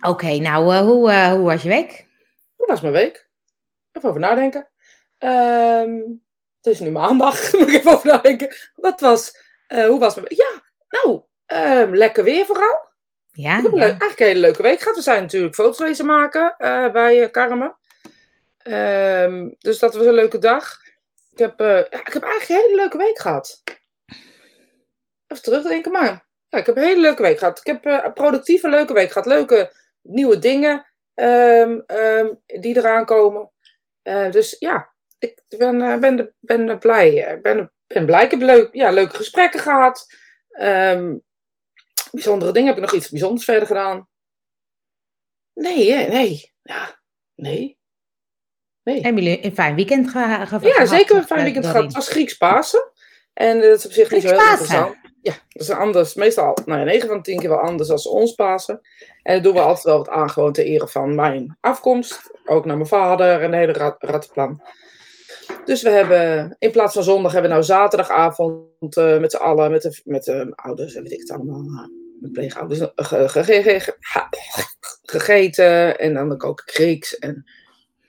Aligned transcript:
Oké, 0.00 0.38
nou, 0.38 0.74
uh, 0.74 0.80
hoe, 0.80 1.10
uh, 1.10 1.32
hoe 1.32 1.44
was 1.44 1.62
je 1.62 1.68
week? 1.68 2.06
Hoe 2.56 2.66
was 2.66 2.80
mijn 2.80 2.92
week? 2.92 3.28
Even 3.92 4.08
over 4.08 4.20
nadenken. 4.20 4.68
Um, 5.18 6.22
het 6.56 6.72
is 6.72 6.80
nu 6.80 6.90
maandag, 6.90 7.52
moet 7.52 7.68
ik 7.68 7.74
even 7.74 7.92
over 7.92 8.06
nadenken. 8.06 8.54
Wat 8.74 9.00
was, 9.00 9.36
uh, 9.68 9.86
hoe 9.86 9.98
was 9.98 10.14
mijn 10.14 10.26
week? 10.28 10.38
Ja, 10.38 10.62
nou, 10.88 11.22
um, 11.82 11.96
lekker 11.96 12.24
weer 12.24 12.46
vooral. 12.46 12.86
Ja, 13.32 13.56
ik 13.56 13.62
heb 13.62 13.72
ja. 13.72 13.80
eigenlijk 13.80 14.20
een 14.20 14.26
hele 14.26 14.40
leuke 14.40 14.62
week 14.62 14.78
gehad. 14.78 14.96
We 14.96 15.02
zijn 15.02 15.22
natuurlijk 15.22 15.54
foto's 15.54 15.78
wezen 15.78 16.06
maken 16.06 16.54
bij 16.92 17.30
Carmen. 17.30 17.76
Um, 18.64 19.54
dus 19.58 19.78
dat 19.78 19.94
was 19.94 20.06
een 20.06 20.14
leuke 20.14 20.38
dag. 20.38 20.76
Ik 21.30 21.38
heb, 21.38 21.60
ik 21.90 22.12
heb 22.12 22.22
eigenlijk 22.22 22.48
een 22.48 22.56
hele 22.56 22.74
leuke 22.74 22.96
week 22.96 23.18
gehad. 23.18 23.62
Even 25.26 25.42
terugdenken, 25.42 25.92
maar 25.92 26.26
ja, 26.48 26.58
ik 26.58 26.66
heb 26.66 26.76
een 26.76 26.82
hele 26.82 27.00
leuke 27.00 27.22
week 27.22 27.38
gehad. 27.38 27.58
Ik 27.58 27.66
heb 27.66 27.84
een 27.84 28.12
productieve 28.12 28.68
leuke 28.68 28.92
week 28.92 29.10
gehad. 29.10 29.26
Leuke 29.26 29.72
nieuwe 30.08 30.38
dingen 30.38 30.86
um, 31.14 31.84
um, 31.86 32.40
die 32.46 32.76
eraan 32.76 33.04
komen. 33.04 33.50
Uh, 34.02 34.30
dus 34.30 34.56
ja, 34.58 34.94
ik 35.18 35.42
ben, 35.48 35.80
uh, 35.80 35.98
ben, 35.98 36.34
ben 36.40 36.78
blij. 36.78 37.14
Ik 37.14 37.42
ben, 37.42 37.72
ben 37.86 38.06
blij. 38.06 38.24
Ik 38.24 38.30
heb 38.30 38.40
leuk, 38.40 38.68
ja, 38.72 38.90
leuke 38.90 39.16
gesprekken 39.16 39.60
gehad. 39.60 40.06
Um, 40.60 41.22
bijzondere 42.10 42.52
dingen. 42.52 42.68
Heb 42.68 42.76
ik 42.76 42.84
nog 42.84 42.94
iets 42.94 43.10
bijzonders 43.10 43.44
verder 43.44 43.66
gedaan? 43.66 44.08
Nee, 45.54 45.92
hè? 45.92 46.08
nee. 46.08 46.52
Ja, 46.62 47.00
nee. 47.34 47.78
nee. 48.82 49.00
Hebben 49.00 49.22
jullie 49.22 49.44
een 49.44 49.54
fijn 49.54 49.74
weekend 49.74 50.10
gehad? 50.10 50.48
Ge 50.48 50.58
ja, 50.60 50.86
zeker 50.86 51.16
een 51.16 51.26
fijn 51.26 51.44
weekend 51.44 51.66
gehad. 51.66 51.84
Het 51.84 51.94
was 51.94 52.08
Grieks 52.08 52.36
Pasen. 52.36 52.92
En 53.32 53.60
dat 53.60 53.78
is 53.78 53.86
op 53.86 53.92
zich 53.92 54.10
niet 54.10 54.22
zo 54.22 54.28
heel 54.28 54.40
interessant. 54.40 54.96
Ja, 55.22 55.32
dat 55.48 55.62
is 55.62 55.70
anders. 55.70 56.14
Meestal, 56.14 56.58
nou 56.64 56.78
ja, 56.78 56.84
9 56.84 57.08
van 57.08 57.22
10 57.22 57.38
keer 57.38 57.48
wel 57.48 57.58
anders 57.58 57.90
als 57.90 58.06
ons 58.06 58.34
Pasen. 58.34 58.80
En 59.22 59.34
dat 59.34 59.42
doen 59.42 59.54
we 59.54 59.60
altijd 59.60 59.84
wel 59.84 59.96
wat 59.96 60.08
aan, 60.08 60.30
gewoon 60.30 60.52
ter 60.52 60.64
ere 60.64 60.88
van 60.88 61.14
mijn 61.14 61.56
afkomst. 61.60 62.30
Ook 62.44 62.64
naar 62.64 62.76
mijn 62.76 62.88
vader 62.88 63.40
en 63.40 63.50
de 63.50 63.56
hele 63.56 63.72
rat 63.72 63.96
rattenplan. 63.98 64.62
Dus 65.64 65.82
we 65.82 65.90
hebben, 65.90 66.56
in 66.58 66.70
plaats 66.70 66.94
van 66.94 67.02
zondag, 67.02 67.32
hebben 67.32 67.50
we 67.50 67.56
nou 67.56 67.66
zaterdagavond 67.66 68.96
uh, 68.96 69.18
met 69.18 69.30
z'n 69.30 69.36
allen, 69.36 69.70
met 69.70 69.82
de, 69.82 70.00
met 70.04 70.24
de 70.24 70.52
ouders 70.54 70.94
en 70.94 71.02
weet 71.02 71.12
ik 71.12 71.20
het 71.20 71.30
allemaal, 71.30 71.62
mijn 72.20 72.32
pleegouders, 72.32 72.80
ge, 72.94 73.28
gegeten. 75.02 75.98
En 75.98 76.14
dan 76.14 76.42
ook 76.42 76.62
Grieks 76.64 77.18
en 77.18 77.44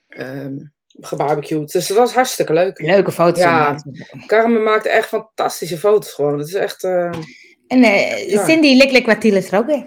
um, 0.08 0.72
gebarbecued. 1.00 1.72
Dus 1.72 1.86
dat 1.86 1.96
was 1.96 2.14
hartstikke 2.14 2.52
leuk. 2.52 2.80
Leuke 2.80 3.12
foto's. 3.12 3.42
Ja, 3.42 3.76
Carmen 4.26 4.62
maakte 4.62 4.88
echt 4.88 5.08
fantastische 5.08 5.78
foto's 5.78 6.12
gewoon. 6.12 6.38
Het 6.38 6.48
is 6.48 6.54
echt... 6.54 6.82
Uh, 6.82 7.12
en 7.66 7.78
uh, 7.84 8.30
ja. 8.30 8.44
Cindy 8.44 8.74
Liklik 8.74 9.06
Wattiel 9.06 9.36
is 9.36 9.52
er 9.52 9.58
ook 9.58 9.66
weer. 9.66 9.86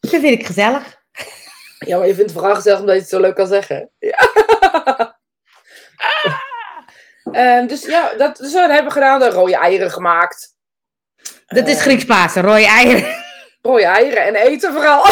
Dat 0.00 0.10
vind 0.10 0.40
ik 0.40 0.46
gezellig. 0.46 0.98
Ja, 1.78 1.98
maar 1.98 2.06
je 2.06 2.14
vindt 2.14 2.30
het 2.30 2.38
vooral 2.38 2.54
gezellig 2.54 2.80
omdat 2.80 2.94
je 2.94 3.00
het 3.00 3.10
zo 3.10 3.20
leuk 3.20 3.34
kan 3.34 3.46
zeggen. 3.46 3.90
Ja. 3.98 4.18
um, 7.32 7.66
dus 7.66 7.86
ja, 7.86 8.14
dat, 8.14 8.36
dus 8.36 8.52
dat 8.52 8.70
hebben 8.70 8.84
we 8.84 8.90
gedaan. 8.90 9.20
De 9.20 9.30
rode 9.30 9.56
eieren 9.56 9.90
gemaakt. 9.90 10.54
Dat 11.46 11.68
is 11.68 11.80
Grieks 11.80 12.04
Pasen, 12.04 12.42
rode 12.42 12.66
eieren. 12.66 13.14
Rode 13.62 13.84
eieren 13.84 14.26
en 14.26 14.34
eten 14.34 14.72
vooral. 14.72 15.06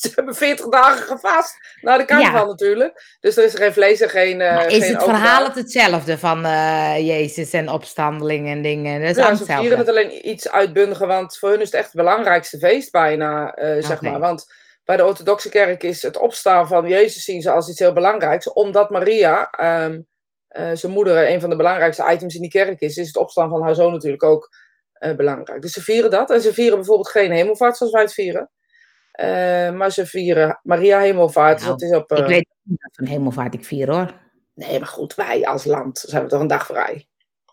Ze 0.08 0.10
hebben 0.14 0.34
40 0.34 0.68
dagen 0.68 1.02
gevast. 1.02 1.56
Nou, 1.80 1.98
dat 1.98 2.06
kan 2.06 2.20
ja. 2.20 2.32
wel 2.32 2.46
natuurlijk. 2.46 3.16
Dus 3.20 3.36
er 3.36 3.44
is 3.44 3.54
geen 3.54 3.72
vlees 3.72 4.00
en 4.00 4.08
geen. 4.08 4.40
Uh, 4.40 4.54
maar 4.54 4.66
is 4.66 4.84
geen 4.84 4.94
het 4.94 5.02
verhaal 5.02 5.44
het 5.44 5.54
hetzelfde 5.54 6.18
van 6.18 6.46
uh, 6.46 6.96
Jezus 6.98 7.52
en 7.52 7.68
opstandeling 7.68 8.48
en 8.48 8.62
dingen? 8.62 9.00
Dat 9.00 9.10
is 9.10 9.16
ja, 9.16 9.34
ze 9.34 9.44
vieren 9.44 9.78
het 9.78 9.88
alleen 9.88 10.28
iets 10.28 10.50
uitbundiger, 10.50 11.06
want 11.06 11.38
voor 11.38 11.48
hun 11.48 11.60
is 11.60 11.64
het 11.64 11.74
echt 11.74 11.84
het 11.84 11.94
belangrijkste 11.94 12.58
feest 12.58 12.90
bijna, 12.90 13.58
uh, 13.58 13.84
zeg 13.84 14.00
maar. 14.00 14.18
Want 14.18 14.52
bij 14.84 14.96
de 14.96 15.04
orthodoxe 15.04 15.48
kerk 15.48 15.82
is 15.82 16.02
het 16.02 16.16
opstaan 16.16 16.68
van 16.68 16.88
Jezus 16.88 17.24
zien 17.24 17.42
ze 17.42 17.50
als 17.50 17.68
iets 17.68 17.78
heel 17.78 17.92
belangrijks, 17.92 18.52
omdat 18.52 18.90
Maria, 18.90 19.50
um, 19.84 20.06
zijn 20.76 20.92
moeder, 20.92 21.30
een 21.30 21.40
van 21.40 21.50
de 21.50 21.56
belangrijkste 21.56 22.12
items 22.12 22.34
in 22.34 22.40
die 22.40 22.50
kerk 22.50 22.80
is, 22.80 22.96
is 22.96 23.06
het 23.06 23.16
opstaan 23.16 23.50
van 23.50 23.62
haar 23.62 23.74
zoon 23.74 23.92
natuurlijk 23.92 24.22
ook 24.22 24.48
belangrijk. 25.16 25.62
Dus 25.62 25.72
ze 25.72 25.82
vieren 25.82 26.10
dat. 26.10 26.30
En 26.30 26.40
ze 26.40 26.54
vieren 26.54 26.76
bijvoorbeeld 26.76 27.10
geen 27.10 27.30
hemelvaart 27.30 27.76
zoals 27.76 27.92
wij 27.92 28.02
het 28.02 28.14
vieren. 28.14 28.50
Uh, 29.22 29.70
maar 29.70 29.92
ze 29.92 30.06
vieren 30.06 30.60
Maria 30.62 30.98
Hemelvaart. 30.98 31.60
Nou, 31.60 31.76
dus 31.76 31.90
dat 31.90 31.98
is 31.98 32.02
op, 32.02 32.12
uh... 32.12 32.18
Ik 32.18 32.26
weet 32.26 32.46
niet 32.62 32.88
van 32.92 33.06
Hemelvaart 33.06 33.54
ik 33.54 33.64
vier 33.64 33.90
hoor. 33.90 34.12
Nee, 34.54 34.78
maar 34.78 34.88
goed, 34.88 35.14
wij 35.14 35.46
als 35.46 35.64
land 35.64 36.02
dus 36.02 36.12
hebben 36.12 36.30
toch 36.30 36.40
een 36.40 36.46
dag 36.46 36.66
vrij. 36.66 37.08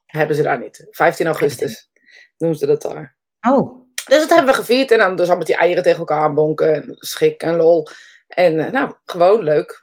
Hebben 0.05 0.35
ze 0.35 0.41
daar 0.41 0.59
niet. 0.59 0.87
15 0.89 1.25
augustus 1.25 1.89
doen 2.37 2.55
ze 2.55 2.65
dat 2.65 2.81
daar. 2.81 3.17
Oh. 3.47 3.85
Dus 4.05 4.19
dat 4.19 4.29
hebben 4.29 4.47
we 4.47 4.53
gevierd. 4.53 4.91
En 4.91 4.97
dan 4.97 5.15
dus 5.15 5.29
al 5.29 5.37
met 5.37 5.47
die 5.47 5.55
eieren 5.55 5.83
tegen 5.83 5.99
elkaar 5.99 6.21
aanbonken. 6.21 6.73
En 6.73 6.95
schik 6.95 7.43
en 7.43 7.55
lol. 7.55 7.87
En 8.27 8.53
uh, 8.53 8.69
nou, 8.69 8.93
gewoon 9.05 9.43
leuk. 9.43 9.81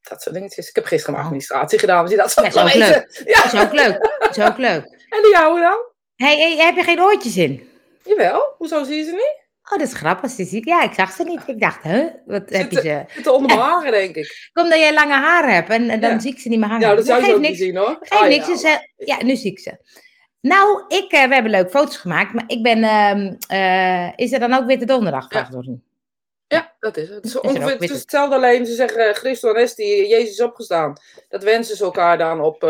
Dat 0.00 0.22
soort 0.22 0.34
dingetjes. 0.34 0.68
Ik 0.68 0.74
heb 0.74 0.84
gisteren 0.84 1.12
mijn 1.12 1.24
administratie 1.24 1.78
gedaan. 1.78 2.06
Dus 2.06 2.16
dat 2.16 2.26
is 2.26 2.56
ook 2.56 2.74
leuk. 2.74 3.22
Ja. 3.24 3.42
Dat 3.42 3.52
is 3.52 3.60
ook 3.60 3.72
leuk. 3.72 4.16
Dat 4.18 4.36
is 4.36 4.44
ook 4.44 4.58
leuk. 4.58 4.84
En 5.08 5.22
die 5.22 5.30
jouwe 5.30 5.60
dan? 5.60 5.78
Hey, 6.16 6.38
hey, 6.38 6.66
heb 6.66 6.76
je 6.76 6.82
geen 6.82 7.00
oortjes 7.00 7.36
in? 7.36 7.68
Jawel. 8.04 8.54
Hoezo 8.58 8.84
zie 8.84 8.96
je 8.96 9.04
ze 9.04 9.10
niet? 9.10 9.39
Oh, 9.70 9.78
dat 9.78 9.88
is 9.88 9.94
grappig. 9.94 10.30
Ze 10.30 10.44
ziet, 10.44 10.64
ja, 10.64 10.82
ik 10.82 10.92
zag 10.92 11.12
ze 11.12 11.24
niet. 11.24 11.40
Ik 11.46 11.60
dacht, 11.60 11.82
hè, 11.82 12.08
wat 12.26 12.42
zit, 12.46 12.56
heb 12.58 12.70
je 12.70 12.80
ze? 12.80 13.04
Zitten 13.14 13.34
onder 13.34 13.56
mijn 13.56 13.68
haren, 13.68 13.92
denk 13.92 14.14
ik. 14.14 14.50
Omdat 14.62 14.78
jij 14.78 14.94
lange 14.94 15.14
haren 15.14 15.54
hebt 15.54 15.68
en, 15.68 15.90
en 15.90 16.00
dan 16.00 16.10
ja. 16.10 16.18
zie 16.18 16.32
ik 16.32 16.38
ze 16.38 16.48
niet 16.48 16.58
meer 16.58 16.68
hangen. 16.68 16.88
Ja, 16.88 16.94
dat 16.94 17.06
zou 17.06 17.26
je 17.26 17.34
ook 17.34 17.40
niks, 17.40 17.48
niet 17.48 17.58
zien, 17.58 17.76
hoor. 17.76 17.98
Geef 18.00 18.20
ah, 18.20 18.28
niks. 18.28 18.46
Ja. 18.46 18.56
Ze, 18.56 18.88
ja, 18.96 19.22
nu 19.22 19.36
zie 19.36 19.50
ik 19.50 19.58
ze. 19.58 19.78
Nou, 20.40 20.84
ik, 20.88 21.12
uh, 21.12 21.26
we 21.26 21.34
hebben 21.34 21.50
leuke 21.50 21.70
foto's 21.70 21.96
gemaakt, 21.96 22.32
maar 22.32 22.44
ik 22.46 22.62
ben, 22.62 22.78
uh, 22.78 23.32
uh, 23.60 24.12
is 24.16 24.32
er 24.32 24.38
dan 24.38 24.54
ook 24.54 24.66
Witte 24.66 24.84
Donderdag? 24.84 25.32
Ja. 25.32 25.48
ja, 26.46 26.74
dat 26.80 26.96
is 26.96 27.08
het. 27.08 27.16
Het 27.16 27.24
is, 27.24 27.40
ongeveer, 27.40 27.70
het 27.70 27.82
is 27.82 28.00
hetzelfde 28.00 28.34
alleen, 28.34 28.66
ze 28.66 28.74
zeggen 28.74 29.14
Christus 29.14 29.50
en 29.50 29.56
Esti, 29.56 30.06
Jezus 30.08 30.30
is 30.30 30.42
opgestaan. 30.42 30.96
Dat 31.28 31.42
wensen 31.42 31.76
ze 31.76 31.84
elkaar 31.84 32.18
dan 32.18 32.40
op 32.40 32.62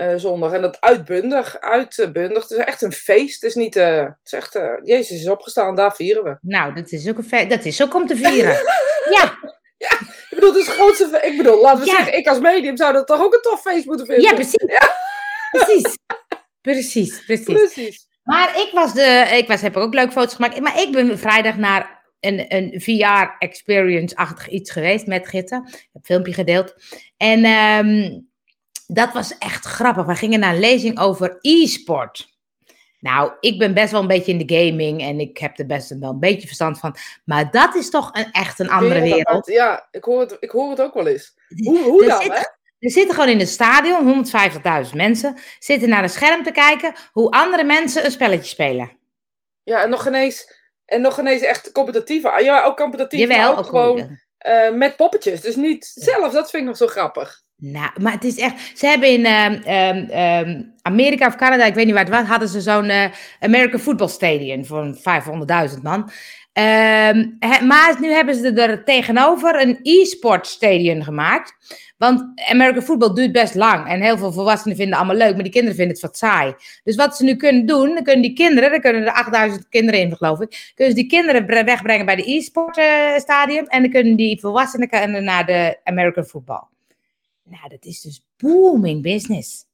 uh, 0.00 0.12
zondag. 0.16 0.52
En 0.52 0.62
dat 0.62 0.80
uitbundig, 0.80 1.60
uitbundig. 1.60 2.42
Het 2.42 2.50
is 2.50 2.64
echt 2.64 2.82
een 2.82 2.92
feest. 2.92 3.42
Het 3.42 3.50
is 3.50 3.56
niet, 3.56 3.76
uh, 3.76 3.98
het 3.98 4.16
is 4.24 4.32
echt, 4.32 4.56
uh, 4.56 4.72
Jezus 4.82 5.20
is 5.20 5.28
opgestaan, 5.28 5.76
daar 5.76 5.94
vieren 5.94 6.24
we. 6.24 6.38
Nou, 6.40 6.74
dat 6.74 6.90
is 6.90 7.08
ook 7.08 7.18
een 7.18 7.24
feest. 7.24 7.50
Dat 7.50 7.64
is 7.64 7.82
ook 7.82 7.94
om 7.94 8.06
te 8.06 8.16
vieren. 8.16 8.52
ja. 9.16 9.38
Ja, 9.78 9.90
ik 10.00 10.26
bedoel, 10.30 10.48
het 10.48 10.58
is 10.58 10.66
het 10.66 10.74
grootste. 10.74 11.20
Ik 11.22 11.36
bedoel, 11.36 11.60
laten 11.60 11.80
we 11.80 11.86
ja. 11.86 11.96
zeggen, 11.96 12.18
ik 12.18 12.26
als 12.26 12.38
medium 12.38 12.76
zou 12.76 12.92
dat 12.92 13.06
toch 13.06 13.22
ook 13.22 13.34
een 13.34 13.40
tof 13.40 13.60
feest 13.60 13.86
moeten 13.86 14.06
vinden. 14.06 14.24
Ja, 14.24 14.34
precies. 14.34 14.64
Ja. 14.66 14.90
Precies. 15.50 15.98
precies. 16.60 17.24
Precies. 17.24 17.44
Precies. 17.44 18.06
Maar 18.22 18.58
ik 18.58 18.70
was 18.72 18.94
de, 18.94 19.28
ik 19.36 19.48
was, 19.48 19.60
heb 19.60 19.76
ook 19.76 19.94
leuke 19.94 20.12
foto's 20.12 20.34
gemaakt. 20.34 20.60
Maar 20.60 20.80
ik 20.80 20.92
ben 20.92 21.18
vrijdag 21.18 21.56
naar 21.56 22.06
een, 22.20 22.44
een 22.48 22.80
VR-experience-achtig 22.80 24.48
iets 24.48 24.70
geweest 24.70 25.06
met 25.06 25.28
Gitten. 25.28 25.64
Ik 25.66 25.72
heb 25.72 25.88
een 25.92 26.04
filmpje 26.04 26.32
gedeeld. 26.32 26.74
En 27.16 27.44
um, 27.44 28.27
dat 28.90 29.12
was 29.12 29.38
echt 29.38 29.64
grappig. 29.64 30.04
We 30.04 30.14
gingen 30.14 30.40
naar 30.40 30.54
een 30.54 30.60
lezing 30.60 30.98
over 30.98 31.38
e-sport. 31.40 32.36
Nou, 33.00 33.32
ik 33.40 33.58
ben 33.58 33.74
best 33.74 33.92
wel 33.92 34.00
een 34.00 34.06
beetje 34.06 34.32
in 34.32 34.46
de 34.46 34.54
gaming 34.56 35.02
en 35.02 35.20
ik 35.20 35.38
heb 35.38 35.58
er 35.58 35.66
best 35.66 35.98
wel 35.98 36.10
een 36.10 36.18
beetje 36.18 36.46
verstand 36.46 36.78
van. 36.78 36.96
Maar 37.24 37.50
dat 37.50 37.74
is 37.74 37.90
toch 37.90 38.10
een, 38.12 38.32
echt 38.32 38.58
een 38.58 38.70
andere 38.70 39.00
wereld. 39.00 39.46
Ja, 39.46 39.88
ik 39.90 40.04
hoor 40.04 40.20
het, 40.20 40.36
ik 40.40 40.50
hoor 40.50 40.70
het 40.70 40.80
ook 40.80 40.94
wel 40.94 41.06
eens. 41.06 41.34
Hoe, 41.64 41.82
hoe 41.82 42.06
dan, 42.06 42.22
zit, 42.22 42.32
hè? 42.32 42.42
Er 42.78 42.90
zitten 42.90 43.14
gewoon 43.14 43.30
in 43.30 43.38
het 43.38 43.48
stadion 43.48 44.26
150.000 44.86 44.94
mensen, 44.94 45.36
zitten 45.58 45.88
naar 45.88 46.02
een 46.02 46.08
scherm 46.08 46.42
te 46.42 46.50
kijken 46.50 46.94
hoe 47.12 47.30
andere 47.30 47.64
mensen 47.64 48.04
een 48.04 48.10
spelletje 48.10 48.48
spelen. 48.48 48.98
Ja, 49.62 49.82
en 49.82 49.90
nog 49.90 50.06
ineens, 50.06 50.52
en 50.84 51.00
nog 51.00 51.18
ineens 51.18 51.42
echt 51.42 51.72
competitief. 51.72 52.22
Ja, 52.22 52.64
ook 52.64 52.76
competitief, 52.76 53.20
Jawel, 53.20 53.38
maar 53.38 53.50
ook, 53.50 53.58
ook 53.58 53.66
gewoon 53.66 54.18
uh, 54.46 54.70
met 54.70 54.96
poppetjes. 54.96 55.40
Dus 55.40 55.56
niet 55.56 55.90
zelf, 55.94 56.32
dat 56.32 56.50
vind 56.50 56.62
ik 56.62 56.68
nog 56.68 56.76
zo 56.76 56.86
grappig. 56.86 57.42
Nou, 57.60 57.90
maar 58.00 58.12
het 58.12 58.24
is 58.24 58.38
echt. 58.38 58.78
Ze 58.78 58.86
hebben 58.86 59.08
in 59.08 59.20
uh, 59.20 60.46
uh, 60.46 60.60
Amerika 60.82 61.26
of 61.26 61.36
Canada, 61.36 61.64
ik 61.64 61.74
weet 61.74 61.84
niet 61.84 61.94
waar 61.94 62.04
het 62.04 62.14
was, 62.14 62.26
hadden 62.26 62.48
ze 62.48 62.60
zo'n 62.60 62.84
uh, 62.84 63.04
American 63.40 63.80
Football 63.80 64.08
Stadium 64.08 64.64
voor 64.64 64.96
500.000 64.96 65.82
man. 65.82 66.10
Maar 67.66 67.96
nu 68.00 68.10
hebben 68.10 68.34
ze 68.34 68.52
er 68.52 68.84
tegenover 68.84 69.60
een 69.60 69.78
e-sport 69.82 70.46
stadium 70.46 71.02
gemaakt. 71.02 71.52
Want 71.96 72.40
American 72.50 72.82
Football 72.82 73.14
duurt 73.14 73.32
best 73.32 73.54
lang. 73.54 73.88
En 73.88 74.00
heel 74.00 74.18
veel 74.18 74.32
volwassenen 74.32 74.76
vinden 74.76 74.98
het 74.98 75.04
allemaal 75.04 75.26
leuk, 75.26 75.34
maar 75.34 75.42
die 75.42 75.52
kinderen 75.52 75.76
vinden 75.76 75.94
het 75.94 76.04
wat 76.04 76.16
saai. 76.16 76.54
Dus 76.84 76.96
wat 76.96 77.16
ze 77.16 77.24
nu 77.24 77.36
kunnen 77.36 77.66
doen, 77.66 77.94
dan 77.94 78.02
kunnen 78.02 78.22
die 78.22 78.32
kinderen, 78.32 78.72
er 78.72 78.80
kunnen 78.80 79.02
er 79.02 79.12
8000 79.12 79.68
kinderen 79.68 80.00
in, 80.00 80.16
geloof 80.16 80.40
ik. 80.40 80.72
Kunnen 80.74 80.94
ze 80.94 81.00
die 81.00 81.10
kinderen 81.10 81.64
wegbrengen 81.64 82.06
bij 82.06 82.16
de 82.16 82.30
e-sport 82.32 82.80
stadium. 83.16 83.64
En 83.66 83.82
dan 83.82 83.90
kunnen 83.90 84.16
die 84.16 84.40
volwassenen 84.40 85.24
naar 85.24 85.46
de 85.46 85.78
American 85.84 86.24
Football. 86.24 86.77
Nou, 87.48 87.68
dat 87.68 87.84
is 87.84 88.00
dus 88.00 88.24
booming 88.36 89.02
business. 89.02 89.66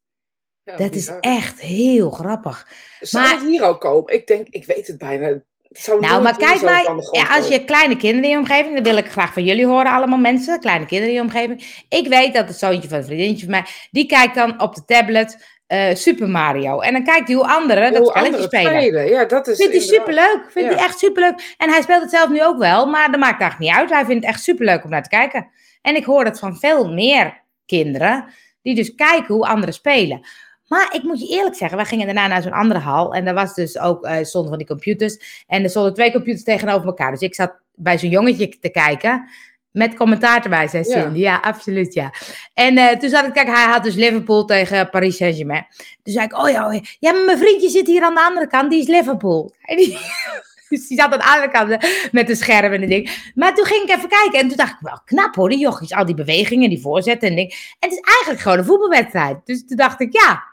Ja, 0.63 0.77
dat 0.77 0.95
is 0.95 1.11
echt 1.21 1.61
heel 1.61 2.11
grappig. 2.11 2.69
Zou 3.01 3.25
maar, 3.25 3.35
het 3.35 3.49
hier 3.49 3.63
ook 3.63 3.81
komen? 3.81 4.13
Ik 4.13 4.27
denk, 4.27 4.47
ik 4.51 4.65
weet 4.65 4.87
het 4.87 4.99
bijna. 4.99 5.27
Het 5.27 6.01
nou, 6.01 6.23
maar 6.23 6.37
kijk 6.37 6.63
maar, 6.63 6.85
ja, 7.11 7.37
als 7.37 7.49
je 7.49 7.65
kleine 7.65 7.97
kinderen 7.97 8.25
in 8.25 8.31
je 8.31 8.39
omgeving, 8.39 8.75
dan 8.75 8.83
wil 8.85 8.97
ik 8.97 9.11
graag 9.11 9.33
van 9.33 9.45
jullie 9.45 9.67
horen 9.67 9.93
allemaal 9.93 10.19
mensen, 10.19 10.61
kleine 10.61 10.87
kinderen 10.87 11.15
in 11.15 11.21
je 11.21 11.25
omgeving. 11.25 11.85
Ik 11.89 12.09
weet 12.09 12.35
dat 12.35 12.49
het 12.49 12.59
zoontje 12.59 12.89
van 12.89 12.99
een 12.99 13.05
vriendinnetje 13.05 13.43
van 13.45 13.51
mij, 13.51 13.65
die 13.91 14.07
kijkt 14.07 14.35
dan 14.35 14.61
op 14.61 14.75
de 14.75 14.85
tablet 14.85 15.45
eh, 15.67 15.95
Super 15.95 16.29
Mario. 16.29 16.81
En 16.81 16.93
dan 16.93 17.05
kijkt 17.05 17.27
hij 17.27 17.37
hoe 17.37 17.47
anderen 17.47 17.93
dat 17.93 18.07
spelletje 18.09 18.43
spelen. 18.43 18.83
spelen. 18.83 19.09
Ja, 19.09 19.25
dat 19.25 19.47
is 19.47 19.57
Vindt 19.57 19.73
hij 19.73 19.83
superleuk. 19.83 20.47
Vindt 20.49 20.71
Ja. 20.71 20.77
hij 20.77 20.85
echt 20.85 20.99
superleuk. 20.99 21.55
En 21.59 21.71
hij 21.71 21.83
speelt 21.83 22.03
het 22.03 22.11
zelf 22.11 22.29
nu 22.29 22.45
ook 22.45 22.59
wel, 22.59 22.87
maar 22.87 23.11
dat 23.11 23.21
maakt 23.21 23.41
eigenlijk 23.41 23.71
niet 23.71 23.81
uit. 23.81 23.91
Hij 23.91 24.05
vindt 24.05 24.25
het 24.25 24.35
echt 24.35 24.43
superleuk 24.43 24.85
om 24.85 24.91
naar 24.91 25.03
te 25.03 25.09
kijken. 25.09 25.51
En 25.83 25.97
ik 25.97 26.05
hoor 26.05 26.25
dat 26.25 26.39
van 26.39 26.57
veel 26.57 26.93
meer 26.93 27.44
kinderen, 27.67 28.25
die 28.63 28.75
dus 28.75 28.95
kijken 28.95 29.35
hoe 29.35 29.47
anderen 29.47 29.75
spelen. 29.75 30.27
Maar 30.69 30.95
ik 30.95 31.03
moet 31.03 31.21
je 31.21 31.37
eerlijk 31.37 31.57
zeggen, 31.57 31.77
wij 31.77 31.87
gingen 31.87 32.07
daarna 32.07 32.27
naar 32.27 32.43
zo'n 32.43 32.53
andere 32.53 32.81
hal. 32.81 33.15
En 33.15 33.25
daar 33.25 33.35
was 33.35 33.55
dus 33.55 33.79
ook, 33.79 34.09
stonden 34.23 34.49
van 34.49 34.59
die 34.59 34.67
computers. 34.67 35.45
En 35.47 35.63
er 35.63 35.71
stonden 35.71 35.95
twee 35.95 36.13
computers 36.13 36.45
tegenover 36.45 36.87
elkaar. 36.87 37.11
Dus 37.11 37.21
ik 37.21 37.35
zat 37.35 37.53
bij 37.75 37.99
zo'n 37.99 38.11
jongetje 38.11 38.59
te 38.59 38.69
kijken. 38.71 39.29
Met 39.71 39.95
commentaar 39.95 40.43
erbij, 40.43 40.69
zei. 40.69 40.85
Cindy. 40.85 41.19
Ja, 41.19 41.37
absoluut, 41.37 41.95
ja. 41.95 42.13
En 42.55 42.79
eh, 42.79 42.99
toen 42.99 43.09
zat 43.09 43.27
ik, 43.27 43.33
kijk, 43.33 43.47
hij 43.47 43.67
had 43.67 43.83
dus 43.83 43.95
Liverpool 43.95 44.45
tegen 44.45 44.91
Paris 44.91 45.17
Saint-Germain. 45.17 45.67
Toen 46.03 46.13
zei 46.13 46.25
ik, 46.25 46.39
oh 46.39 46.51
ja, 46.51 46.67
oh 46.67 46.75
ja. 46.75 46.81
ja, 46.99 47.13
maar 47.13 47.25
mijn 47.25 47.39
vriendje 47.39 47.69
zit 47.69 47.87
hier 47.87 48.03
aan 48.03 48.15
de 48.15 48.21
andere 48.21 48.47
kant, 48.47 48.71
die 48.71 48.81
is 48.81 48.87
Liverpool. 48.87 49.55
En 49.63 49.77
die, 49.77 49.99
dus 50.79 50.89
die 50.89 50.99
zat 50.99 51.13
aan 51.13 51.19
de 51.19 51.25
andere 51.25 51.51
kant 51.51 51.71
eh, 51.71 52.11
met 52.13 52.27
de 52.27 52.35
scherm 52.35 52.73
en 52.73 52.89
ding. 52.89 53.31
Maar 53.35 53.55
toen 53.55 53.65
ging 53.65 53.83
ik 53.83 53.97
even 53.97 54.09
kijken 54.09 54.39
en 54.39 54.49
toen 54.49 54.57
dacht 54.57 54.73
ik, 54.73 54.79
wel 54.81 55.01
knap 55.05 55.35
hoor, 55.35 55.49
die 55.49 55.59
jochies, 55.59 55.93
al 55.93 56.05
die 56.05 56.15
bewegingen, 56.15 56.69
die 56.69 56.81
voorzetten 56.81 57.29
en 57.29 57.37
ding. 57.37 57.51
En 57.51 57.89
het 57.89 57.93
is 57.93 58.01
eigenlijk 58.01 58.41
gewoon 58.41 58.59
een 58.59 58.65
voetbalwedstrijd. 58.65 59.39
Dus 59.45 59.67
toen 59.67 59.77
dacht 59.77 60.01
ik, 60.01 60.13
ja, 60.13 60.45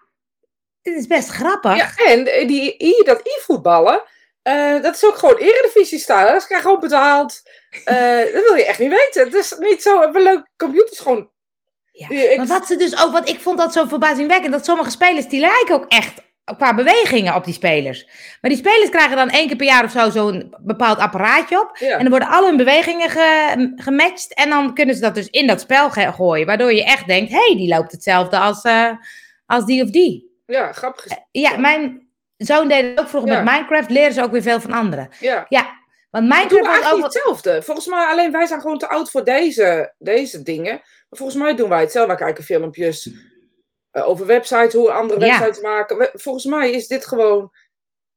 dit 0.81 0.95
is 0.95 1.07
best 1.07 1.29
grappig. 1.29 1.75
Ja, 1.75 2.05
en 2.05 2.27
eh, 2.27 2.47
die, 2.47 3.03
dat 3.03 3.21
e-voetballen, 3.23 4.01
eh, 4.41 4.81
dat 4.81 4.95
is 4.95 5.05
ook 5.05 5.17
gewoon 5.17 5.37
eredivisie-stijl. 5.37 6.27
Dat 6.27 6.45
krijg 6.45 6.61
je 6.61 6.67
gewoon 6.67 6.79
betaald. 6.79 7.41
Dat 8.33 8.43
wil 8.47 8.55
je 8.55 8.65
echt 8.65 8.79
niet 8.79 8.89
weten. 8.89 9.23
Het 9.23 9.33
is 9.33 9.55
niet 9.59 9.81
zo 9.81 10.01
een 10.01 10.21
leuk 10.21 10.47
computers 10.57 10.99
gewoon. 10.99 11.29
Ja, 11.91 12.37
Maar 12.37 12.47
wat 12.47 12.67
ze 12.67 12.75
dus 12.75 13.03
ook, 13.03 13.11
want 13.11 13.29
ik 13.29 13.39
vond 13.39 13.57
dat 13.57 13.73
zo 13.73 13.85
verbazingwekkend, 13.85 14.51
dat 14.51 14.65
sommige 14.65 14.89
spelers 14.89 15.27
die 15.27 15.39
lijken 15.39 15.75
ook 15.75 15.85
echt 15.87 16.21
qua 16.57 16.75
bewegingen 16.75 17.35
op 17.35 17.43
die 17.45 17.53
spelers. 17.53 18.05
Maar 18.41 18.51
die 18.51 18.59
spelers 18.59 18.89
krijgen 18.89 19.15
dan 19.15 19.29
één 19.29 19.47
keer 19.47 19.55
per 19.55 19.65
jaar 19.65 19.83
of 19.83 19.91
zo 19.91 20.09
zo'n 20.09 20.55
bepaald 20.59 20.97
apparaatje 20.99 21.59
op. 21.59 21.77
Ja. 21.77 21.91
En 21.93 21.99
dan 21.99 22.09
worden 22.09 22.29
al 22.29 22.45
hun 22.45 22.57
bewegingen 22.57 23.09
ge- 23.09 23.71
gematcht. 23.75 24.33
En 24.33 24.49
dan 24.49 24.73
kunnen 24.73 24.95
ze 24.95 25.01
dat 25.01 25.15
dus 25.15 25.29
in 25.29 25.47
dat 25.47 25.61
spel 25.61 25.89
gooien. 25.89 26.45
Waardoor 26.45 26.73
je 26.73 26.83
echt 26.83 27.07
denkt, 27.07 27.31
hé, 27.31 27.37
hey, 27.37 27.55
die 27.55 27.67
loopt 27.75 27.91
hetzelfde 27.91 28.37
als, 28.37 28.61
eh, 28.63 28.89
als 29.45 29.65
die 29.65 29.83
of 29.83 29.89
die. 29.89 30.29
ja, 30.45 30.71
grappig. 30.71 31.05
is- 31.05 31.17
Ja, 31.31 31.57
mijn 31.57 32.07
zoon 32.37 32.67
deed 32.67 32.85
het 32.89 32.99
ook 32.99 33.07
vroeger 33.09 33.31
Ja. 33.31 33.41
met 33.41 33.53
Minecraft. 33.53 33.89
Leren 33.89 34.13
ze 34.13 34.21
ook 34.23 34.31
weer 34.31 34.41
veel 34.41 34.59
van 34.61 34.71
anderen. 34.71 35.09
Ja. 35.19 35.45
Ja, 35.49 35.69
want 36.09 36.27
Minecraft 36.27 36.83
was 36.83 36.93
ook... 36.93 37.03
hetzelfde. 37.03 37.61
Volgens 37.61 37.87
mij, 37.87 38.05
alleen 38.05 38.31
wij 38.31 38.45
zijn 38.45 38.61
gewoon 38.61 38.77
te 38.77 38.89
oud 38.89 39.11
voor 39.11 39.23
deze, 39.23 39.93
deze 39.99 40.43
dingen. 40.43 40.73
Maar 40.73 41.19
volgens 41.19 41.37
mij 41.37 41.55
doen 41.55 41.69
wij 41.69 41.81
hetzelfde. 41.81 42.13
Wij 42.15 42.23
kijken 42.25 42.43
filmpjes 42.43 43.09
eh, 43.91 44.07
over 44.07 44.25
websites, 44.25 44.73
hoe 44.73 44.91
andere 44.91 45.25
Ja. 45.25 45.37
websites 45.39 45.61
maken. 45.61 45.97
We- 45.97 46.11
volgens 46.13 46.45
mij 46.45 46.71
is 46.71 46.87
dit 46.87 47.05
gewoon... 47.05 47.51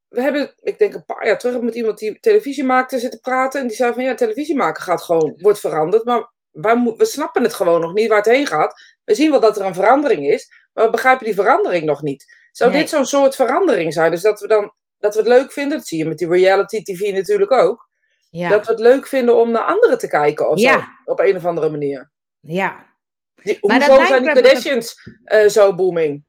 We 0.07 0.21
hebben, 0.21 0.53
ik 0.61 0.77
denk 0.79 0.93
een 0.93 1.05
paar 1.05 1.25
jaar 1.25 1.39
terug, 1.39 1.61
met 1.61 1.75
iemand 1.75 1.97
die 1.97 2.19
televisie 2.19 2.63
maakte 2.63 2.99
zitten 2.99 3.19
praten. 3.19 3.61
En 3.61 3.67
die 3.67 3.75
zei 3.75 3.93
van, 3.93 4.03
ja, 4.03 4.13
televisie 4.15 4.55
maken 4.55 4.83
gaat 4.83 5.01
gewoon, 5.01 5.33
wordt 5.37 5.59
veranderd. 5.59 6.03
Maar 6.05 6.31
wij 6.51 6.93
we 6.97 7.05
snappen 7.05 7.43
het 7.43 7.53
gewoon 7.53 7.81
nog 7.81 7.93
niet 7.93 8.07
waar 8.07 8.17
het 8.17 8.25
heen 8.25 8.47
gaat. 8.47 8.73
We 9.03 9.15
zien 9.15 9.31
wel 9.31 9.39
dat 9.39 9.57
er 9.59 9.65
een 9.65 9.73
verandering 9.73 10.27
is, 10.27 10.49
maar 10.73 10.85
we 10.85 10.91
begrijpen 10.91 11.25
die 11.25 11.33
verandering 11.35 11.83
nog 11.85 12.01
niet. 12.01 12.25
Zou 12.51 12.71
Nee. 12.71 12.79
dit 12.79 12.89
zo'n 12.89 13.05
soort 13.05 13.35
verandering 13.35 13.93
zijn? 13.93 14.11
Dus 14.11 14.21
dat 14.21 14.39
we 14.39 14.47
dan 14.47 14.73
dat 14.99 15.13
we 15.13 15.19
het 15.19 15.29
leuk 15.29 15.51
vinden, 15.51 15.77
dat 15.77 15.87
zie 15.87 15.97
je 15.97 16.05
met 16.05 16.17
die 16.17 16.27
reality 16.27 16.83
tv 16.83 17.13
natuurlijk 17.13 17.51
ook. 17.51 17.89
Ja, 18.29 18.49
Dat 18.49 18.65
we 18.65 18.71
het 18.71 18.81
leuk 18.81 19.07
vinden 19.07 19.35
om 19.35 19.51
naar 19.51 19.61
anderen 19.63 19.97
te 19.97 20.07
kijken 20.07 20.49
of 20.49 20.59
Ja. 20.59 20.73
zo. 20.79 21.11
Op 21.11 21.19
een 21.19 21.35
of 21.35 21.45
andere 21.45 21.69
manier. 21.69 22.11
ja, 22.39 22.85
Die, 23.45 23.57
Maar 23.61 23.75
hoezo 23.77 23.97
dat 23.97 24.07
zijn 24.07 24.23
die 24.23 24.33
Kardashians 24.33 24.95
eh, 25.23 25.47
zo 25.47 25.75
booming? 25.75 26.23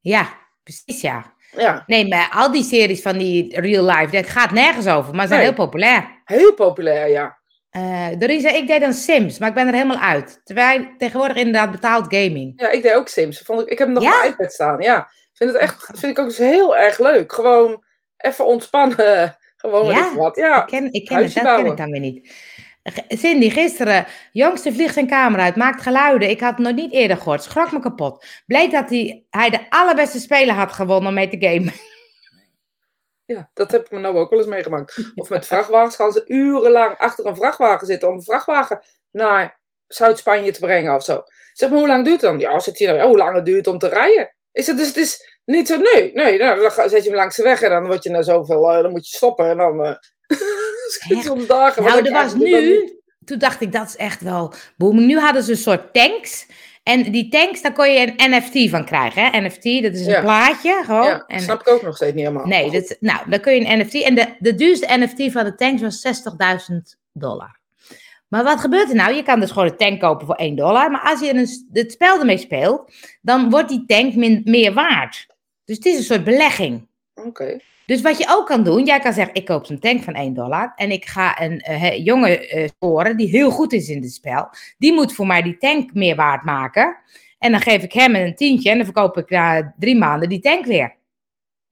ja, 0.00 0.28
precies 0.62 1.00
ja. 1.00 1.32
Ja, 1.56 1.82
Nee, 1.86 2.08
maar 2.08 2.30
al 2.32 2.52
die 2.52 2.62
series 2.64 3.02
van 3.02 3.18
die 3.18 3.60
real 3.60 3.84
life, 3.84 4.10
dat 4.10 4.26
gaat 4.28 4.50
nergens 4.50 4.86
over, 4.86 5.14
maar 5.14 5.26
zijn 5.26 5.38
Nee. 5.40 5.48
heel 5.48 5.56
populair. 5.56 6.20
heel 6.24 6.54
populair, 6.54 7.08
ja. 7.08 7.38
Eh 7.70 8.08
Doreen 8.18 8.40
zei, 8.40 8.56
ik 8.56 8.66
deed 8.66 8.80
dan 8.80 8.92
Sims, 8.92 9.38
maar 9.38 9.48
ik 9.48 9.54
ben 9.54 9.66
er 9.66 9.72
helemaal 9.72 9.98
uit. 9.98 10.40
Terwijl 10.44 10.86
tegenwoordig 10.98 11.36
inderdaad 11.36 11.70
betaald 11.70 12.04
gaming. 12.14 12.52
Ja, 12.56 12.70
ik 12.70 12.82
deed 12.82 12.94
ook 12.94 13.08
Sims. 13.08 13.40
Vond 13.40 13.60
ik, 13.60 13.66
ik 13.68 13.78
heb 13.78 13.86
hem 13.86 13.96
nog 13.96 14.04
Ja? 14.04 14.10
op 14.14 14.18
mijn 14.20 14.32
iPad 14.32 14.52
staan. 14.52 14.80
Ja, 14.80 15.08
vind 15.32 15.52
het 15.52 15.60
echt, 15.60 15.84
vind 15.92 16.12
ik 16.12 16.18
ook 16.18 16.28
dus 16.28 16.38
heel 16.38 16.76
erg 16.76 16.98
leuk. 16.98 17.32
Gewoon 17.32 17.84
even 18.16 18.46
ontspannen. 18.46 19.36
Gewoon 19.56 19.86
Ja, 19.86 19.98
even 20.04 20.16
wat. 20.16 20.36
Ja, 20.36 20.60
Ik 20.60 20.66
ken, 20.66 20.92
ik 20.92 21.04
ken 21.06 21.16
het, 21.22 21.34
dat 21.34 21.56
ken 21.56 21.66
ik 21.66 21.76
dan 21.76 21.90
weer 21.90 22.00
niet. 22.00 22.32
Cindy, 23.08 23.50
gisteren, 23.50 24.06
jongste 24.32 24.72
vliegt 24.72 24.94
zijn 24.94 25.06
kamer 25.06 25.40
uit, 25.40 25.56
maakt 25.56 25.82
geluiden. 25.82 26.30
Ik 26.30 26.40
had 26.40 26.50
het 26.50 26.58
nog 26.58 26.74
niet 26.74 26.92
eerder 26.92 27.16
gehoord, 27.16 27.42
schrok 27.42 27.72
me 27.72 27.80
kapot. 27.80 28.24
Bleek 28.46 28.70
dat 28.70 28.90
hij, 28.90 29.24
hij 29.30 29.50
de 29.50 29.70
allerbeste 29.70 30.18
speler 30.18 30.54
had 30.54 30.72
gewonnen 30.72 31.08
om 31.08 31.14
mee 31.14 31.28
te 31.28 31.46
gamen. 31.46 31.72
ja, 33.34 33.50
dat 33.54 33.70
heb 33.70 33.84
ik 33.84 33.90
me 33.90 33.98
nou 33.98 34.16
ook 34.16 34.30
wel 34.30 34.38
eens 34.38 34.48
meegemaakt. 34.48 35.12
Of 35.14 35.28
met 35.28 35.46
vrachtwagens 35.46 35.96
gaan 35.96 36.12
ze 36.12 36.24
urenlang 36.26 36.96
achter 36.96 37.26
een 37.26 37.36
vrachtwagen 37.36 37.86
zitten 37.86 38.08
om 38.08 38.14
een 38.14 38.22
vrachtwagen 38.22 38.80
naar 39.10 39.60
Zuid-Spanje 39.86 40.52
te 40.52 40.60
brengen 40.60 40.94
of 40.94 41.04
zo. 41.04 41.22
Zeg 41.52 41.70
maar, 41.70 41.78
hoe 41.78 41.88
lang 41.88 42.04
duurt 42.04 42.20
het 42.20 42.30
dan? 42.30 42.38
Ja, 42.38 42.58
zit 42.58 42.78
ja, 42.78 43.06
hoe 43.06 43.16
lang 43.16 43.34
het 43.34 43.44
duurt 43.44 43.66
om 43.66 43.78
te 43.78 43.88
rijden? 43.88 44.34
Is 44.52 44.66
het 44.66 44.76
dus, 44.76 44.86
het 44.86 44.96
is 44.96 45.38
niet 45.44 45.68
zo, 45.68 45.76
nee, 45.76 46.12
nee, 46.12 46.38
nou, 46.38 46.60
dan 46.60 46.88
zet 46.88 47.04
je 47.04 47.08
hem 47.08 47.18
langs 47.18 47.36
de 47.36 47.42
weg 47.42 47.62
en 47.62 47.70
dan 47.70 47.86
word 47.86 48.02
je 48.02 48.10
naar 48.10 48.24
zoveel, 48.24 48.70
eh, 48.70 48.82
dan 48.82 48.90
moet 48.90 49.08
je 49.08 49.16
stoppen 49.16 49.48
en 49.48 49.56
dan 49.56 49.86
uh, 49.86 49.94
soms 51.22 51.46
dagen. 51.46 51.82
Nou, 51.82 52.04
er 52.06 52.12
was 52.12 52.30
dan 52.32 52.42
nu, 52.42 52.92
toen 53.24 53.38
dacht 53.38 53.60
ik, 53.60 53.72
dat 53.72 53.88
is 53.88 53.96
echt 53.96 54.20
wel 54.20 54.52
booming. 54.76 55.06
Nu 55.06 55.18
hadden 55.18 55.42
ze 55.42 55.50
een 55.50 55.56
soort 55.56 55.92
tanks. 55.92 56.46
En 56.82 57.02
die 57.12 57.28
tanks, 57.28 57.62
daar 57.62 57.72
kon 57.72 57.92
je 57.92 58.12
een 58.16 58.30
NFT 58.30 58.70
van 58.70 58.84
krijgen. 58.84 59.24
Hè? 59.24 59.40
NFT, 59.40 59.82
dat 59.82 59.92
is 59.94 60.00
een 60.06 60.12
Ja. 60.12 60.20
plaatje 60.20 60.82
gewoon. 60.84 61.06
Ja, 61.06 61.24
en, 61.26 61.40
snap 61.40 61.60
ik 61.60 61.68
ook 61.68 61.82
nog 61.82 61.96
steeds 61.96 62.12
niet 62.14 62.24
helemaal. 62.26 62.46
nee, 62.46 62.70
dat, 62.70 62.96
nou, 63.00 63.30
dan 63.30 63.40
kun 63.40 63.54
je 63.54 63.66
een 63.66 63.78
NFT. 63.78 63.94
En 63.94 64.14
de, 64.14 64.34
de 64.38 64.54
duurste 64.54 64.86
NFT 64.98 65.32
van 65.32 65.44
de 65.44 65.54
tanks 65.54 65.82
was 65.82 66.22
60.000 66.70 66.76
dollar. 67.12 67.58
Maar 68.28 68.44
wat 68.44 68.60
gebeurt 68.60 68.88
er 68.88 68.94
nou? 68.94 69.14
Je 69.14 69.22
kan 69.22 69.40
dus 69.40 69.50
gewoon 69.50 69.68
een 69.68 69.76
tank 69.76 70.00
kopen 70.00 70.26
voor 70.26 70.34
1 70.34 70.56
dollar. 70.56 70.90
Maar 70.90 71.00
als 71.10 71.20
je 71.20 71.34
een, 71.34 71.48
het 71.72 71.92
spel 71.92 72.18
ermee 72.18 72.38
speelt, 72.38 72.92
dan 73.22 73.50
wordt 73.50 73.68
die 73.68 73.84
tank 73.86 74.14
min, 74.14 74.40
meer 74.44 74.72
waard. 74.72 75.26
Dus 75.64 75.76
het 75.76 75.84
is 75.84 75.96
een 75.96 76.02
soort 76.02 76.24
belegging. 76.24 76.86
Oké. 77.14 77.58
Dus 77.86 78.02
wat 78.02 78.18
je 78.18 78.26
ook 78.28 78.46
kan 78.46 78.62
doen, 78.64 78.84
jij 78.84 79.00
kan 79.00 79.12
zeggen, 79.12 79.34
ik 79.34 79.44
koop 79.44 79.66
zo'n 79.66 79.78
tank 79.78 80.02
van 80.02 80.14
1 80.14 80.34
dollar 80.34 80.72
en 80.76 80.90
ik 80.90 81.04
ga 81.04 81.40
een 81.40 81.60
eh, 81.60 81.80
he- 81.80 82.00
jongen 82.02 82.48
eh, 82.48 82.68
scoren 82.68 83.16
die 83.16 83.28
heel 83.28 83.50
goed 83.50 83.72
is 83.72 83.88
in 83.88 84.00
dit 84.00 84.12
spel. 84.12 84.48
Die 84.78 84.92
moet 84.92 85.14
voor 85.14 85.26
mij 85.26 85.42
die 85.42 85.56
tank 85.56 85.94
meer 85.94 86.16
waard 86.16 86.44
maken. 86.44 86.96
En 87.38 87.50
dan 87.50 87.60
geef 87.60 87.82
ik 87.82 87.92
hem 87.92 88.14
een 88.14 88.34
tientje 88.34 88.70
en 88.70 88.76
dan 88.76 88.84
verkoop 88.84 89.16
ik 89.18 89.30
na 89.30 89.74
drie 89.78 89.96
maanden 89.96 90.28
die 90.28 90.40
tank 90.40 90.64
weer. 90.66 90.94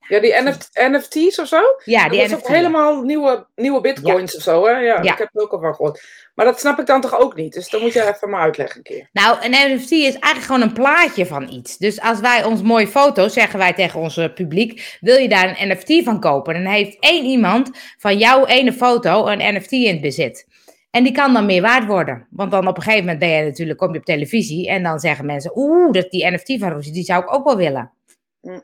Ja, 0.09 0.21
die 0.21 0.35
NF 0.43 0.69
NFT's 0.73 1.39
of 1.39 1.47
zo? 1.47 1.61
Ja, 1.85 2.09
die 2.09 2.19
dat 2.21 2.29
is 2.29 2.35
ook 2.35 2.49
helemaal 2.49 3.03
nieuwe, 3.03 3.47
nieuwe 3.55 3.81
bitcoins 3.81 4.37
of 4.37 4.43
zo, 4.43 4.67
hè? 4.67 4.71
Ja, 4.71 5.03
Ja. 5.03 5.13
ik 5.13 5.19
heb 5.19 5.29
er 5.33 5.43
ook 5.43 5.53
al 5.53 5.61
van 5.61 5.75
gehoord. 5.75 6.03
Maar 6.35 6.47
dat 6.47 6.61
snap 6.61 6.79
ik 6.79 6.87
dan 6.87 7.01
toch 7.01 7.19
ook 7.19 7.35
niet? 7.35 7.53
Dus 7.53 7.71
dan 7.71 7.81
moet 7.81 7.93
je 7.93 8.09
even 8.15 8.31
maar 8.31 8.41
uitleggen 8.41 8.77
een 8.77 8.83
keer. 8.83 9.09
Nou, 9.13 9.37
een 9.41 9.75
NFT 9.75 9.91
is 9.91 10.13
eigenlijk 10.19 10.45
gewoon 10.45 10.63
een 10.63 10.73
plaatje 10.73 11.27
van 11.27 11.49
iets. 11.49 11.79
Dus 11.79 12.01
als 12.01 12.21
wij 12.21 12.45
ons 12.45 12.63
mooie 12.63 12.89
foto, 12.89 13.29
zeggen 13.29 13.59
wij 13.59 13.73
tegen 13.73 14.01
ons 14.01 14.21
publiek, 14.35 14.99
wil 15.01 15.17
je 15.17 15.29
daar 15.29 15.57
een 15.61 15.69
NFT 15.69 16.05
van 16.05 16.21
kopen? 16.21 16.55
En 16.55 16.63
dan 16.65 16.73
heeft 16.73 16.97
één 17.01 17.25
iemand 17.25 17.71
van 17.99 18.19
jouw 18.19 18.47
ene 18.47 18.73
foto 18.73 19.27
een 19.27 19.55
NFT 19.57 19.73
in 19.73 19.93
het 19.93 20.01
bezit. 20.01 20.47
En 20.91 21.03
die 21.05 21.13
kan 21.13 21.33
dan 21.33 21.47
meer 21.47 21.63
waard 21.63 21.87
worden. 21.87 22.27
Want 22.31 22.51
dan 22.51 22.67
op 22.67 22.77
een 22.77 22.83
gegeven 22.83 23.05
moment 23.05 23.19
ben 23.21 23.29
je 23.29 23.45
natuurlijk, 23.45 23.79
kom 23.79 23.93
je 23.93 23.99
op 23.99 24.05
televisie 24.05 24.69
en 24.69 24.83
dan 24.83 24.99
zeggen 24.99 25.27
mensen, 25.27 25.53
oeh, 25.55 25.93
dat 25.93 26.11
die 26.11 26.31
NFT 26.31 26.59
van 26.59 26.71
Rosie, 26.71 26.93
die 26.93 27.05
zou 27.05 27.23
ik 27.23 27.35
ook 27.35 27.45
wel 27.45 27.57
willen. 27.57 27.93
Mm. 28.41 28.63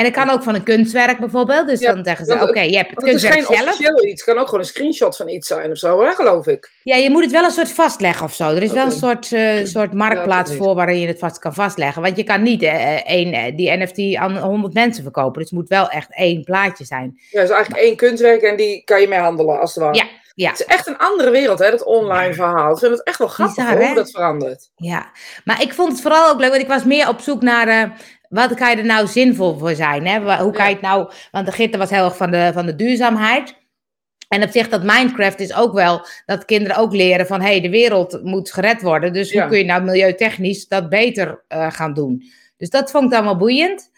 En 0.00 0.06
dat 0.06 0.14
kan 0.14 0.30
ook 0.30 0.42
van 0.42 0.54
een 0.54 0.62
kunstwerk 0.62 1.18
bijvoorbeeld. 1.18 1.66
Dus 1.68 1.80
Ja, 1.80 1.92
dan 1.94 2.04
zeggen 2.04 2.26
ze, 2.26 2.32
oké, 2.32 2.58
het- 2.60 2.70
je 2.70 2.76
hebt 2.76 2.90
het 2.90 3.00
Want 3.00 3.12
het 3.12 3.22
is 3.22 3.28
kunstwerk 3.28 3.46
geen 3.46 3.56
zelf. 3.56 3.68
officieel 3.68 4.04
iets. 4.06 4.24
Het 4.24 4.30
kan 4.34 4.38
ook 4.38 4.44
gewoon 4.44 4.60
een 4.60 4.66
screenshot 4.66 5.16
van 5.16 5.28
iets 5.28 5.46
zijn 5.46 5.70
of 5.70 5.76
zo, 5.76 6.02
hè, 6.04 6.12
geloof 6.14 6.46
ik. 6.46 6.70
Ja, 6.82 6.96
je 6.96 7.10
moet 7.10 7.22
het 7.22 7.32
wel 7.32 7.44
een 7.44 7.50
soort 7.50 7.72
vastleggen 7.72 8.24
of 8.26 8.34
zo. 8.34 8.48
Er 8.48 8.62
is 8.62 8.72
wel 8.72 8.84
een 8.84 8.92
soort, 8.92 9.32
eh, 9.32 9.64
soort 9.64 9.92
marktplaats 9.92 10.54
voor 10.54 10.74
waarin 10.74 11.00
je 11.00 11.06
het 11.06 11.18
vast 11.18 11.38
kan 11.38 11.54
vastleggen. 11.54 12.02
Want 12.02 12.16
je 12.16 12.24
kan 12.24 12.42
niet 12.42 12.62
eh, 12.62 13.06
één, 13.06 13.32
eh, 13.32 13.56
die 13.56 13.70
NFT 13.76 14.16
aan 14.16 14.36
100 14.38 14.74
mensen 14.74 15.02
verkopen. 15.02 15.40
Dus 15.40 15.50
het 15.50 15.58
moet 15.58 15.68
wel 15.68 15.88
echt 15.88 16.08
één 16.16 16.42
plaatje 16.44 16.84
zijn. 16.84 17.12
Ja, 17.30 17.40
het 17.40 17.48
is 17.48 17.54
eigenlijk 17.54 17.84
één 17.84 17.96
kunstwerk 17.96 18.42
en 18.42 18.56
die 18.56 18.84
kan 18.84 19.00
je 19.00 19.08
mee 19.08 19.18
handelen, 19.18 19.60
als 19.60 19.74
het 19.74 19.84
ware. 19.84 19.96
Ja, 19.96 20.04
ja. 20.34 20.50
Het 20.50 20.60
is 20.60 20.66
echt 20.66 20.86
een 20.86 20.98
andere 20.98 21.30
wereld, 21.30 21.58
hè, 21.58 21.70
dat 21.70 21.84
online 21.84 22.34
verhaal. 22.34 22.72
Ik 22.72 22.78
vind 22.78 22.92
het 22.92 23.02
echt 23.02 23.18
wel 23.18 23.28
grappig 23.28 23.56
Bizar, 23.56 23.78
hè? 23.78 23.86
hoe 23.86 23.94
dat 23.94 24.10
verandert. 24.10 24.70
Ja, 24.76 25.10
maar 25.44 25.62
ik 25.62 25.72
vond 25.74 25.92
het 25.92 26.00
vooral 26.00 26.30
ook 26.30 26.40
leuk, 26.40 26.50
want 26.50 26.62
ik 26.62 26.68
was 26.68 26.84
meer 26.84 27.08
op 27.08 27.20
zoek 27.20 27.42
naar 27.42 27.92
wat 28.30 28.54
kan 28.54 28.70
je 28.70 28.76
er 28.76 28.84
nou 28.84 29.06
zinvol 29.06 29.58
voor 29.58 29.74
zijn. 29.74 30.06
Hè? 30.06 30.42
Hoe 30.42 30.52
kan 30.52 30.68
je 30.68 30.72
het 30.72 30.82
nou, 30.82 31.10
want 31.30 31.46
de 31.46 31.52
gitter 31.52 31.78
was 31.78 31.90
heel 31.90 32.04
erg 32.04 32.16
van 32.16 32.30
de, 32.30 32.50
van 32.54 32.66
de 32.66 32.76
duurzaamheid. 32.76 33.58
En 34.28 34.42
op 34.42 34.50
zich 34.50 34.68
dat 34.68 34.82
Minecraft 34.82 35.40
is 35.40 35.54
ook 35.54 35.72
wel 35.72 36.06
dat 36.26 36.44
kinderen 36.44 36.76
ook 36.76 36.92
leren 36.92 37.26
van 37.26 37.40
hé, 37.40 37.46
hey, 37.46 37.60
de 37.60 37.70
wereld 37.70 38.20
moet 38.24 38.52
gered 38.52 38.82
worden. 38.82 39.12
Dus 39.12 39.30
Ja. 39.32 39.40
hoe 39.40 39.50
kun 39.50 39.58
je 39.58 39.64
nou 39.64 39.82
milieutechnisch 39.82 40.68
dat 40.68 40.88
beter 40.88 41.44
eh, 41.48 41.70
gaan 41.70 41.94
doen? 41.94 42.22
Dus 42.56 42.70
dat 42.70 42.90
vond 42.90 43.04
ik 43.04 43.10
dan 43.10 43.24
wel 43.24 43.36
boeiend. 43.36 43.90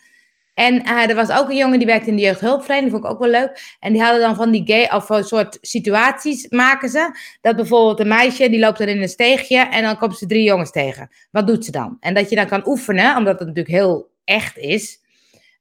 En 0.54 0.82
eh, 0.84 1.08
er 1.08 1.14
was 1.14 1.30
ook 1.30 1.48
een 1.48 1.56
jongen 1.56 1.78
die 1.78 1.86
werkte 1.86 2.10
in 2.10 2.16
de 2.16 2.22
jeugdhulpverlening, 2.22 2.90
vond 2.92 3.04
ik 3.04 3.10
ook 3.10 3.18
wel 3.18 3.28
leuk. 3.30 3.76
En 3.80 3.92
die 3.92 4.02
hadden 4.02 4.20
dan 4.20 4.34
van 4.36 4.50
die 4.50 4.62
gay, 4.66 4.88
of 4.96 5.08
een 5.08 5.24
soort 5.24 5.58
situaties 5.60 6.48
maken 6.48 6.88
ze. 6.88 7.16
Dat 7.40 7.56
bijvoorbeeld 7.56 8.00
een 8.00 8.08
meisje, 8.08 8.48
die 8.48 8.58
loopt 8.58 8.78
dan 8.78 8.88
in 8.88 9.02
een 9.02 9.08
steegje 9.08 9.58
en 9.58 9.82
dan 9.82 9.98
komt 9.98 10.18
ze 10.18 10.26
drie 10.26 10.42
jongens 10.42 10.70
tegen. 10.70 11.10
Wat 11.30 11.46
doet 11.46 11.64
ze 11.64 11.70
dan? 11.70 11.96
En 12.00 12.14
dat 12.14 12.30
je 12.30 12.36
dan 12.36 12.46
kan 12.46 12.66
oefenen, 12.66 13.16
omdat 13.16 13.38
het 13.38 13.48
natuurlijk 13.48 13.74
heel 13.74 14.11
echt 14.24 14.58
is. 14.58 15.00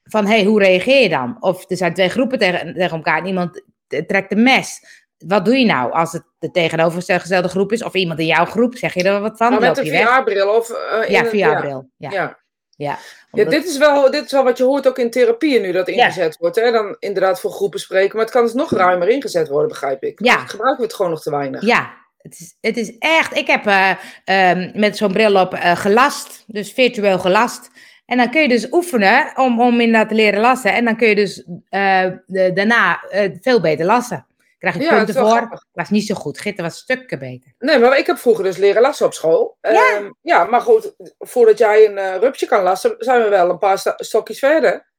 van 0.03 0.25
hey, 0.25 0.43
hoe 0.43 0.59
reageer 0.59 1.01
je 1.01 1.09
dan? 1.09 1.37
Of 1.39 1.69
er 1.69 1.77
zijn 1.77 1.93
twee 1.93 2.09
groepen 2.09 2.39
tegen, 2.39 2.73
tegen 2.73 2.97
elkaar 2.97 3.17
en 3.17 3.25
iemand 3.25 3.63
trekt 4.07 4.31
een 4.31 4.43
mes. 4.43 4.79
Wat 5.17 5.45
doe 5.45 5.57
je 5.57 5.65
nou 5.65 5.91
als 5.91 6.11
het 6.11 6.23
de 6.39 6.51
tegenovergestelde 6.51 7.47
groep 7.47 7.71
is? 7.71 7.83
Of 7.83 7.93
iemand 7.93 8.19
in 8.19 8.25
jouw 8.25 8.45
groep, 8.45 8.75
zeg 8.75 8.93
je 8.93 9.03
er 9.03 9.21
wat 9.21 9.37
van? 9.37 9.51
Maar 9.51 9.59
met 9.59 9.77
een? 9.77 9.85
VR-bril 9.85 10.55
of... 10.55 10.69
in 11.05 11.11
Ja, 11.11 11.25
VR-bril. 11.25 11.89
Ja. 11.97 12.11
Ja. 12.11 12.39
Ja. 12.75 12.97
Dit 13.31 13.65
is, 13.65 13.77
wel, 13.77 14.11
dit 14.11 14.25
is 14.25 14.31
wel 14.31 14.43
wat 14.43 14.57
je 14.57 14.63
hoort 14.63 14.87
ook 14.87 14.97
in 14.97 15.11
therapieën 15.11 15.61
nu 15.61 15.71
dat 15.71 15.87
Ja. 15.87 15.93
ingezet 15.93 16.37
wordt. 16.37 16.55
Hè? 16.55 16.71
Dan 16.71 16.95
inderdaad 16.99 17.39
voor 17.39 17.51
groepen 17.51 17.79
spreken, 17.79 18.15
maar 18.15 18.25
het 18.25 18.33
kan 18.33 18.43
dus 18.43 18.53
nog 18.53 18.71
ruimer 18.71 19.07
ingezet 19.07 19.47
worden, 19.47 19.67
begrijp 19.67 20.03
ik. 20.03 20.23
Ja. 20.23 20.37
Gebruiken 20.37 20.77
we 20.77 20.83
het 20.83 20.93
gewoon 20.93 21.11
nog 21.11 21.21
te 21.21 21.29
weinig. 21.29 21.61
Ja, 21.61 21.93
het 22.17 22.39
is, 22.39 22.55
het 22.61 22.77
is 22.77 22.97
echt. 22.97 23.35
Ik 23.37 23.47
heb 23.47 23.65
eh, 23.65 23.91
ehm, 24.25 24.71
met 24.79 24.97
zo'n 24.97 25.11
bril 25.11 25.35
op 25.35 25.53
eh, 25.53 25.75
gelast, 25.75 26.43
dus 26.47 26.71
virtueel 26.71 27.19
gelast. 27.19 27.69
En 28.11 28.17
dan 28.17 28.29
kun 28.31 28.41
je 28.41 28.47
dus 28.47 28.71
oefenen 28.71 29.31
om, 29.35 29.61
om 29.61 29.79
inderdaad 29.79 30.09
te 30.09 30.15
leren 30.15 30.39
lassen. 30.39 30.73
En 30.73 30.85
dan 30.85 30.95
kun 30.97 31.07
je 31.07 31.15
dus 31.15 31.43
eh, 31.69 32.05
de- 32.25 32.51
daarna 32.53 33.03
eh, 33.03 33.31
veel 33.41 33.61
beter 33.61 33.85
lassen. 33.85 34.25
Krijg 34.57 34.75
je 34.75 34.81
Ja, 34.81 34.95
punten 34.97 35.15
voor. 35.15 35.29
grappig. 35.29 35.65
Was 35.71 35.89
niet 35.89 36.05
zo 36.05 36.15
goed. 36.15 36.39
Gitten 36.39 36.63
was 36.63 36.77
stukken 36.77 37.19
beter. 37.19 37.53
Nee, 37.59 37.79
maar 37.79 37.97
ik 37.97 38.05
heb 38.05 38.17
vroeger 38.17 38.43
dus 38.43 38.57
leren 38.57 38.81
lassen 38.81 39.05
op 39.05 39.13
school. 39.13 39.57
Ja. 39.61 39.69
Ehm, 39.95 40.09
ja, 40.21 40.43
maar 40.43 40.61
goed, 40.61 40.93
voordat 41.19 41.57
jij 41.57 41.85
een 41.85 41.97
eh 41.97 42.15
rupsje 42.19 42.45
kan 42.45 42.63
lassen, 42.63 42.95
zijn 42.97 43.23
we 43.23 43.29
wel 43.29 43.49
een 43.49 43.57
paar 43.57 43.95
stokjes 43.97 44.39
verder. 44.39 44.91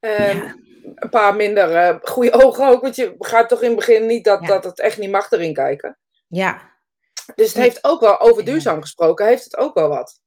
Ehm, 0.00 0.36
Ja. 0.36 0.54
Een 0.94 1.08
paar 1.10 1.34
minder 1.36 1.98
goede 2.02 2.32
ogen 2.32 2.66
ook, 2.68 2.82
want 2.82 2.96
je 2.96 3.16
begrijpt 3.16 3.48
toch 3.48 3.60
in 3.62 3.66
het 3.68 3.76
begin 3.76 4.06
niet 4.06 4.24
dat, 4.24 4.46
dat 4.46 4.64
het 4.64 4.80
echt 4.80 4.98
niet 4.98 5.10
mag 5.10 5.30
erin 5.30 5.54
kijken. 5.54 5.98
Ja. 6.28 6.72
Dus 7.34 7.46
het 7.48 7.62
heeft 7.62 7.84
ook 7.84 8.00
wel, 8.00 8.20
over 8.20 8.44
duurzaam 8.44 8.80
gesproken, 8.80 9.26
heeft 9.26 9.44
het 9.44 9.56
ook 9.56 9.74
wel 9.74 9.88
wat. 9.88 10.20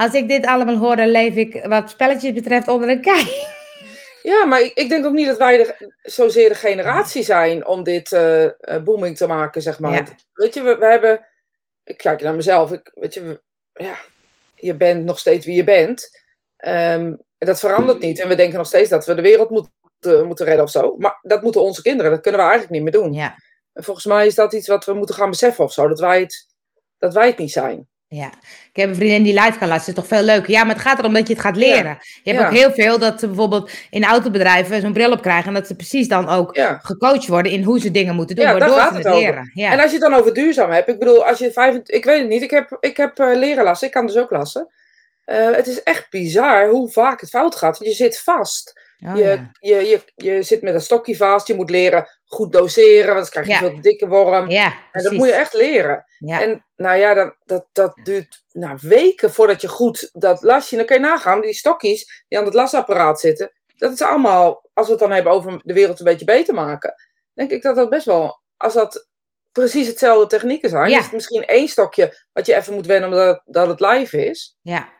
Als 0.00 0.12
ik 0.12 0.28
dit 0.28 0.46
allemaal 0.46 0.76
hoor, 0.76 0.96
dan 0.96 1.08
leef 1.08 1.34
ik 1.34 1.64
wat 1.64 1.90
spelletjes 1.90 2.32
betreft 2.32 2.68
onder 2.68 2.88
een 2.88 3.00
kei. 3.00 3.28
Ja, 4.22 4.44
maar 4.44 4.60
ik, 4.60 4.72
ik 4.74 4.88
denk 4.88 5.04
ook 5.06 5.12
niet 5.12 5.26
dat 5.26 5.38
wij 5.38 5.56
de, 5.56 5.94
zozeer 6.02 6.48
de 6.48 6.54
generatie 6.54 7.22
zijn 7.22 7.66
om 7.66 7.82
dit 7.82 8.12
eh, 8.12 8.44
eh, 8.44 8.82
booming 8.84 9.16
te 9.16 9.26
maken, 9.26 9.62
zeg 9.62 9.78
maar. 9.78 9.92
Ja. 9.92 10.04
Weet 10.32 10.54
je, 10.54 10.62
we, 10.62 10.76
we 10.76 10.86
hebben... 10.86 11.26
Ik 11.84 11.96
kijk 11.96 12.22
naar 12.22 12.34
mezelf. 12.34 12.72
Ik, 12.72 12.90
weet 12.94 13.14
je, 13.14 13.22
we- 13.22 13.42
ja, 13.72 13.94
je 14.54 14.74
bent 14.74 15.04
nog 15.04 15.18
steeds 15.18 15.46
wie 15.46 15.54
je 15.54 15.64
bent. 15.64 16.08
Ehm, 16.56 17.14
en 17.38 17.46
dat 17.46 17.60
verandert 17.60 17.98
niet. 18.00 18.18
En 18.20 18.28
we 18.28 18.34
denken 18.34 18.58
nog 18.58 18.66
steeds 18.66 18.88
dat 18.90 19.06
we 19.06 19.14
de 19.14 19.22
wereld 19.22 19.50
moeten, 19.50 20.26
moeten 20.26 20.46
redden 20.46 20.64
of 20.64 20.70
zo. 20.70 20.94
Maar 20.98 21.18
dat 21.22 21.42
moeten 21.42 21.62
onze 21.62 21.82
kinderen. 21.82 22.10
Dat 22.10 22.20
kunnen 22.20 22.40
we 22.40 22.46
eigenlijk 22.46 22.82
niet 22.82 22.92
meer 22.92 23.02
doen. 23.02 23.12
Ja. 23.12 23.34
En 23.72 23.84
volgens 23.84 24.06
mij 24.06 24.26
is 24.26 24.34
dat 24.34 24.52
iets 24.52 24.68
wat 24.68 24.84
we 24.84 24.92
moeten 24.94 25.14
gaan 25.14 25.30
beseffen 25.30 25.64
of 25.64 25.72
zo. 25.72 25.88
Dat 25.88 26.00
wij 26.00 26.20
het, 26.20 26.46
dat 26.98 27.14
wij 27.14 27.26
het 27.26 27.38
niet 27.38 27.52
zijn. 27.52 27.88
Ja, 28.14 28.30
ik 28.72 28.76
heb 28.80 28.88
een 28.88 28.94
vriendin 28.94 29.22
die 29.22 29.40
live 29.40 29.58
kan 29.58 29.68
laten. 29.68 29.86
Dat 29.86 29.88
is 29.88 29.94
toch 30.08 30.18
veel 30.18 30.22
leuker. 30.26 30.50
Ja, 30.50 30.64
maar 30.64 30.74
het 30.74 30.82
gaat 30.84 30.98
erom 30.98 31.12
dat 31.12 31.26
je 31.26 31.32
het 31.32 31.42
gaat 31.42 31.56
leren. 31.56 31.98
Je 32.22 32.30
hebt 32.30 32.38
Ja. 32.42 32.46
ook 32.46 32.52
heel 32.54 32.72
veel 32.72 32.98
dat 32.98 33.20
ze 33.20 33.26
bijvoorbeeld 33.26 33.70
in 33.90 34.04
autobedrijven 34.04 34.80
zo'n 34.80 34.92
bril 34.92 35.12
op 35.12 35.22
krijgen. 35.22 35.46
En 35.48 35.54
dat 35.54 35.66
ze 35.66 35.74
precies 35.76 36.08
dan 36.08 36.28
ook 36.28 36.56
Ja. 36.56 36.78
gecoacht 36.82 37.26
worden 37.26 37.52
in 37.52 37.62
hoe 37.62 37.80
ze 37.80 37.90
dingen 37.90 38.14
moeten 38.14 38.36
doen. 38.36 38.44
Waardoor 38.44 38.68
gaat 38.68 38.88
ze 38.90 38.94
het 38.94 39.04
het 39.04 39.12
over. 39.14 39.26
leren. 39.26 39.50
Ja. 39.54 39.72
En 39.72 39.80
als 39.80 39.90
je 39.92 39.98
het 39.98 40.10
dan 40.10 40.14
over 40.20 40.34
duurzaam 40.34 40.70
hebt, 40.70 40.88
ik 40.88 40.98
bedoel, 40.98 41.26
als 41.26 41.38
je 41.38 41.52
vijf, 41.52 41.74
ik 41.84 42.04
weet 42.04 42.18
het 42.20 42.28
niet, 42.28 42.42
ik 42.42 42.50
heb, 42.50 42.76
ik 42.80 42.96
heb 42.96 43.18
eh, 43.18 43.34
leren 43.34 43.64
lassen, 43.64 43.86
ik 43.86 43.92
kan 43.92 44.06
dus 44.06 44.16
ook 44.16 44.30
lassen. 44.30 44.68
Eh, 45.24 45.50
het 45.50 45.66
is 45.66 45.82
echt 45.82 46.10
bizar 46.10 46.68
hoe 46.68 46.90
vaak 46.90 47.20
het 47.20 47.30
fout 47.30 47.54
gaat. 47.56 47.78
Want 47.78 47.90
je 47.90 47.96
zit 47.96 48.20
vast. 48.20 48.80
Oh, 49.06 49.16
je, 49.16 49.22
ja. 49.24 49.50
je, 49.60 49.88
je, 49.88 50.02
je 50.14 50.42
zit 50.42 50.62
met 50.62 50.74
een 50.74 50.80
stokje 50.80 51.16
vast. 51.16 51.46
Je 51.46 51.54
moet 51.54 51.70
leren 51.70 52.08
goed 52.24 52.52
doseren, 52.52 52.96
want 52.96 53.08
anders 53.08 53.30
krijg 53.30 53.46
je 53.46 53.52
Ja. 53.52 53.58
veel 53.58 53.80
dikke 53.80 54.08
worm. 54.08 54.50
ja, 54.50 54.74
en 54.92 55.02
dat 55.02 55.12
moet 55.12 55.26
je 55.26 55.32
echt 55.32 55.54
leren. 55.54 56.04
Ja. 56.18 56.42
En 56.42 56.64
nou 56.76 56.98
ja, 56.98 57.14
dan, 57.14 57.34
dat, 57.44 57.66
dat 57.72 58.00
duurt 58.02 58.44
nou, 58.52 58.78
weken 58.80 59.32
voordat 59.32 59.60
je 59.60 59.68
goed 59.68 60.10
dat 60.12 60.42
lasje... 60.42 60.76
Dan 60.76 60.84
kun 60.84 60.96
je 60.96 61.02
nagaan, 61.02 61.40
die 61.40 61.52
stokjes 61.52 62.24
die 62.28 62.38
aan 62.38 62.44
het 62.44 62.54
lasapparaat 62.54 63.20
zitten... 63.20 63.52
Dat 63.76 63.92
is 63.92 64.02
allemaal, 64.02 64.68
als 64.74 64.86
we 64.86 64.92
het 64.92 65.00
dan 65.00 65.10
hebben 65.10 65.32
over 65.32 65.60
de 65.64 65.72
wereld 65.72 65.98
een 65.98 66.04
beetje 66.04 66.24
beter 66.24 66.54
maken... 66.54 66.94
denk 67.34 67.50
ik 67.50 67.62
dat 67.62 67.76
dat 67.76 67.90
best 67.90 68.06
wel... 68.06 68.40
Als 68.56 68.74
dat 68.74 69.08
precies 69.52 69.86
hetzelfde 69.86 70.26
technieken 70.26 70.70
zijn... 70.70 70.90
Is 70.90 71.02
het 71.04 71.12
misschien 71.12 71.44
één 71.44 71.68
stokje 71.68 72.26
wat 72.32 72.46
je 72.46 72.54
even 72.54 72.74
moet 72.74 72.86
wennen 72.86 73.08
omdat 73.08 73.42
dat 73.44 73.68
het 73.68 73.80
live 73.80 74.26
is. 74.26 74.56
ja. 74.62 74.98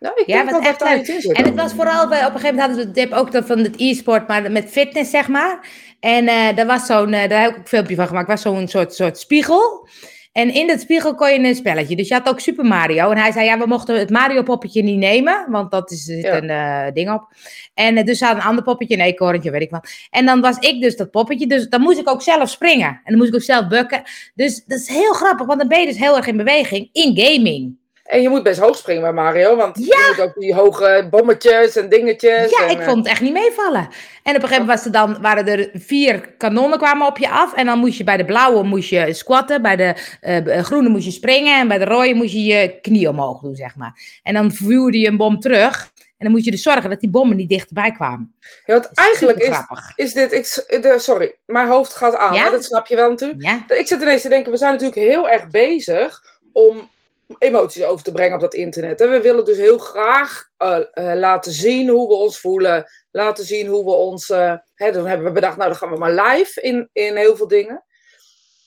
Nou, 0.00 0.14
ik 0.20 0.26
Ja, 0.26 0.44
wat 0.44 0.64
echt 0.66 0.80
leuk. 0.80 1.06
En 1.32 1.44
het 1.44 1.54
was 1.54 1.72
vooral 1.72 2.08
bij, 2.08 2.18
op 2.26 2.34
een 2.34 2.40
gegeven 2.40 2.54
moment 2.54 2.58
hadden 2.60 2.76
we 2.76 2.82
het 2.82 2.94
tip 2.94 3.12
ook 3.18 3.32
dat 3.32 3.46
van 3.46 3.58
het 3.58 3.74
e-sport, 3.78 4.28
maar 4.28 4.50
met 4.52 4.70
fitness, 4.70 5.10
zeg 5.10 5.28
maar. 5.28 5.66
En 6.00 6.28
eh 6.28 6.56
daar 6.56 6.66
was 6.66 6.86
zo'n, 6.86 7.12
eh, 7.12 7.28
daar 7.28 7.40
heb 7.40 7.50
ik 7.50 7.56
ook 7.56 7.62
een 7.62 7.68
filmpje 7.68 7.94
van 7.94 8.06
gemaakt, 8.06 8.28
was 8.28 8.42
zo'n 8.42 8.68
soort, 8.68 8.94
soort 8.94 9.18
spiegel. 9.18 9.88
En 10.32 10.54
in 10.54 10.66
dat 10.66 10.80
spiegel 10.80 11.14
kon 11.14 11.30
je 11.32 11.38
een 11.48 11.54
spelletje. 11.54 11.96
Dus 11.96 12.08
je 12.08 12.14
had 12.14 12.28
ook 12.28 12.40
Super 12.40 12.64
Mario. 12.64 13.10
En 13.10 13.18
hij 13.18 13.32
zei, 13.32 13.44
ja, 13.44 13.58
we 13.58 13.66
mochten 13.66 13.98
het 13.98 14.10
Mario-poppetje 14.10 14.82
niet 14.82 14.98
nemen, 14.98 15.46
want 15.48 15.70
dat 15.70 15.90
is, 15.90 16.08
er 16.08 16.14
zit 16.14 16.24
Ja. 16.24 16.36
een 16.36 16.50
eh, 16.86 16.92
ding 16.92 17.10
op. 17.12 17.28
En 17.74 18.04
dus 18.04 18.18
ze 18.18 18.24
hadden 18.24 18.42
een 18.42 18.48
ander 18.48 18.64
poppetje, 18.64 18.94
een 18.94 19.00
eekhoorntje, 19.00 19.50
weet 19.50 19.62
ik 19.62 19.70
wat. 19.70 19.88
En 20.10 20.26
dan 20.26 20.40
was 20.40 20.58
ik 20.58 20.80
dus 20.80 20.96
dat 20.96 21.10
poppetje, 21.10 21.46
dus 21.46 21.68
dan 21.68 21.80
moest 21.80 21.98
ik 21.98 22.08
ook 22.08 22.22
zelf 22.22 22.48
springen. 22.50 22.88
En 22.88 23.00
dan 23.04 23.16
moest 23.16 23.28
ik 23.28 23.34
ook 23.34 23.42
zelf 23.42 23.68
bukken. 23.68 24.02
Dus 24.34 24.64
dat 24.66 24.78
is 24.78 24.88
heel 24.88 25.12
grappig, 25.12 25.46
want 25.46 25.58
dan 25.58 25.68
ben 25.68 25.80
je 25.80 25.86
dus 25.86 25.98
heel 25.98 26.16
erg 26.16 26.26
in 26.26 26.36
beweging 26.36 26.88
in 26.92 27.18
gaming. 27.18 27.76
En 28.04 28.22
je 28.22 28.28
moet 28.28 28.42
best 28.42 28.60
hoog 28.60 28.76
springen 28.76 29.02
bij 29.02 29.12
Mario, 29.12 29.56
want 29.56 29.78
Ja. 29.78 29.84
je 29.84 30.14
moet 30.16 30.26
ook 30.26 30.34
die 30.34 30.54
hoge 30.54 31.06
bommetjes 31.10 31.76
en 31.76 31.88
dingetjes. 31.88 32.50
Ja, 32.50 32.64
en, 32.64 32.70
ik 32.70 32.78
eh, 32.78 32.86
vond 32.86 32.98
het 32.98 33.06
echt 33.06 33.20
niet 33.20 33.32
meevallen. 33.32 33.88
En 34.22 34.36
op 34.36 34.42
een 34.42 34.48
gegeven 34.48 34.50
moment 34.50 34.66
was 34.66 34.84
er 34.84 34.92
dan, 34.92 35.22
waren 35.22 35.46
er 35.46 35.70
vier 35.72 36.28
kanonnen 36.38 36.78
kwamen 36.78 37.06
op 37.06 37.18
je 37.18 37.30
af. 37.30 37.54
En 37.54 37.66
dan 37.66 37.78
moest 37.78 37.98
je 37.98 38.04
bij 38.04 38.16
de 38.16 38.24
blauwe 38.24 38.62
moest 38.62 38.88
je 38.88 39.12
squatten, 39.14 39.62
bij 39.62 39.76
de 39.76 39.94
eh, 40.20 40.62
groene 40.62 40.88
moest 40.88 41.04
je 41.04 41.10
springen. 41.10 41.58
En 41.58 41.68
bij 41.68 41.78
de 41.78 41.84
rode 41.84 42.14
moest 42.14 42.32
je 42.32 42.44
je 42.44 42.78
knie 42.80 43.08
omhoog 43.08 43.40
doen, 43.40 43.54
zeg 43.54 43.76
maar. 43.76 44.18
En 44.22 44.34
dan 44.34 44.52
vuurde 44.52 44.98
je 44.98 45.08
een 45.08 45.16
bom 45.16 45.40
terug. 45.40 45.92
En 46.18 46.30
dan 46.30 46.30
moet 46.30 46.44
je 46.44 46.50
dus 46.50 46.62
zorgen 46.62 46.90
dat 46.90 47.00
die 47.00 47.10
bommen 47.10 47.36
niet 47.36 47.48
dichterbij 47.48 47.92
kwamen. 47.92 48.34
Ja, 48.66 48.74
want 48.74 48.90
eigenlijk 48.94 49.38
is, 49.38 49.56
is 49.96 50.12
dit... 50.12 50.32
Ik, 50.32 50.82
de, 50.82 50.94
sorry, 50.98 51.34
mijn 51.46 51.68
hoofd 51.68 51.94
gaat 51.94 52.16
aan, 52.16 52.34
Ja? 52.34 52.50
dat 52.50 52.64
snap 52.64 52.86
je 52.86 52.96
wel 52.96 53.08
natuurlijk. 53.08 53.42
Ja, 53.42 53.64
Ik 53.68 53.86
zit 53.86 54.02
ineens 54.02 54.22
te 54.22 54.28
denken, 54.28 54.52
we 54.52 54.58
zijn 54.58 54.72
natuurlijk 54.72 55.00
heel 55.00 55.28
erg 55.28 55.48
bezig 55.48 56.22
om 56.52 56.90
emoties 57.38 57.84
over 57.84 58.04
te 58.04 58.12
brengen 58.12 58.34
op 58.34 58.40
dat 58.40 58.54
internet. 58.54 59.00
En 59.00 59.10
we 59.10 59.20
willen 59.20 59.44
dus 59.44 59.56
heel 59.56 59.78
graag 59.78 60.48
eh, 60.56 60.80
eh, 60.92 61.18
laten 61.18 61.52
zien 61.52 61.88
hoe 61.88 62.08
we 62.08 62.14
ons 62.14 62.40
voelen. 62.40 62.90
Laten 63.10 63.44
zien 63.44 63.66
hoe 63.66 63.84
we 63.84 63.90
ons... 63.90 64.30
eh, 64.30 64.54
hè, 64.74 64.92
dan 64.92 65.06
hebben 65.06 65.26
we 65.26 65.32
bedacht, 65.32 65.56
nou 65.56 65.68
dan 65.68 65.78
gaan 65.78 65.90
we 65.90 65.98
maar 65.98 66.12
live 66.28 66.60
in, 66.60 66.88
in 66.92 67.16
heel 67.16 67.36
veel 67.36 67.48
dingen. 67.48 67.84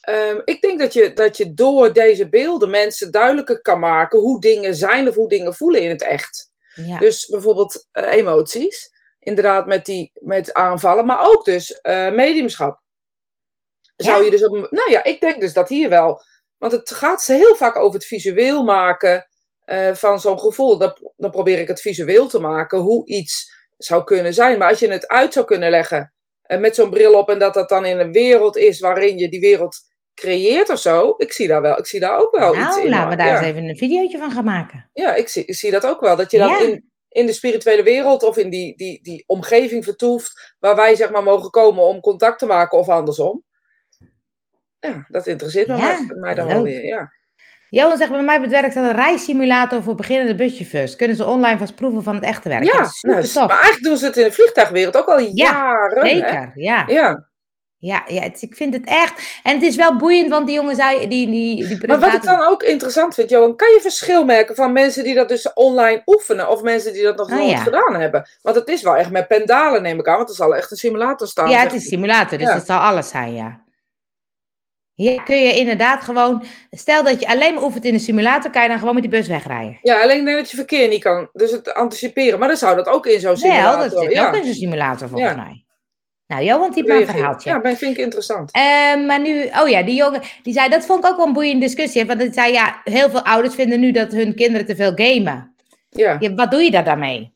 Ehm, 0.01 0.41
ik 0.45 0.61
denk 0.61 0.79
dat 0.79 0.93
je, 0.93 1.13
dat 1.13 1.37
je 1.37 1.53
door 1.53 1.93
deze 1.93 2.29
beelden 2.29 2.69
mensen 2.69 3.11
duidelijker 3.11 3.61
kan 3.61 3.79
maken 3.79 4.19
hoe 4.19 4.41
dingen 4.41 4.75
zijn 4.75 5.07
of 5.07 5.15
hoe 5.15 5.29
dingen 5.29 5.53
voelen 5.53 5.81
in 5.81 5.89
het 5.89 6.01
echt. 6.03 6.51
ja. 6.73 6.99
Dus 6.99 7.25
bijvoorbeeld 7.25 7.87
emoties, 7.91 8.89
inderdaad 9.19 9.65
met, 9.65 9.85
die, 9.85 10.11
met 10.13 10.53
aanvallen, 10.53 11.05
maar 11.05 11.27
ook 11.29 11.45
dus 11.45 11.79
mediumschap. 12.11 12.81
Zou 13.95 14.17
Ja. 14.17 14.23
je 14.25 14.31
dus 14.31 14.45
op, 14.45 14.71
nou 14.71 14.91
ja, 14.91 15.03
ik 15.03 15.19
denk 15.21 15.41
dus 15.41 15.53
dat 15.53 15.69
hier 15.69 15.89
wel, 15.89 16.21
want 16.57 16.71
het 16.71 16.91
gaat 16.91 17.25
heel 17.25 17.55
vaak 17.55 17.75
over 17.75 17.93
het 17.93 18.07
visueel 18.07 18.63
maken 18.63 19.27
eh, 19.65 19.93
van 19.93 20.19
zo'n 20.19 20.39
gevoel. 20.39 20.77
Dan, 20.77 20.97
dan 21.17 21.31
probeer 21.31 21.59
ik 21.59 21.67
het 21.67 21.81
visueel 21.81 22.27
te 22.27 22.39
maken 22.39 22.79
hoe 22.79 23.05
iets 23.07 23.51
zou 23.77 24.03
kunnen 24.03 24.33
zijn. 24.33 24.57
Maar 24.57 24.69
als 24.69 24.79
je 24.79 24.91
het 24.91 25.07
uit 25.07 25.33
zou 25.33 25.45
kunnen 25.45 25.69
leggen 25.69 26.13
eh, 26.41 26.59
met 26.59 26.75
zo'n 26.75 26.89
bril 26.89 27.13
op 27.13 27.29
en 27.29 27.39
dat 27.39 27.53
dat 27.53 27.69
dan 27.69 27.85
in 27.85 27.99
een 27.99 28.11
wereld 28.11 28.57
is 28.57 28.79
waarin 28.79 29.17
je 29.17 29.29
die 29.29 29.39
wereld 29.39 29.77
creëert 30.13 30.69
of 30.69 30.79
zo, 30.79 31.13
ik 31.17 31.33
zie 31.33 31.47
daar 31.47 31.61
wel, 31.61 31.77
ik 31.77 31.85
zie 31.85 31.99
daar 31.99 32.19
ook 32.19 32.37
wel 32.37 32.55
iets 32.55 32.63
nou, 32.63 32.81
in. 32.83 32.89
laten 32.89 33.09
we 33.09 33.15
daar 33.15 33.27
ja. 33.27 33.37
eens 33.37 33.47
even 33.47 33.63
een 33.69 33.77
videootje 33.77 34.17
van 34.17 34.31
gaan 34.31 34.43
maken. 34.43 34.89
Ja, 34.93 35.15
ik 35.15 35.27
zie, 35.27 35.45
ik 35.45 35.55
zie 35.55 35.71
dat 35.71 35.85
ook 35.85 35.99
wel. 35.99 36.15
Dat 36.15 36.31
je 36.31 36.37
dan 36.37 36.47
Ja. 36.49 36.59
in, 36.59 36.91
in 37.09 37.25
de 37.25 37.33
spirituele 37.33 37.83
wereld 37.83 38.23
of 38.23 38.37
in 38.37 38.49
die, 38.49 38.75
die, 38.77 39.03
die 39.03 39.23
omgeving 39.27 39.83
vertoeft 39.83 40.55
waar 40.59 40.75
wij 40.75 40.95
zeg 40.95 41.11
maar 41.11 41.23
mogen 41.23 41.49
komen 41.49 41.83
om 41.83 41.99
contact 41.99 42.39
te 42.39 42.45
maken 42.45 42.77
of 42.77 42.89
andersom. 42.89 43.43
Ja, 44.87 45.05
dat 45.07 45.27
interesseert 45.27 45.67
me 45.67 45.75
Ja, 45.75 45.81
maar- 45.81 46.17
mij 46.19 46.33
dan 46.33 46.47
wel 46.47 46.63
weer. 46.63 46.83
Ja. 46.85 47.11
Johan 47.69 47.97
zegt, 47.97 48.11
bij 48.11 48.21
mij 48.21 48.49
werk 48.49 48.71
staat 48.71 48.89
een 48.89 48.95
reissimulator 48.95 49.83
voor 49.83 49.95
beginnende 49.95 50.35
buschauffeurs. 50.35 50.95
Kunnen 50.95 51.15
ze 51.17 51.25
online 51.25 51.57
vast 51.57 51.75
proeven 51.75 52.03
van 52.03 52.15
het 52.15 52.23
echte 52.23 52.49
werk? 52.49 52.63
Ja, 52.63 52.77
dat 53.01 53.33
nou, 53.33 53.47
maar 53.47 53.49
eigenlijk 53.49 53.83
doen 53.83 53.97
ze 53.97 54.05
het 54.05 54.17
in 54.17 54.23
de 54.23 54.31
vliegtuigwereld 54.31 54.97
ook 54.97 55.07
al 55.07 55.19
jaren. 55.19 56.01
hè? 56.03 56.09
Zeker, 56.09 56.51
ja. 56.55 56.83
Ja, 56.87 57.25
Ja, 57.79 58.03
ja 58.07 58.21
het- 58.21 58.41
ik 58.41 58.55
vind 58.55 58.73
het 58.73 58.85
echt. 58.85 59.39
En 59.43 59.53
het 59.53 59.63
is 59.63 59.75
wel 59.75 59.95
boeiend, 59.95 60.29
want 60.29 60.45
die 60.47 60.55
jongen 60.55 60.75
zei. 60.75 61.07
Die, 61.07 61.27
die, 61.27 61.67
die 61.67 61.87
maar 61.87 61.99
wat 61.99 62.13
ik 62.13 62.23
dan 62.23 62.41
ook 62.47 62.63
interessant 62.63 63.13
vind, 63.13 63.29
Johan, 63.29 63.55
kan 63.55 63.67
je 63.69 63.79
verschil 63.81 64.25
merken 64.25 64.55
van 64.55 64.71
mensen 64.73 65.03
die 65.03 65.15
dat 65.15 65.29
dus 65.29 65.53
online 65.53 66.01
oefenen 66.05 66.49
of 66.49 66.61
mensen 66.61 66.93
die 66.93 67.03
dat 67.03 67.17
nog 67.17 67.29
Oh, 67.31 67.37
nooit 67.37 67.49
ja. 67.49 67.57
gedaan 67.57 67.95
hebben? 67.95 68.27
Want 68.41 68.55
het 68.55 68.67
is 68.67 68.81
wel 68.81 68.95
echt 68.95 69.11
met 69.11 69.27
pendalen, 69.27 69.81
neem 69.81 69.99
ik 69.99 70.07
aan, 70.07 70.17
want 70.17 70.29
er 70.29 70.35
zal 70.35 70.55
echt 70.55 70.71
een 70.71 70.77
simulator 70.77 71.27
staan. 71.27 71.49
Ja, 71.49 71.57
het 71.59 71.67
is 71.73 71.79
maar. 71.79 71.81
simulator, 71.81 72.37
dus 72.37 72.47
Ja. 72.47 72.53
het 72.53 72.65
zal 72.65 72.79
alles 72.79 73.09
zijn, 73.09 73.33
ja. 73.33 73.65
Hier 74.97 75.23
kun 75.23 75.37
je 75.37 75.53
inderdaad 75.53 76.03
gewoon. 76.03 76.43
Stel 76.71 77.03
dat 77.03 77.19
je 77.19 77.27
alleen 77.27 77.53
maar 77.53 77.63
oefent 77.63 77.85
in 77.85 77.93
een 77.93 77.99
simulator, 77.99 78.51
kan 78.51 78.61
je 78.63 78.67
dan 78.69 78.79
gewoon 78.79 78.93
met 78.93 79.03
die 79.03 79.11
bus 79.11 79.27
wegrijden. 79.27 79.77
Ja, 79.81 80.01
alleen 80.01 80.25
denk 80.25 80.37
dat 80.37 80.49
je 80.51 80.57
verkeer 80.57 80.87
niet 80.87 81.03
kan. 81.03 81.29
Dus 81.33 81.51
het 81.51 81.73
anticiperen. 81.73 82.39
Maar 82.39 82.47
dan 82.47 82.57
zou 82.57 82.75
dat 82.75 82.87
ook 82.87 83.05
in 83.05 83.19
zo'n 83.19 83.29
Wel, 83.29 83.37
simulator. 83.37 83.89
dat 83.89 84.03
zit 84.03 84.11
ja. 84.13 84.27
ook 84.27 84.35
in 84.35 84.43
zo'n 84.45 84.53
simulator 84.53 85.09
volgens 85.09 85.31
Ja. 85.31 85.35
mij. 85.35 85.65
Nou, 86.27 86.43
Johan, 86.43 86.69
maar 86.85 86.97
een 86.97 87.05
verhaaltje. 87.07 87.49
Ja, 87.49 87.59
dat 87.59 87.77
vind 87.77 87.91
ik 87.97 88.03
interessant. 88.03 88.51
Ehm, 88.51 89.05
maar 89.05 89.19
nu, 89.21 89.49
oh 89.61 89.67
ja, 89.69 89.83
die 89.83 89.95
jongen, 89.95 90.21
die 90.43 90.53
zei, 90.53 90.69
dat 90.69 90.85
vond 90.85 91.03
ik 91.05 91.09
ook 91.11 91.17
wel 91.17 91.25
een 91.25 91.33
boeiende 91.33 91.65
discussie. 91.65 92.05
Want 92.05 92.19
hij 92.19 92.31
zei, 92.33 92.51
ja, 92.53 92.81
heel 92.83 93.09
veel 93.09 93.23
ouders 93.23 93.55
vinden 93.55 93.79
nu 93.79 93.91
dat 93.91 94.11
hun 94.11 94.35
kinderen 94.35 94.65
te 94.65 94.75
veel 94.75 94.91
gamen. 94.95 95.55
Ja. 95.89 96.17
Ja, 96.19 96.33
wat 96.33 96.51
doe 96.51 96.61
je 96.63 96.71
daar 96.71 96.83
dan 96.83 96.99
mee? 96.99 97.33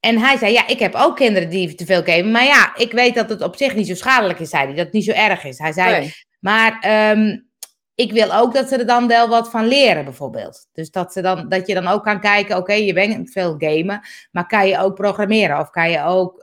En 0.00 0.18
hij 0.18 0.36
zei, 0.36 0.52
ja, 0.52 0.66
ik 0.66 0.78
heb 0.78 0.94
ook 0.94 1.16
kinderen 1.16 1.48
die 1.48 1.74
te 1.74 1.84
veel 1.84 2.02
gamen. 2.04 2.30
Maar 2.30 2.44
ja, 2.44 2.76
ik 2.76 2.92
weet 2.92 3.14
dat 3.14 3.28
het 3.28 3.42
op 3.42 3.56
zich 3.56 3.74
niet 3.74 3.86
zo 3.86 3.94
schadelijk 3.94 4.38
is, 4.38 4.50
zei 4.50 4.64
hij. 4.66 4.74
Dat 4.74 4.84
het 4.84 4.92
niet 4.94 5.04
zo 5.04 5.12
erg 5.12 5.44
is. 5.44 5.58
Hij 5.58 5.72
zei, 5.72 5.98
Nee. 6.00 6.14
Maar 6.40 6.78
ehm, 6.80 7.38
ik 7.94 8.12
wil 8.12 8.34
ook 8.34 8.54
dat 8.54 8.68
ze 8.68 8.76
er 8.76 8.86
dan 8.86 9.08
wel 9.08 9.28
wat 9.28 9.50
van 9.50 9.66
leren, 9.66 10.04
bijvoorbeeld. 10.04 10.68
Dus 10.72 10.90
dat, 10.90 11.12
ze 11.12 11.22
dan, 11.22 11.48
dat 11.48 11.66
je 11.66 11.74
dan 11.74 11.86
ook 11.86 12.04
kan 12.04 12.20
kijken, 12.20 12.56
oké, 12.56 12.72
je 12.72 12.92
bent 12.92 13.30
veel 13.30 13.54
gamen. 13.58 14.00
Maar 14.30 14.46
kan 14.46 14.68
je 14.68 14.78
ook 14.78 14.94
programmeren? 14.94 15.58
Of 15.58 15.70
kan 15.70 15.90
je 15.90 16.04
ook 16.04 16.42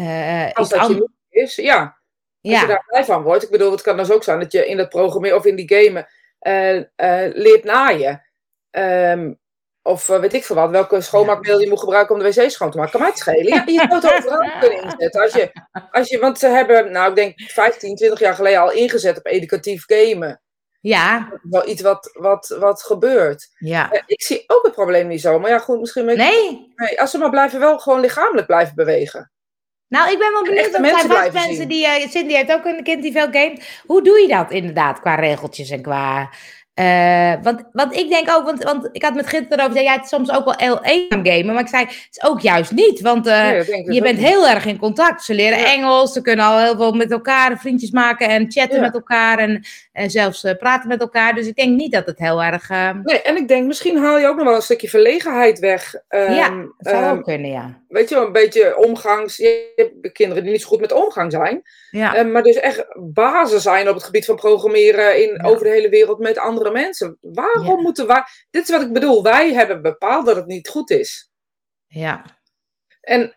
eh, 0.00 0.44
Als 0.52 0.68
iets 0.68 0.68
dat 0.68 0.88
je 0.88 0.94
anders... 0.94 1.12
is, 1.28 1.56
ja. 1.56 1.80
Als 1.80 1.92
je 2.40 2.50
Ja, 2.50 2.66
daar 2.66 2.84
blij 2.86 3.04
van 3.04 3.22
wordt. 3.22 3.42
Ik 3.42 3.50
bedoel, 3.50 3.70
het 3.70 3.82
kan 3.82 3.96
dus 3.96 4.10
ook 4.10 4.24
zijn 4.24 4.38
dat 4.38 4.52
je 4.52 4.66
in 4.66 4.76
dat 4.76 4.88
programmeren 4.88 5.36
of 5.36 5.44
in 5.44 5.56
die 5.56 5.74
gamen 5.74 6.06
eh, 6.38 6.76
eh, 6.76 7.34
leert 7.34 7.64
naaien. 7.64 8.22
Ehm, 8.70 9.32
of 9.82 10.08
eh, 10.08 10.18
weet 10.20 10.32
ik 10.34 10.44
veel 10.44 10.56
wat, 10.56 10.70
welke 10.70 11.00
schoonmaakmiddel 11.00 11.60
je 11.60 11.68
moet 11.68 11.80
gebruiken 11.80 12.14
om 12.14 12.22
de 12.22 12.32
wc 12.34 12.50
schoon 12.50 12.70
te 12.70 12.76
maken. 12.76 12.92
Kan 12.92 13.00
mij 13.00 13.10
het 13.10 13.18
schelen. 13.18 13.54
Ja, 13.54 13.62
je 13.66 13.72
zou 13.72 13.94
het 13.94 14.14
overal 14.14 14.50
kunnen 14.60 14.82
inzetten. 14.82 15.22
Als 15.22 15.32
je, 15.32 15.52
als 15.90 16.08
je, 16.08 16.18
want 16.18 16.38
ze 16.38 16.46
hebben, 16.46 16.92
nou 16.92 17.08
ik 17.08 17.14
denk 17.14 17.40
15, 17.40 17.96
20 17.96 18.18
jaar 18.18 18.34
geleden 18.34 18.60
al 18.60 18.72
ingezet 18.72 19.18
op 19.18 19.26
educatief 19.26 19.84
gamen. 19.86 20.40
ja, 20.80 21.18
Dat 21.30 21.38
is 21.42 21.50
wel 21.50 21.68
iets 21.68 21.82
wat, 21.82 22.10
wat, 22.12 22.56
wat 22.58 22.82
gebeurt. 22.82 23.48
ja. 23.58 23.90
Eh, 23.92 24.02
ik 24.06 24.22
zie 24.22 24.44
ook 24.46 24.62
het 24.64 24.74
probleem 24.74 25.06
niet 25.06 25.20
zo. 25.20 25.38
Maar 25.38 25.50
ja, 25.50 25.58
goed, 25.58 25.80
misschien... 25.80 26.08
ik- 26.08 26.16
Nee, 26.16 26.72
Nee, 26.76 27.00
als 27.00 27.10
ze 27.10 27.18
maar 27.18 27.30
blijven 27.30 27.60
wel 27.60 27.78
gewoon 27.78 28.00
lichamelijk 28.00 28.46
blijven 28.46 28.74
bewegen. 28.74 29.30
Nou, 29.88 30.10
ik 30.10 30.18
ben 30.18 30.32
wel 30.32 30.42
benieuwd. 30.42 30.74
er 30.74 30.80
mensen 30.80 31.08
zijn 31.10 31.22
vast 31.22 31.32
mensen 31.32 31.54
zien. 31.54 31.68
die. 31.68 31.86
eh 31.86 32.08
Cindy 32.08 32.34
heeft 32.34 32.52
ook 32.52 32.64
een 32.64 32.82
kind 32.82 33.02
die 33.02 33.12
veel 33.12 33.28
gamet. 33.30 33.80
Hoe 33.86 34.02
doe 34.02 34.20
je 34.20 34.28
dat 34.28 34.50
inderdaad 34.50 35.00
qua 35.00 35.14
regeltjes 35.14 35.70
en 35.70 35.82
qua. 35.82 36.30
Eh, 36.80 37.32
want, 37.42 37.62
want 37.72 37.96
ik 37.96 38.08
denk 38.08 38.30
ook, 38.30 38.44
want, 38.44 38.62
want 38.62 38.88
ik 38.92 39.02
had 39.02 39.14
met 39.14 39.26
Gint 39.26 39.52
erover, 39.52 39.72
zei 39.72 39.84
jij 39.84 39.94
het 39.94 40.08
soms 40.08 40.30
ook 40.30 40.44
wel 40.44 40.54
heel 40.56 40.84
eenzaam 40.84 41.26
gamen, 41.26 41.54
maar 41.54 41.62
ik 41.62 41.68
zei, 41.68 41.84
het 41.84 42.08
is 42.10 42.22
ook 42.24 42.40
juist 42.40 42.70
niet, 42.72 43.00
want 43.00 43.26
eh, 43.26 43.42
Nee, 43.42 43.56
dat 43.56 43.66
dus 43.66 43.94
je 43.94 44.02
bent 44.02 44.18
heel 44.18 44.48
erg 44.48 44.64
in 44.66 44.78
contact. 44.78 45.22
Ze 45.22 45.34
leren 45.34 45.58
Ja. 45.58 45.64
Engels, 45.72 46.12
ze 46.12 46.22
kunnen 46.22 46.44
al 46.44 46.58
heel 46.58 46.76
veel 46.76 46.92
met 46.92 47.10
elkaar 47.10 47.58
vriendjes 47.58 47.90
maken 47.90 48.28
en 48.28 48.52
chatten 48.52 48.76
Ja. 48.76 48.80
met 48.84 48.94
elkaar 48.94 49.38
en, 49.38 49.64
en 49.92 50.10
zelfs 50.10 50.44
eh, 50.44 50.56
praten 50.56 50.88
met 50.88 51.00
elkaar. 51.00 51.34
Dus 51.34 51.46
ik 51.46 51.54
denk 51.54 51.76
niet 51.76 51.92
dat 51.92 52.06
het 52.06 52.18
heel 52.18 52.42
erg. 52.42 52.70
eh, 52.70 52.90
Nee, 53.02 53.22
en 53.22 53.36
ik 53.36 53.48
denk, 53.48 53.66
misschien 53.66 53.98
haal 53.98 54.18
je 54.18 54.26
ook 54.26 54.36
nog 54.36 54.44
wel 54.46 54.54
een 54.54 54.62
stukje 54.62 54.88
verlegenheid 54.88 55.58
weg. 55.58 55.94
Ehm, 56.08 56.32
ja, 56.32 56.48
dat 56.50 56.74
zou 56.92 57.04
ehm, 57.04 57.16
ook 57.16 57.24
kunnen, 57.24 57.50
ja. 57.50 57.82
weet 57.88 58.08
je 58.08 58.14
wel, 58.14 58.26
een 58.26 58.32
beetje 58.32 58.76
omgangs... 58.76 59.36
Je 59.36 59.72
hebt 59.76 60.12
kinderen 60.12 60.42
die 60.42 60.52
niet 60.52 60.62
zo 60.62 60.68
goed 60.68 60.80
met 60.80 60.92
omgang 60.92 61.32
zijn. 61.32 61.62
Ja, 61.90 62.14
Ehm, 62.14 62.30
maar 62.30 62.42
dus 62.42 62.56
echt 62.56 62.86
basis 63.12 63.62
zijn 63.62 63.88
op 63.88 63.94
het 63.94 64.04
gebied 64.04 64.24
van 64.24 64.36
programmeren 64.36 65.22
in, 65.22 65.34
Ja. 65.42 65.48
over 65.48 65.64
de 65.64 65.70
hele 65.70 65.88
wereld 65.88 66.18
met 66.18 66.38
andere 66.38 66.70
mensen. 66.70 67.18
Waarom 67.20 67.76
Ja. 67.76 67.82
moeten 67.82 68.06
wij... 68.06 68.22
Dit 68.50 68.62
is 68.62 68.70
wat 68.70 68.82
ik 68.82 68.92
bedoel. 68.92 69.22
Wij 69.22 69.52
hebben 69.52 69.82
bepaald 69.82 70.26
dat 70.26 70.36
het 70.36 70.46
niet 70.46 70.68
goed 70.68 70.90
is. 70.90 71.30
ja. 71.86 72.24
En 73.00 73.34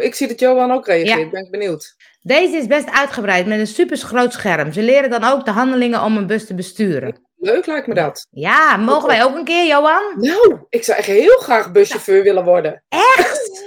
ik 0.00 0.14
zie 0.14 0.28
dat 0.28 0.40
Johan 0.40 0.72
ook 0.72 0.86
reageert. 0.86 1.18
Ja. 1.18 1.30
Ben 1.30 1.44
ik 1.44 1.50
benieuwd. 1.50 1.94
Deze 2.20 2.56
is 2.56 2.66
best 2.66 2.90
uitgebreid 2.90 3.46
met 3.46 3.58
een 3.58 3.66
super 3.66 3.96
groot 3.96 4.32
scherm. 4.32 4.72
Ze 4.72 4.82
leren 4.82 5.10
dan 5.10 5.24
ook 5.24 5.44
de 5.44 5.50
handelingen 5.50 6.02
om 6.02 6.16
een 6.16 6.26
bus 6.26 6.46
te 6.46 6.54
besturen. 6.54 7.26
Leuk 7.36 7.66
lijkt 7.66 7.86
me 7.86 7.94
dat. 7.94 8.26
Ja, 8.30 8.76
mogen 8.76 9.08
wij 9.08 9.24
ook 9.24 9.36
een 9.36 9.44
keer, 9.44 9.66
Johan? 9.66 10.02
Nou, 10.16 10.58
ik 10.68 10.84
zou 10.84 10.98
echt 10.98 11.06
heel 11.06 11.36
graag 11.36 11.72
buschauffeur 11.72 12.22
willen 12.22 12.44
worden. 12.44 12.82
Echt? 12.88 13.66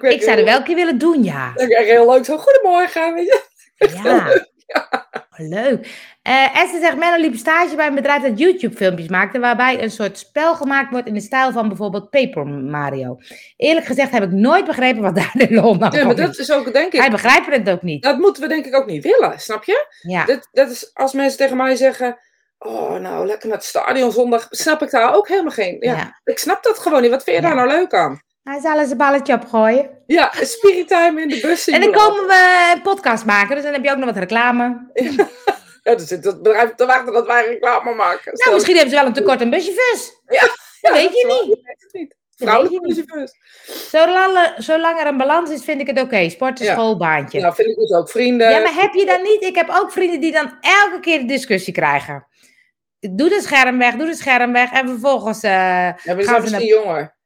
Ik 0.00 0.22
zou 0.22 0.38
er 0.38 0.44
wel 0.44 0.56
een 0.56 0.64
keer 0.64 0.74
willen 0.74 0.98
doen, 0.98 1.24
ja. 1.24 1.52
Dat 1.54 1.68
is 1.68 1.76
echt 1.76 1.88
heel 1.88 2.10
leuk. 2.10 2.24
Zo, 2.24 2.38
goedemorgen. 2.38 3.14
Weet 3.14 3.26
je? 3.26 3.40
Ja. 4.02 4.44
Leuk. 5.36 6.08
Eh 6.22 6.56
Esther 6.62 6.80
zegt, 6.80 6.96
Menno 6.96 7.20
liep 7.20 7.36
stage 7.36 7.76
bij 7.76 7.86
een 7.86 7.94
bedrijf 7.94 8.22
dat 8.22 8.38
YouTube-filmpjes 8.38 9.08
maakte, 9.08 9.38
waarbij 9.38 9.82
een 9.82 9.90
soort 9.90 10.18
spel 10.18 10.54
gemaakt 10.54 10.90
wordt 10.90 11.06
in 11.06 11.14
de 11.14 11.20
stijl 11.20 11.52
van 11.52 11.68
bijvoorbeeld 11.68 12.10
Paper 12.10 12.46
Mario. 12.46 13.18
Eerlijk 13.56 13.86
gezegd 13.86 14.10
heb 14.10 14.22
ik 14.22 14.30
nooit 14.30 14.64
begrepen 14.64 15.02
wat 15.02 15.14
daar 15.14 15.30
de 15.34 15.54
lol 15.54 15.74
nou 15.74 15.96
Ja, 15.98 16.04
maar 16.04 16.14
dat 16.16 16.30
is. 16.30 16.38
is 16.38 16.52
ook, 16.52 16.72
denk 16.72 16.92
ik, 16.92 17.00
Wij 17.00 17.10
begrijpen 17.10 17.52
het 17.52 17.70
ook 17.70 17.82
niet. 17.82 18.02
dat 18.02 18.18
moeten 18.18 18.42
we 18.42 18.48
denk 18.48 18.66
ik 18.66 18.74
ook 18.74 18.86
niet 18.86 19.02
willen, 19.04 19.40
snap 19.40 19.64
je? 19.64 19.86
Ja, 20.00 20.24
Dat, 20.24 20.48
dat 20.52 20.70
is 20.70 20.90
als 20.94 21.12
mensen 21.12 21.38
tegen 21.38 21.56
mij 21.56 21.76
zeggen, 21.76 22.18
oh 22.58 22.94
nou, 23.00 23.26
lekker 23.26 23.48
naar 23.48 23.56
het 23.56 23.66
stadion 23.66 24.12
zondag, 24.12 24.46
snap 24.50 24.82
ik 24.82 24.90
daar 24.90 25.14
ook 25.14 25.28
helemaal 25.28 25.52
geen. 25.52 25.76
Ja, 25.80 25.92
ja. 25.96 26.20
Ik 26.24 26.38
snap 26.38 26.62
dat 26.62 26.78
gewoon 26.78 27.02
niet. 27.02 27.10
Wat 27.10 27.22
vind 27.22 27.36
je 27.36 27.42
Ja. 27.42 27.48
daar 27.48 27.66
nou 27.66 27.68
leuk 27.78 27.94
aan? 27.94 28.20
Hij 28.42 28.60
zal 28.60 28.78
eens 28.80 28.90
een 28.90 28.96
balletje 28.96 29.34
opgooien. 29.34 29.90
Ja, 30.06 30.32
spiritime 30.40 31.20
in 31.22 31.28
de 31.28 31.38
bus. 31.40 31.68
En 31.68 31.80
dan 31.80 31.92
komen 31.92 32.26
we 32.26 32.72
een 32.74 32.82
podcast 32.82 33.24
maken, 33.24 33.54
dus 33.54 33.64
dan 33.64 33.72
heb 33.72 33.84
je 33.84 33.90
ook 33.90 33.96
nog 33.96 34.04
wat 34.06 34.16
reclame. 34.16 34.90
Ja, 35.82 35.98
zit 35.98 36.24
het 36.24 36.42
bedrijf 36.42 36.74
te 36.74 36.86
wachten 36.86 37.12
dat 37.12 37.26
wij 37.26 37.46
reclame 37.46 37.94
maken. 37.94 38.24
Nou, 38.24 38.36
Stel- 38.36 38.52
misschien 38.52 38.74
hebben 38.74 38.92
ze 38.94 38.98
wel 39.00 39.06
een 39.08 39.12
tekort 39.14 39.40
aan 39.42 39.50
buschauffeurs. 39.50 40.10
Ja, 40.26 40.40
dat 40.80 40.92
weet 40.92 41.12
je 41.12 41.26
is 41.26 41.46
niet. 41.46 41.58
weet 41.62 41.88
niet. 41.92 42.16
Vrouwelijke 42.36 42.80
buschauffeurs. 42.86 43.32
Zolang, 43.90 44.52
zolang 44.58 45.00
er 45.00 45.06
een 45.06 45.16
balans 45.16 45.50
is, 45.50 45.64
vind 45.64 45.80
ik 45.80 45.86
het 45.86 46.00
oké. 46.00 46.28
Sporten, 46.28 46.64
Ja. 46.64 46.72
school, 46.72 46.96
baantje. 46.96 47.40
Nou, 47.40 47.54
vind 47.54 47.68
ik 47.68 47.76
dus 47.76 47.90
ook 47.92 48.10
vrienden. 48.10 48.50
Ja, 48.50 48.58
maar 48.60 48.74
heb 48.74 48.92
je 48.94 49.06
dan 49.06 49.22
niet? 49.22 49.42
Ik 49.44 49.54
heb 49.54 49.68
ook 49.70 49.92
vrienden 49.92 50.20
die 50.20 50.32
dan 50.32 50.52
elke 50.60 51.00
keer 51.00 51.18
de 51.18 51.24
discussie 51.24 51.72
krijgen. 51.72 52.26
Doe 52.98 53.28
de 53.28 53.40
scherm 53.42 53.78
weg, 53.78 53.94
doe 53.94 54.06
de 54.06 54.14
scherm 54.14 54.52
weg. 54.52 54.72
En 54.72 54.88
vervolgens. 54.88 55.42
eh, 55.42 55.50
Ja, 55.50 55.94
maar 56.04 56.22
gaan 56.22 56.34
ze 56.34 56.40
misschien 56.40 56.66
jonger. 56.66 57.18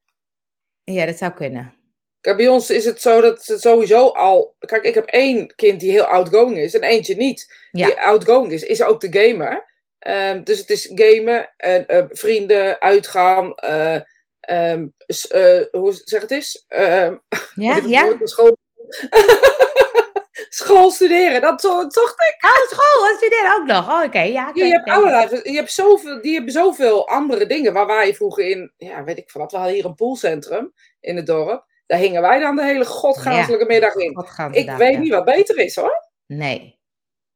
Ja, 0.84 1.06
dat 1.06 1.16
zou 1.16 1.32
kunnen. 1.32 1.74
Kijk, 2.20 2.36
bij 2.36 2.48
ons 2.48 2.70
is 2.70 2.84
het 2.84 3.00
zo 3.00 3.20
dat 3.20 3.46
het 3.46 3.60
sowieso 3.60 4.08
al... 4.08 4.56
Kijk, 4.58 4.84
ik 4.84 4.94
heb 4.94 5.06
één 5.06 5.54
kind 5.54 5.80
die 5.80 5.90
heel 5.90 6.04
outgoing 6.04 6.58
is 6.58 6.74
en 6.74 6.82
eentje 6.82 7.16
niet. 7.16 7.54
Ja. 7.70 7.86
Die 7.86 8.00
outgoing 8.00 8.52
is, 8.52 8.62
is 8.62 8.82
ook 8.82 9.00
de 9.00 9.20
gamer. 9.20 9.72
Ehm, 9.98 10.42
dus 10.42 10.58
het 10.58 10.70
is 10.70 10.90
gamen, 10.94 11.52
en, 11.56 11.86
eh, 11.86 12.04
vrienden, 12.08 12.80
uitgaan, 12.80 13.54
eh, 13.54 14.00
ehm, 14.40 14.86
eh, 15.28 15.60
hoe 15.70 16.00
zeg 16.04 16.20
het 16.20 16.30
is? 16.30 16.64
Ehm, 16.68 17.16
Ja? 17.54 17.80
Ja? 17.86 18.16
School, 18.22 18.56
school 20.48 20.90
studeren, 20.90 21.40
dat 21.40 21.60
zo- 21.60 21.86
dacht 21.86 22.14
ik. 22.14 22.36
Oh, 22.44 22.78
school, 22.78 23.08
en 23.08 23.16
studeren 23.16 23.56
ook 23.56 23.66
nog. 23.66 23.88
Oh, 23.88 24.04
oké. 24.04 24.20
Ja, 24.20 24.50
Je 24.54 24.64
hebt 24.64 24.88
allerlei, 24.88 25.40
je 25.42 25.56
hebt 25.56 25.72
zoveel, 25.72 26.20
die 26.22 26.34
hebben 26.34 26.52
zoveel 26.52 27.08
andere 27.08 27.46
dingen 27.46 27.72
waar 27.72 27.86
wij 27.86 28.14
vroeger 28.14 28.48
in, 28.48 28.72
ja, 28.76 29.04
weet 29.04 29.18
ik 29.18 29.30
van 29.30 29.40
wat, 29.40 29.50
we 29.50 29.56
hadden 29.56 29.74
hier 29.74 29.84
een 29.84 29.94
poolcentrum 29.94 30.72
in 31.00 31.16
het 31.16 31.26
dorp. 31.26 31.66
Daar 31.86 31.98
hingen 31.98 32.22
wij 32.22 32.40
dan 32.40 32.56
de 32.56 32.64
hele 32.64 32.84
godgrazelijke 32.84 33.66
middag 33.66 33.94
in. 33.94 34.26
Ik 34.50 34.70
weet 34.70 34.92
ja. 34.92 34.98
niet 34.98 35.12
wat 35.12 35.24
beter 35.24 35.58
is 35.58 35.76
hoor. 35.76 36.08
Nee. 36.26 36.78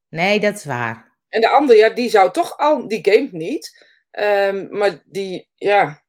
Nee, 0.08 0.40
dat 0.40 0.54
is 0.54 0.64
waar. 0.64 1.16
En 1.28 1.40
de 1.40 1.48
andere, 1.48 1.78
ja, 1.78 1.88
die 1.88 2.10
zou 2.10 2.30
toch 2.30 2.56
al, 2.58 2.88
die 2.88 2.98
gamet 3.02 3.32
niet. 3.32 3.86
Ehm, 4.10 4.66
maar 4.70 5.02
die, 5.04 5.48
ja, 5.54 6.02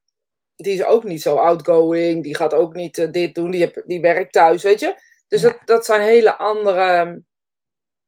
die 0.56 0.74
is 0.74 0.84
ook 0.84 1.04
niet 1.04 1.22
zo 1.22 1.36
outgoing. 1.36 2.24
Die 2.24 2.36
gaat 2.36 2.54
ook 2.54 2.74
niet 2.74 2.98
eh, 2.98 3.12
dit 3.12 3.36
doen. 3.36 3.52
Die, 3.52 3.62
heb, 3.62 3.84
die 3.86 4.02
werkt 4.02 4.32
thuis, 4.32 4.64
weet 4.64 4.80
je. 4.80 4.96
Dus 5.30 5.42
Ja. 5.42 5.50
dat, 5.50 5.58
dat 5.66 5.86
zijn 5.86 6.02
hele 6.02 6.36
andere, 6.38 7.22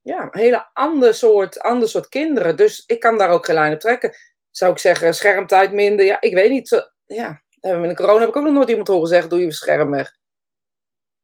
ja, 0.01 0.27
hele 0.31 0.69
ander 0.73 1.13
soort, 1.13 1.59
ander 1.59 1.89
soort 1.89 2.09
kinderen. 2.09 2.55
Dus 2.55 2.83
ik 2.85 2.99
kan 2.99 3.17
daar 3.17 3.29
ook 3.29 3.45
geen 3.45 3.55
lijn 3.55 3.73
op 3.73 3.79
trekken. 3.79 4.13
Zou 4.49 4.71
ik 4.71 4.77
zeggen, 4.77 5.13
schermtijd 5.15 5.71
minder. 5.71 6.05
Ja, 6.05 6.21
ik 6.21 6.33
weet 6.33 6.49
niet. 6.49 6.67
Zo- 6.67 6.89
Ja, 7.05 7.41
in 7.61 7.81
de 7.81 7.95
corona 7.95 8.19
heb 8.19 8.29
ik 8.29 8.35
ook 8.35 8.43
nog 8.43 8.53
nooit 8.53 8.69
iemand 8.69 8.87
horen 8.87 9.07
zeggen, 9.07 9.29
doe 9.29 9.39
je 9.39 9.51
scherm 9.51 9.89
weg. 9.91 10.15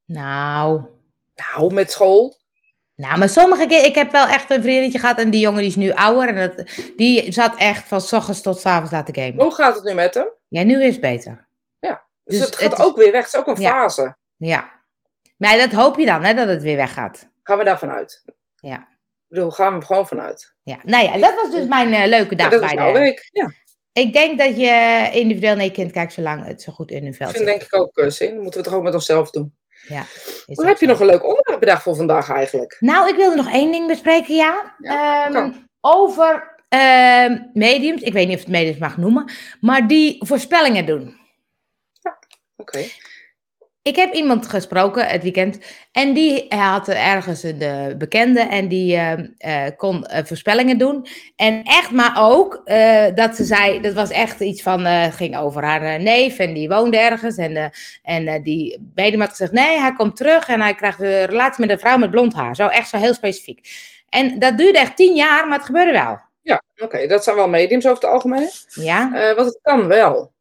Nou. 0.05 0.81
Nou, 1.35 1.73
met 1.73 1.91
school. 1.91 2.37
Nou, 2.95 3.17
maar 3.19 3.29
sommige 3.29 3.65
keer, 3.67 3.85
ik 3.85 3.95
heb 3.95 4.11
wel 4.11 4.27
echt 4.27 4.49
een 4.51 4.61
vriendinnetje 4.61 4.99
gehad 4.99 5.17
en 5.17 5.29
die 5.29 5.39
jongen 5.39 5.59
die 5.59 5.69
is 5.69 5.75
nu 5.75 5.91
ouder. 5.91 6.35
En 6.35 6.47
dat, 6.55 6.67
die 6.95 7.31
zat 7.31 7.55
echt 7.57 7.87
van 7.87 8.01
s 8.01 8.13
ochtends 8.13 8.41
tot 8.41 8.59
s 8.59 8.65
avonds 8.65 8.91
laten 8.91 9.15
gamen. 9.15 9.43
Hoe 9.43 9.53
gaat 9.53 9.75
het 9.75 9.83
nu 9.83 9.93
met 9.93 10.13
hem? 10.13 10.27
Ja, 10.47 10.63
nu 10.63 10.83
is 10.83 10.91
het 10.91 11.01
beter. 11.01 11.45
Dus, 12.23 12.37
Dus 12.37 12.45
het 12.45 12.55
gaat 12.55 12.69
het 12.71 12.79
is- 12.79 12.85
ook 12.85 12.97
weer 12.97 13.11
weg. 13.11 13.23
Het 13.25 13.33
is 13.33 13.39
ook 13.39 13.47
een 13.47 13.61
Ja. 13.61 13.69
fase. 13.71 14.15
Ja. 14.35 14.76
Maar 15.37 15.57
dat 15.57 15.71
hoop 15.71 15.97
je 15.97 16.05
dan, 16.05 16.23
hè, 16.23 16.33
dat 16.33 16.47
het 16.47 16.61
weer 16.61 16.75
weggaat. 16.75 17.29
Gaan 17.43 17.57
we 17.57 17.63
daarvan 17.63 17.89
uit? 17.91 18.23
Ja. 18.55 18.77
Ik 18.77 19.35
bedoel, 19.35 19.51
gaan 19.51 19.79
we 19.79 19.85
gewoon 19.85 20.07
vanuit. 20.07 20.55
Ja. 20.63 20.77
Nou 20.83 21.03
ja, 21.05 21.17
dat 21.17 21.35
was 21.35 21.51
dus 21.51 21.67
mijn 21.67 21.93
eh, 21.93 22.07
leuke 22.07 22.35
dag 22.35 22.51
Ja, 22.51 22.57
dat 22.59 22.75
bij 22.75 22.93
de... 22.93 22.99
week. 22.99 23.29
Ja, 23.31 23.51
Ik 23.91 24.13
denk 24.13 24.37
dat 24.39 24.57
je 24.59 25.09
individueel 25.13 25.55
naar 25.55 25.63
je 25.65 25.71
kind 25.71 25.91
kijkt 25.91 26.13
zolang 26.13 26.45
het 26.45 26.61
zo 26.61 26.71
goed 26.71 26.91
in 26.91 27.03
hun 27.03 27.13
veld 27.13 27.29
ik 27.29 27.35
vind 27.35 27.49
zit. 27.49 27.59
denk 27.59 27.71
ik 27.71 27.79
ook 27.79 27.97
uh, 27.97 28.09
zin. 28.09 28.33
Moeten 28.33 28.49
we 28.51 28.55
het 28.57 28.65
toch 28.65 28.73
ook 28.73 28.83
met 28.83 28.93
onszelf 28.93 29.29
doen. 29.31 29.55
Ja, 29.87 30.03
Hoe 30.45 30.65
heb 30.65 30.79
je 30.79 30.85
nog 30.87 30.99
een 30.99 31.05
leuk 31.05 31.25
onderwerp 31.27 31.59
bedacht 31.59 31.83
voor 31.83 31.95
vandaag 31.95 32.29
eigenlijk? 32.29 32.77
Nou, 32.79 33.09
ik 33.09 33.15
wilde 33.15 33.35
nog 33.35 33.51
één 33.51 33.71
ding 33.71 33.87
bespreken, 33.87 34.35
ja. 34.35 34.75
Ja, 34.79 35.25
Ehm, 35.29 35.51
over 35.81 36.55
ehm, 36.69 37.37
mediums, 37.53 38.01
ik 38.01 38.13
weet 38.13 38.27
niet 38.27 38.35
of 38.37 38.41
het 38.43 38.51
mediums 38.51 38.77
mag 38.79 38.97
noemen, 38.97 39.31
maar 39.61 39.87
die 39.87 40.25
voorspellingen 40.25 40.85
doen. 40.85 41.17
Oké. 42.55 42.85
Ik 43.87 43.95
heb 43.95 44.13
iemand 44.13 44.47
gesproken 44.47 45.07
het 45.07 45.23
weekend 45.23 45.59
en 45.91 46.13
die 46.13 46.45
had 46.49 46.87
ergens 46.87 47.43
een 47.43 47.61
eh, 47.61 47.95
bekende 47.97 48.39
en 48.39 48.67
die 48.67 48.95
ehm, 48.95 49.27
eh, 49.37 49.65
kon 49.77 50.05
eh, 50.05 50.25
voorspellingen 50.25 50.77
doen. 50.77 51.07
En 51.35 51.63
echt 51.63 51.91
maar 51.91 52.13
ook 52.17 52.61
dat 53.15 53.35
ze 53.35 53.43
zei, 53.43 53.81
dat 53.81 53.93
was 53.93 54.09
echt 54.09 54.39
iets 54.39 54.61
van, 54.61 54.85
het 54.85 55.15
ging 55.15 55.37
over 55.37 55.63
haar 55.63 56.01
neef 56.01 56.39
en 56.39 56.53
die 56.53 56.69
woonde 56.69 56.97
ergens. 56.97 57.37
En, 57.37 57.71
en 58.03 58.43
die 58.43 58.91
medium 58.95 59.19
had 59.19 59.29
gezegd, 59.29 59.51
nee, 59.51 59.79
hij 59.79 59.93
komt 59.93 60.15
terug 60.15 60.47
en 60.47 60.61
hij 60.61 60.75
krijgt 60.75 61.01
een 61.01 61.25
relatie 61.25 61.65
met 61.65 61.69
een 61.69 61.79
vrouw 61.79 61.97
met 61.97 62.11
blond 62.11 62.33
haar. 62.33 62.55
Zo 62.55 62.67
echt 62.67 62.89
zo 62.89 62.97
heel 62.97 63.13
specifiek. 63.13 63.69
En 64.09 64.39
dat 64.39 64.57
duurde 64.57 64.79
echt 64.79 64.95
tien 64.95 65.15
jaar, 65.15 65.47
maar 65.47 65.57
het 65.57 65.67
gebeurde 65.67 65.91
wel. 65.91 66.19
Ja, 66.41 66.61
oké. 66.77 67.07
Dat 67.07 67.23
zijn 67.23 67.35
wel 67.35 67.49
mediums 67.49 67.85
over 67.85 68.01
het 68.03 68.11
algemeen. 68.11 68.49
Ja, 68.73 69.09
want 69.35 69.47
het 69.47 69.59
kan 69.61 69.87
wel. 69.87 70.35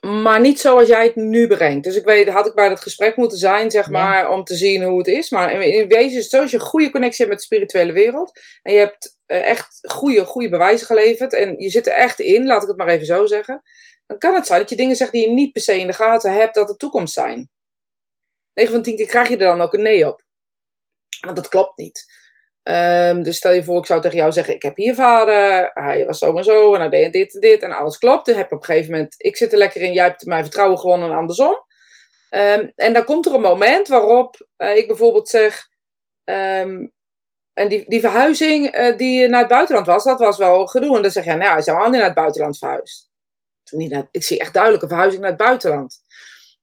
Maar 0.00 0.40
niet 0.40 0.60
zoals 0.60 0.88
jij 0.88 1.04
het 1.04 1.16
nu 1.16 1.46
brengt. 1.46 1.84
Dus 1.84 1.96
ik 1.96 2.04
weet, 2.04 2.28
had 2.28 2.46
ik 2.46 2.54
bij 2.54 2.68
dat 2.68 2.80
gesprek 2.80 3.16
moeten 3.16 3.38
zijn, 3.38 3.70
zeg 3.70 3.90
maar, 3.90 4.30
om 4.30 4.44
te 4.44 4.54
zien 4.54 4.82
hoe 4.82 4.98
het 4.98 5.06
is. 5.06 5.30
Maar 5.30 5.52
in, 5.62 5.88
wezen 5.88 6.18
is 6.18 6.22
het 6.22 6.30
zo, 6.30 6.40
als 6.40 6.50
je 6.50 6.56
een 6.56 6.62
goede 6.62 6.90
connectie 6.90 7.26
hebt 7.26 7.28
met 7.28 7.38
de 7.38 7.44
spirituele 7.44 7.92
wereld. 7.92 8.40
En 8.62 8.72
je 8.72 8.78
hebt 8.78 9.18
eh, 9.26 9.48
echt 9.48 9.78
goede, 9.82 10.24
goede 10.24 10.48
bewijzen 10.48 10.86
geleverd. 10.86 11.32
En 11.32 11.58
je 11.58 11.70
zit 11.70 11.86
er 11.86 11.92
echt 11.92 12.20
in, 12.20 12.46
laat 12.46 12.62
ik 12.62 12.68
het 12.68 12.76
maar 12.76 12.88
even 12.88 13.06
zo 13.06 13.26
zeggen. 13.26 13.62
Dan 14.06 14.18
kan 14.18 14.34
het 14.34 14.46
zijn 14.46 14.60
dat 14.60 14.70
je 14.70 14.76
dingen 14.76 14.96
zegt 14.96 15.12
die 15.12 15.28
je 15.28 15.34
niet 15.34 15.52
per 15.52 15.62
se 15.62 15.78
in 15.78 15.86
de 15.86 15.92
gaten 15.92 16.32
hebt, 16.32 16.54
dat 16.54 16.68
de 16.68 16.76
toekomst 16.76 17.14
zijn. 17.14 17.50
9 18.54 18.72
van 18.72 18.82
10 18.82 18.96
keer 18.96 19.06
krijg 19.06 19.28
je 19.28 19.36
er 19.36 19.46
dan 19.46 19.60
ook 19.60 19.74
een 19.74 19.82
nee 19.82 20.08
op. 20.08 20.22
Want 21.20 21.36
dat 21.36 21.48
klopt 21.48 21.76
niet. 21.76 22.19
Ehm, 22.62 23.22
dus 23.22 23.36
stel 23.36 23.52
je 23.52 23.64
voor, 23.64 23.78
ik 23.78 23.86
zou 23.86 24.00
tegen 24.00 24.16
jou 24.16 24.32
zeggen: 24.32 24.54
Ik 24.54 24.62
heb 24.62 24.76
hier 24.76 24.94
vader, 24.94 25.70
hij 25.74 26.06
was 26.06 26.18
zo 26.18 26.36
en 26.36 26.44
zo, 26.44 26.74
en 26.74 26.80
hij 26.80 26.88
deed 26.88 27.12
dit 27.12 27.34
en 27.34 27.40
dit, 27.40 27.62
en 27.62 27.72
alles 27.72 27.98
klopt. 27.98 28.26
Dan 28.26 28.36
heb 28.36 28.52
op 28.52 28.58
een 28.58 28.64
gegeven 28.64 28.90
moment, 28.90 29.14
ik 29.16 29.36
zit 29.36 29.52
er 29.52 29.58
lekker 29.58 29.80
in, 29.80 29.92
jij 29.92 30.04
hebt 30.04 30.24
mijn 30.24 30.44
vertrouwen 30.44 30.78
gewonnen 30.78 31.10
en 31.10 31.16
andersom. 31.16 31.64
Ehm, 32.30 32.68
en 32.76 32.92
dan 32.92 33.04
komt 33.04 33.26
er 33.26 33.34
een 33.34 33.40
moment 33.40 33.88
waarop 33.88 34.46
uh, 34.58 34.76
ik 34.76 34.86
bijvoorbeeld 34.86 35.28
zeg: 35.28 35.68
ehm, 36.24 36.86
En 37.52 37.68
die, 37.68 37.84
die 37.88 38.00
verhuizing 38.00 38.76
uh, 38.76 38.96
die 38.96 39.28
naar 39.28 39.40
het 39.40 39.48
buitenland 39.48 39.86
was, 39.86 40.04
dat 40.04 40.18
was 40.18 40.38
wel 40.38 40.66
gedoe. 40.66 40.96
En 40.96 41.02
dan 41.02 41.10
zeg 41.10 41.24
je: 41.24 41.34
Nou, 41.34 41.52
hij 41.52 41.62
zou 41.62 41.78
al 41.78 41.88
niet 41.88 41.98
naar 41.98 42.04
het 42.04 42.14
buitenland 42.14 42.58
verhuisd. 42.58 43.08
Ik 44.10 44.22
zie 44.22 44.38
echt 44.38 44.52
duidelijk 44.52 44.82
een 44.82 44.88
verhuizing 44.88 45.22
naar 45.22 45.30
het 45.30 45.40
buitenland. 45.40 45.98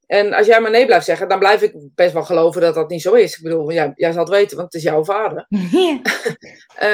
En 0.07 0.33
als 0.33 0.47
jij 0.47 0.61
maar 0.61 0.71
nee 0.71 0.85
blijft 0.85 1.05
zeggen, 1.05 1.27
dan 1.27 1.39
blijf 1.39 1.61
ik 1.61 1.73
best 1.95 2.13
wel 2.13 2.23
geloven 2.23 2.61
dat 2.61 2.75
dat 2.75 2.89
niet 2.89 3.01
zo 3.01 3.13
is. 3.13 3.37
Ik 3.37 3.43
bedoel, 3.43 3.71
jij, 3.71 3.91
jij 3.95 4.11
zal 4.11 4.23
het 4.23 4.29
weten, 4.29 4.57
want 4.57 4.73
het 4.73 4.83
is 4.83 4.89
jouw 4.89 5.03
vader. 5.03 5.45
Ja. 5.71 5.99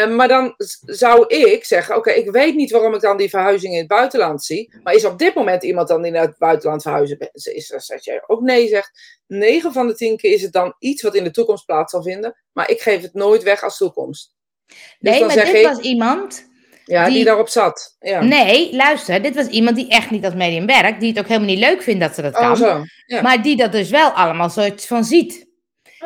uh, 0.05 0.09
maar 0.17 0.27
dan 0.27 0.53
zou 0.85 1.27
ik 1.27 1.65
zeggen, 1.65 1.95
oké, 1.95 2.11
ik 2.11 2.31
weet 2.31 2.55
niet 2.55 2.71
waarom 2.71 2.93
ik 2.93 3.01
dan 3.01 3.17
die 3.17 3.29
verhuizing 3.29 3.73
in 3.73 3.79
het 3.79 3.87
buitenland 3.87 4.43
zie. 4.43 4.73
Maar 4.83 4.93
is 4.93 5.05
op 5.05 5.19
dit 5.19 5.35
moment 5.35 5.63
iemand 5.63 5.87
dan 5.87 6.01
die 6.01 6.11
naar 6.11 6.25
het 6.25 6.37
buitenland 6.37 6.81
verhuizen 6.81 7.17
is? 7.33 7.73
Als 7.73 8.03
jij 8.03 8.23
ook 8.27 8.41
nee 8.41 8.67
zegt, 8.67 9.21
9 9.27 9.73
van 9.73 9.87
de 9.87 9.95
10 9.95 10.17
keer 10.17 10.33
is 10.33 10.41
het 10.41 10.53
dan 10.53 10.75
iets 10.79 11.01
wat 11.01 11.15
in 11.15 11.23
de 11.23 11.31
toekomst 11.31 11.65
plaats 11.65 11.91
zal 11.91 12.03
vinden. 12.03 12.35
Maar 12.51 12.69
ik 12.69 12.81
geef 12.81 13.01
het 13.01 13.13
nooit 13.13 13.43
weg 13.43 13.63
als 13.63 13.77
toekomst. 13.77 14.35
Dus 14.67 14.77
nee, 14.99 15.25
maar 15.25 15.35
dit 15.35 15.53
ik, 15.53 15.65
was 15.65 15.79
iemand 15.79 16.51
ja, 16.85 17.09
die, 17.09 17.23
daarop 17.23 17.49
zat. 17.49 17.95
Ja. 17.99 18.21
Nee, 18.21 18.75
luister, 18.75 19.21
dit 19.21 19.35
was 19.35 19.47
iemand 19.47 19.75
die 19.75 19.89
echt 19.89 20.11
niet 20.11 20.25
als 20.25 20.33
medium 20.33 20.65
werkt, 20.65 20.99
die 20.99 21.09
het 21.09 21.19
ook 21.19 21.27
helemaal 21.27 21.49
niet 21.49 21.59
leuk 21.59 21.81
vindt 21.81 21.99
dat 21.99 22.15
ze 22.15 22.21
dat 22.21 22.33
kan. 22.33 22.51
Oh, 22.51 22.57
zo. 22.57 22.83
Ja. 23.05 23.21
Maar 23.21 23.41
die 23.41 23.55
dat 23.55 23.71
dus 23.71 23.89
wel 23.89 24.09
allemaal 24.09 24.49
soort 24.49 24.85
van 24.85 25.03
ziet. 25.03 25.51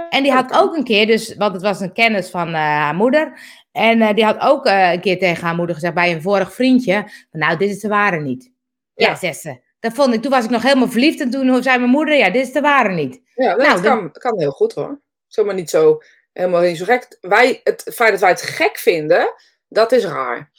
En 0.10 0.24
die 0.24 0.32
had 0.32 0.54
ook 0.54 0.76
een 0.76 0.84
keer, 0.84 1.08
dus, 1.08 1.36
want 1.36 1.54
het 1.54 1.62
was 1.62 1.80
een 1.80 1.94
kennis 1.94 2.30
van 2.30 2.48
uh, 2.48 2.56
haar 2.56 2.96
moeder. 2.96 3.40
En 3.72 4.02
uh, 4.02 4.14
die 4.14 4.26
had 4.26 4.40
ook 4.40 4.66
uh, 4.66 4.92
een 4.92 5.02
keer 5.02 5.20
tegen 5.20 5.44
haar 5.44 5.56
moeder 5.56 5.76
gezegd 5.76 5.94
bij 5.94 6.12
een 6.12 6.22
vorig 6.22 6.54
vriendje: 6.54 7.12
Nou, 7.32 7.58
dit 7.58 7.70
is 7.70 7.80
de 7.80 7.88
ware 7.88 8.20
niet. 8.20 8.52
Ja, 8.94 9.08
ja 9.08 9.16
zegt 9.16 9.40
ze. 9.40 9.66
Dat 9.80 9.94
vond 9.94 10.14
ik, 10.14 10.22
toen 10.22 10.32
was 10.32 10.44
ik 10.44 10.50
nog 10.50 10.64
helemaal 10.64 10.90
verliefd 10.90 11.20
en 11.20 11.30
toen 11.30 11.64
zei 11.64 11.78
mijn 11.78 11.92
moeder: 11.92 12.16
Ja, 12.16 12.30
dit 12.30 12.48
is 12.48 12.54
de 12.54 12.62
ware 12.62 12.94
niet. 12.94 13.22
Ja, 13.36 13.56
nou, 13.56 13.72
dat 13.72 13.82
kan, 13.82 14.12
kan 14.12 14.40
heel 14.40 14.52
goed 14.52 14.74
hoor. 14.74 15.02
Zomaar 15.28 15.56
niet 15.56 15.70
zo, 15.70 16.02
helemaal 16.34 16.62
niet 16.62 16.78
zo 16.78 16.86
gek. 16.86 17.18
Wij, 17.22 17.62
het 17.64 17.92
feit 17.94 18.12
dat 18.12 18.20
wij 18.20 18.30
het 18.30 18.42
gek 18.42 18.78
vinden, 18.78 19.34
dat 19.68 19.92
is 19.92 20.06
raar. 20.06 20.52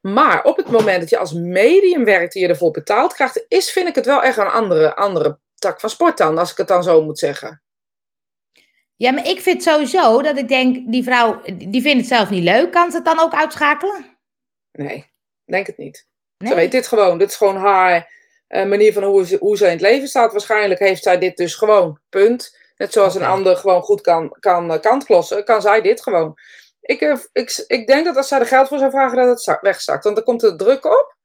Maar 0.00 0.44
op 0.44 0.56
het 0.56 0.70
moment 0.70 1.00
dat 1.00 1.10
je 1.10 1.18
als 1.18 1.32
medium 1.32 2.04
werkt 2.04 2.34
en 2.34 2.40
je 2.40 2.48
ervoor 2.48 2.70
betaald 2.70 3.14
krijgt, 3.14 3.44
is, 3.48 3.70
vind 3.70 3.88
ik 3.88 3.94
het 3.94 4.06
wel 4.06 4.22
echt 4.22 4.36
een 4.36 4.46
andere, 4.46 4.96
andere 4.96 5.38
tak 5.54 5.80
van 5.80 5.90
sport 5.90 6.18
dan, 6.18 6.38
als 6.38 6.50
ik 6.50 6.56
het 6.56 6.68
dan 6.68 6.82
zo 6.82 7.02
moet 7.02 7.18
zeggen. 7.18 7.62
Ja, 8.96 9.12
maar 9.12 9.26
ik 9.26 9.40
vind 9.40 9.62
sowieso 9.62 10.22
dat 10.22 10.38
ik 10.38 10.48
denk, 10.48 10.92
die 10.92 11.02
vrouw, 11.02 11.42
die 11.54 11.82
vindt 11.82 11.98
het 11.98 12.06
zelf 12.06 12.30
niet 12.30 12.42
leuk. 12.42 12.72
Kan 12.72 12.90
ze 12.90 12.96
het 12.96 13.06
dan 13.06 13.20
ook 13.20 13.34
uitschakelen? 13.34 14.16
Nee, 14.72 15.10
denk 15.44 15.66
het 15.66 15.76
niet. 15.76 16.06
Nee. 16.38 16.50
Ze 16.50 16.56
weet 16.56 16.72
dit 16.72 16.86
gewoon. 16.86 17.18
Dit 17.18 17.30
is 17.30 17.36
gewoon 17.36 17.56
haar 17.56 18.12
uh, 18.48 18.64
manier 18.64 18.92
van 18.92 19.02
hoe 19.02 19.26
ze, 19.26 19.36
hoe 19.40 19.56
ze 19.56 19.64
in 19.64 19.70
het 19.70 19.80
leven 19.80 20.08
staat. 20.08 20.32
Waarschijnlijk 20.32 20.80
heeft 20.80 21.02
zij 21.02 21.18
dit 21.18 21.36
dus 21.36 21.54
gewoon. 21.54 22.00
Punt. 22.08 22.58
Net 22.76 22.92
zoals 22.92 23.14
okay. 23.14 23.26
een 23.26 23.34
ander 23.34 23.56
gewoon 23.56 23.82
goed 23.82 24.00
kan, 24.00 24.36
kan 24.40 24.72
uh, 24.72 24.80
kantklossen, 24.80 25.44
kan 25.44 25.62
zij 25.62 25.80
dit 25.80 26.02
gewoon. 26.02 26.38
Ik, 26.86 27.28
ik, 27.32 27.64
ik 27.66 27.86
denk 27.86 28.04
dat 28.04 28.16
als 28.16 28.28
zij 28.28 28.38
er 28.38 28.46
geld 28.46 28.68
voor 28.68 28.78
zou 28.78 28.90
vragen, 28.90 29.16
dat 29.16 29.44
het 29.44 29.60
wegzakt. 29.60 30.04
Want 30.04 30.16
dan 30.16 30.24
komt 30.24 30.42
er 30.42 30.56
druk 30.56 30.84
op. 30.84 31.16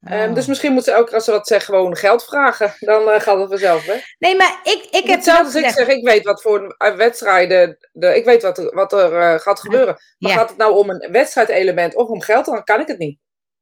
Oh. 0.00 0.12
Um, 0.12 0.34
dus 0.34 0.46
misschien 0.46 0.72
moet 0.72 0.84
ze 0.84 0.90
elke 0.90 1.04
keer 1.04 1.14
als 1.14 1.24
ze 1.24 1.30
wat 1.30 1.46
zegt 1.46 1.64
gewoon 1.64 1.96
geld 1.96 2.24
vragen. 2.24 2.74
Dan 2.88 3.02
uh, 3.02 3.20
gaat 3.20 3.38
het 3.38 3.48
vanzelf 3.48 3.86
weg. 3.86 4.04
Nee, 4.18 4.36
maar 4.36 4.60
ik, 4.62 4.86
ik 4.90 5.06
heb 5.06 5.16
Hetzelfde 5.16 5.44
als 5.44 5.54
ik 5.54 5.68
zeg, 5.68 5.88
ik 5.88 6.04
weet 6.04 6.24
wat 6.24 6.42
voor 6.42 6.76
wedstrijden, 6.76 7.88
de, 7.92 8.16
ik 8.16 8.24
weet 8.24 8.42
wat 8.42 8.58
er, 8.58 8.74
wat 8.74 8.92
er 8.92 9.12
uh, 9.12 9.40
gaat 9.40 9.60
gebeuren. 9.60 9.96
Maar 10.18 10.30
ja. 10.30 10.36
gaat 10.36 10.48
het 10.48 10.58
nou 10.58 10.74
om 10.76 10.90
een 10.90 11.12
wedstrijdelement 11.12 11.94
of 11.94 12.08
om 12.08 12.20
geld, 12.20 12.44
dan 12.44 12.64
kan 12.64 12.80
ik 12.80 12.86
het 12.86 12.98
niet. 12.98 13.18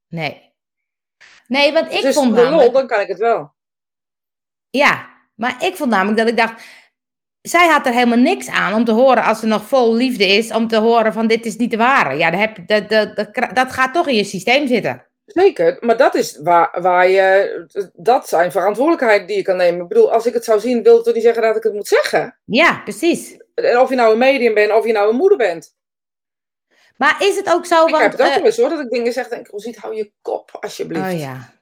Nee. 0.09 0.53
Nee, 1.47 1.73
want 1.73 1.93
ik 1.93 2.03
dus 2.03 2.15
vond 2.15 2.35
de 2.35 2.43
namelijk... 2.43 2.63
lol, 2.63 2.73
dan 2.73 2.87
kan 2.87 3.01
ik 3.01 3.09
het 3.09 3.19
wel. 3.19 3.55
Ja, 4.71 5.09
maar 5.35 5.65
ik 5.65 5.77
vond 5.77 5.91
namelijk 5.91 6.19
dat 6.19 6.29
ik 6.29 6.37
dacht 6.37 6.63
zij 7.49 7.69
had 7.69 7.87
er 7.87 7.93
helemaal 7.93 8.19
niks 8.19 8.49
aan 8.49 8.75
om 8.75 8.85
te 8.85 8.93
horen, 8.93 9.23
als 9.23 9.41
ze 9.41 9.47
nog 9.47 9.65
vol 9.65 9.95
liefde 9.95 10.27
is, 10.27 10.53
om 10.53 10.69
te 10.69 10.77
horen 10.77 11.13
van 11.13 11.27
dit 11.27 11.47
is 11.47 11.57
niet 11.57 11.71
de 11.71 11.77
ware. 11.77 12.17
Ja, 12.17 12.31
dat, 12.31 12.41
heb, 12.41 12.57
dat, 12.67 12.89
dat, 12.89 13.17
dat, 13.17 13.55
dat 13.55 13.73
gaat 13.73 13.95
toch 13.95 14.09
in 14.09 14.17
je 14.17 14.25
systeem 14.25 14.67
zitten. 14.67 15.07
Zeker, 15.25 15.77
maar 15.81 15.97
dat 15.97 16.15
is 16.15 16.39
waar, 16.43 16.81
waar 16.81 17.09
je, 17.09 17.91
dat 17.93 18.29
zijn 18.29 18.53
verantwoordelijkheden 18.53 19.27
die 19.27 19.37
je 19.37 19.43
kan 19.43 19.57
nemen. 19.57 19.83
Ik 19.83 19.89
bedoel, 19.89 20.13
als 20.13 20.27
ik 20.27 20.35
het 20.35 20.45
zou 20.45 20.61
zien, 20.61 20.83
wil 20.83 20.95
het 20.95 21.05
toch 21.05 21.15
niet 21.15 21.23
zeggen 21.23 21.43
dat 21.43 21.57
ik 21.57 21.63
het 21.63 21.73
moet 21.73 21.89
zeggen? 21.89 22.39
Ja, 22.45 22.81
precies. 22.85 23.37
En 23.55 23.81
of 23.81 23.89
je 23.89 23.95
nou 23.95 24.13
een 24.13 24.19
medium 24.19 24.55
bent, 24.55 24.73
of 24.73 24.87
je 24.87 24.93
nou 24.93 25.11
een 25.11 25.17
moeder 25.17 25.39
bent. 25.39 25.75
Maar 26.97 27.17
is 27.21 27.37
het 27.37 27.53
ook 27.53 27.67
zo, 27.67 27.85
ik 27.85 27.91
want... 27.91 28.03
heb 28.03 28.13
het 28.13 28.21
ook 28.21 28.27
uh, 28.27 28.35
wel 28.35 28.45
eens 28.45 28.57
hoor, 28.57 28.69
dat 28.69 28.81
ik 28.81 28.91
dingen 28.91 29.13
zeg, 29.13 29.29
denk, 29.29 29.49
ziet, 29.55 29.77
hou 29.77 29.95
je 29.95 30.13
kop, 30.23 30.59
alsjeblieft. 30.61 31.13
Oh 31.13 31.19
ja. 31.19 31.53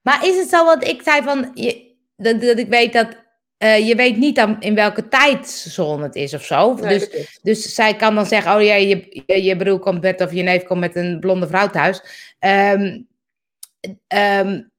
Maar 0.00 0.26
is 0.26 0.36
het 0.36 0.48
zo, 0.48 0.64
want 0.64 0.84
ik 0.84 1.02
zei 1.02 1.22
van, 1.22 1.50
je, 1.54 1.96
dat, 2.16 2.40
dat 2.40 2.58
ik 2.58 2.68
weet 2.68 2.92
dat 2.92 3.23
uh, 3.58 3.88
je 3.88 3.94
weet 3.94 4.16
niet 4.16 4.36
dan 4.36 4.60
in 4.60 4.74
welke 4.74 5.08
tijdzone 5.08 6.02
het 6.02 6.14
is 6.14 6.34
of 6.34 6.44
zo. 6.44 6.74
Nee, 6.74 6.98
dus, 6.98 7.38
dus 7.42 7.74
zij 7.74 7.96
kan 7.96 8.14
dan 8.14 8.26
zeggen: 8.26 8.54
Oh 8.54 8.62
ja, 8.62 8.74
je, 8.74 9.22
je, 9.26 9.42
je 9.42 9.56
broer 9.56 9.78
komt 9.78 10.00
met, 10.00 10.20
of 10.20 10.32
je 10.32 10.42
neef 10.42 10.62
komt 10.62 10.80
met 10.80 10.96
een 10.96 11.20
blonde 11.20 11.46
vrouw 11.46 11.68
thuis. 11.68 12.02
Um, 12.40 13.08
um, 14.14 14.72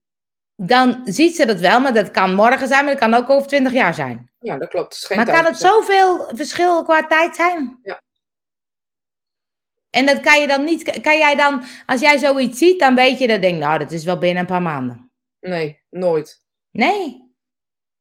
dan 0.55 1.01
ziet 1.03 1.35
ze 1.35 1.45
dat 1.45 1.59
wel, 1.59 1.79
maar 1.79 1.93
dat 1.93 2.11
kan 2.11 2.33
morgen 2.33 2.67
zijn, 2.67 2.85
maar 2.85 2.93
dat 2.93 3.09
kan 3.09 3.13
ook 3.13 3.29
over 3.29 3.47
twintig 3.47 3.73
jaar 3.73 3.93
zijn. 3.93 4.29
Ja, 4.39 4.57
dat 4.57 4.69
klopt. 4.69 5.15
maar 5.15 5.25
kan 5.25 5.45
het 5.45 5.57
zoveel 5.57 6.29
verschil 6.35 6.83
qua 6.83 7.07
tijd 7.07 7.35
zijn? 7.35 7.79
Ja. 7.83 8.01
En 9.89 10.05
dat 10.05 10.19
kan 10.19 10.41
je 10.41 10.47
dan 10.47 10.63
niet, 10.63 11.01
kan 11.01 11.17
jij 11.17 11.35
dan, 11.35 11.63
als 11.85 12.01
jij 12.01 12.17
zoiets 12.17 12.57
ziet, 12.57 12.79
dan 12.79 12.95
weet 12.95 13.19
je 13.19 13.27
dat 13.27 13.41
denk, 13.41 13.59
nou, 13.59 13.79
dat 13.79 13.91
is 13.91 14.03
wel 14.03 14.17
binnen 14.17 14.39
een 14.39 14.47
paar 14.47 14.61
maanden. 14.61 15.11
Nee, 15.39 15.81
nooit. 15.89 16.43
Nee. 16.71 17.24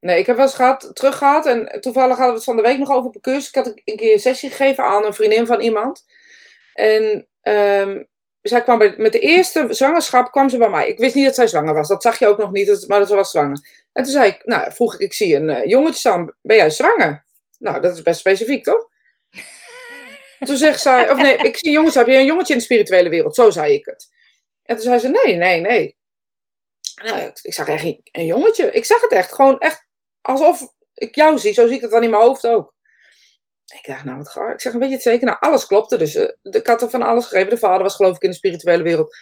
Nee, 0.04 0.18
ik 0.18 0.26
heb 0.26 0.36
wel 0.36 0.44
eens 0.44 0.54
gehad, 0.54 0.90
terug 0.92 1.18
gehad. 1.18 1.46
En 1.46 1.80
toevallig 1.80 2.16
hadden 2.16 2.28
we 2.28 2.34
het 2.34 2.44
van 2.44 2.56
de 2.56 2.62
week 2.62 2.78
nog 2.78 2.90
over 2.90 3.08
op 3.08 3.14
een 3.14 3.20
cursus. 3.20 3.48
Ik 3.48 3.54
had 3.54 3.66
een 3.66 3.96
keer 3.96 4.12
een 4.12 4.20
sessie 4.20 4.50
gegeven 4.50 4.84
aan 4.84 5.04
een 5.04 5.14
vriendin 5.14 5.46
van 5.46 5.60
iemand. 5.60 6.04
En 6.74 7.26
um, 7.42 8.08
zij 8.42 8.62
kwam 8.62 8.78
bij, 8.78 8.94
met 8.96 9.12
de 9.12 9.18
eerste 9.18 9.66
zwangerschap 9.70 10.30
kwam 10.30 10.48
ze 10.48 10.58
bij 10.58 10.68
mij. 10.68 10.88
Ik 10.88 10.98
wist 10.98 11.14
niet 11.14 11.24
dat 11.24 11.34
zij 11.34 11.46
zwanger 11.46 11.74
was. 11.74 11.88
Dat 11.88 12.02
zag 12.02 12.18
je 12.18 12.26
ook 12.26 12.38
nog 12.38 12.52
niet, 12.52 12.84
maar 12.88 12.98
dat 12.98 13.08
ze 13.08 13.14
was 13.14 13.30
zwanger. 13.30 13.86
En 13.92 14.02
toen 14.02 14.12
zei 14.12 14.30
ik, 14.30 14.44
nou, 14.44 14.72
vroeg 14.72 14.94
ik, 14.94 15.00
ik 15.00 15.12
zie 15.12 15.36
een 15.36 15.48
uh, 15.48 15.64
jongetje 15.64 15.98
staan. 15.98 16.34
Ben 16.42 16.56
jij 16.56 16.70
zwanger? 16.70 17.24
Nou, 17.58 17.80
dat 17.80 17.94
is 17.94 18.02
best 18.02 18.20
specifiek, 18.20 18.64
toch? 18.64 18.88
toen 20.46 20.56
zegt 20.56 20.80
zij, 20.80 21.10
of 21.10 21.16
nee, 21.16 21.36
ik 21.36 21.56
zie 21.56 21.68
een 21.68 21.74
jongetje. 21.74 21.98
Heb 21.98 22.08
je 22.08 22.14
een 22.14 22.24
jongetje 22.24 22.52
in 22.52 22.58
de 22.58 22.64
spirituele 22.64 23.08
wereld? 23.08 23.34
Zo 23.34 23.50
zei 23.50 23.72
ik 23.74 23.84
het. 23.84 24.08
En 24.62 24.74
toen 24.74 24.84
zei 24.84 24.98
ze, 24.98 25.08
nee, 25.08 25.36
nee, 25.36 25.60
nee. 25.60 25.96
Nou, 27.02 27.32
ik 27.42 27.54
zag 27.54 27.68
echt 27.68 27.84
een 28.12 28.26
jongetje. 28.26 28.72
Ik 28.72 28.84
zag 28.84 29.00
het 29.00 29.12
echt, 29.12 29.32
gewoon 29.32 29.58
echt 29.58 29.83
alsof 30.24 30.68
ik 30.94 31.14
jou 31.14 31.38
zie, 31.38 31.52
zo 31.52 31.66
zie 31.66 31.76
ik 31.76 31.82
het 31.82 31.90
dan 31.90 32.02
in 32.02 32.10
mijn 32.10 32.22
hoofd 32.22 32.46
ook. 32.46 32.74
Ik 33.64 33.86
dacht, 33.86 34.04
nou 34.04 34.16
wat 34.16 34.28
gaar. 34.28 34.52
Ik 34.52 34.60
zeg, 34.60 34.72
weet 34.72 34.88
je 34.88 34.94
het 34.94 35.02
zeker? 35.02 35.26
Nou, 35.26 35.38
alles 35.40 35.66
klopte. 35.66 35.96
Dus 35.96 36.14
uh, 36.14 36.28
ik 36.42 36.66
had 36.66 36.82
er 36.82 36.90
van 36.90 37.02
alles 37.02 37.26
gegeven. 37.26 37.50
De 37.50 37.58
vader 37.58 37.82
was 37.82 37.94
geloof 37.94 38.16
ik 38.16 38.22
in 38.22 38.30
de 38.30 38.36
spirituele 38.36 38.82
wereld. 38.82 39.16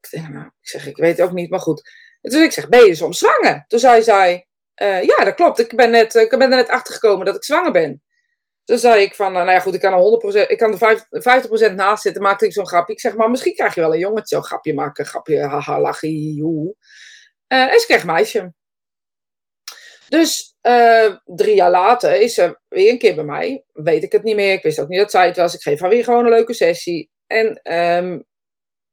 Ik, 0.00 0.06
zeg, 0.06 0.28
nou, 0.28 0.46
ik 0.46 0.68
zeg, 0.68 0.86
ik 0.86 0.96
weet 0.96 1.16
het 1.16 1.26
ook 1.26 1.32
niet, 1.32 1.50
maar 1.50 1.60
goed. 1.60 1.90
Dus 2.20 2.34
ik 2.34 2.52
zeg, 2.52 2.68
ben 2.68 2.84
je 2.84 2.94
soms 2.94 3.18
zwanger? 3.18 3.64
Toen 3.66 3.78
zei 3.78 4.02
zij, 4.02 4.46
uh, 4.82 5.02
ja, 5.02 5.24
dat 5.24 5.34
klopt. 5.34 5.58
Ik 5.58 5.76
ben, 5.76 5.90
net, 5.90 6.14
ik 6.14 6.30
ben 6.30 6.40
er 6.40 6.48
net 6.48 6.68
achter 6.68 6.94
gekomen 6.94 7.26
dat 7.26 7.36
ik 7.36 7.44
zwanger 7.44 7.72
ben. 7.72 8.02
Toen 8.64 8.78
zei 8.78 9.02
ik 9.02 9.14
van, 9.14 9.32
nou 9.32 9.50
ja, 9.50 9.60
goed, 9.60 9.74
ik 9.74 9.80
kan 9.80 9.92
er 9.92 10.44
100%, 10.46 10.48
ik 10.48 10.58
kan 10.58 10.78
er 10.80 11.70
50%, 11.70 11.74
naast 11.74 12.02
zitten. 12.02 12.22
Maakte 12.22 12.46
ik 12.46 12.52
zo'n 12.52 12.66
grapje. 12.66 12.92
Ik 12.92 13.00
zeg, 13.00 13.16
maar 13.16 13.30
misschien 13.30 13.54
krijg 13.54 13.74
je 13.74 13.80
wel 13.80 13.92
een 13.92 13.98
jongetje. 13.98 14.34
Zo'n 14.34 14.44
grapje 14.44 14.74
maken, 14.74 15.06
grapje, 15.06 15.40
haha, 15.40 15.80
lachie, 15.80 16.42
hoe. 16.42 16.74
En 17.46 17.80
ze 17.80 17.86
kreeg 17.86 18.00
een 18.00 18.06
meisje. 18.06 18.52
Dus 20.12 20.56
uh, 20.62 21.16
drie 21.24 21.54
jaar 21.54 21.70
later 21.70 22.20
is 22.20 22.34
ze 22.34 22.58
weer 22.68 22.90
een 22.90 22.98
keer 22.98 23.14
bij 23.14 23.24
mij. 23.24 23.64
Weet 23.72 24.02
ik 24.02 24.12
het 24.12 24.22
niet 24.22 24.34
meer. 24.34 24.52
Ik 24.52 24.62
wist 24.62 24.80
ook 24.80 24.88
niet 24.88 24.98
dat 24.98 25.10
zij 25.10 25.26
het 25.26 25.36
was. 25.36 25.54
Ik 25.54 25.62
geef 25.62 25.80
haar 25.80 25.88
weer 25.88 26.04
gewoon 26.04 26.24
een 26.24 26.30
leuke 26.30 26.54
sessie. 26.54 27.10
En 27.26 27.60
um, 27.76 28.24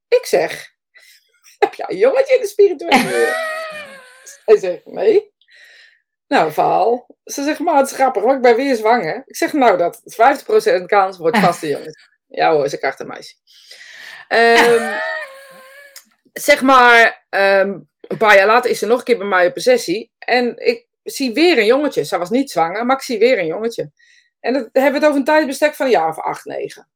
ik 0.08 0.26
zeg: 0.26 0.72
Heb 1.60 1.74
jij 1.74 1.86
een 1.90 1.98
jongetje 1.98 2.36
in 2.36 2.42
de 2.42 2.48
spirituele? 2.48 3.34
Hij 4.46 4.58
zegt: 4.58 4.86
Nee. 4.86 5.34
Nou, 6.28 6.52
verhaal. 6.52 7.08
Ze 7.24 7.44
zegt: 7.44 7.60
Maar 7.60 7.78
het 7.78 7.90
is 7.90 7.96
grappig, 7.96 8.24
want 8.24 8.36
ik 8.36 8.42
ben 8.42 8.56
weer 8.56 8.76
zwanger. 8.76 9.24
Ik 9.26 9.36
zeg: 9.36 9.54
Nou, 9.54 9.78
dat 9.78 10.02
is 10.04 10.16
50% 10.82 10.86
kans 10.86 11.18
wordt 11.18 11.38
vast 11.48 11.64
een 11.64 11.70
jongetje. 11.70 12.10
Ja 12.28 12.52
hoor, 12.52 12.70
ze 12.70 12.78
krijgt 12.78 13.00
een 13.00 13.08
meisje. 13.08 13.36
Um, 14.30 15.00
zeg 16.34 16.62
maar, 16.62 17.26
um, 17.30 17.90
een 18.02 18.18
paar 18.18 18.36
jaar 18.36 18.48
later 18.48 18.70
is 18.70 18.80
ze 18.80 18.86
nog 18.86 18.98
een 19.00 19.06
keer 19.06 19.18
bij 19.18 19.28
mij 19.28 19.48
op 19.48 19.56
een 19.56 19.62
sessie. 19.62 20.12
En 20.18 20.58
ik 20.58 20.88
zie 21.10 21.34
weer 21.34 21.58
een 21.58 21.66
jongetje. 21.66 22.04
Zij 22.04 22.20
was 22.20 22.30
niet 22.30 22.52
zwanger, 22.52 22.86
maar 22.86 22.96
ik 22.96 23.02
zie 23.02 23.20
weer 23.20 23.40
een 23.40 23.46
jongetje. 23.46 23.92
En 24.40 24.54
dan 24.54 24.70
hebben 24.72 24.92
we 24.92 24.98
het 24.98 25.06
over 25.06 25.18
een 25.20 25.24
tijdbestek 25.26 25.76
van 25.76 25.86
een 25.86 25.92
jaar 25.92 26.08
of 26.10 26.20
acht, 26.20 26.46
negen. 26.46 26.88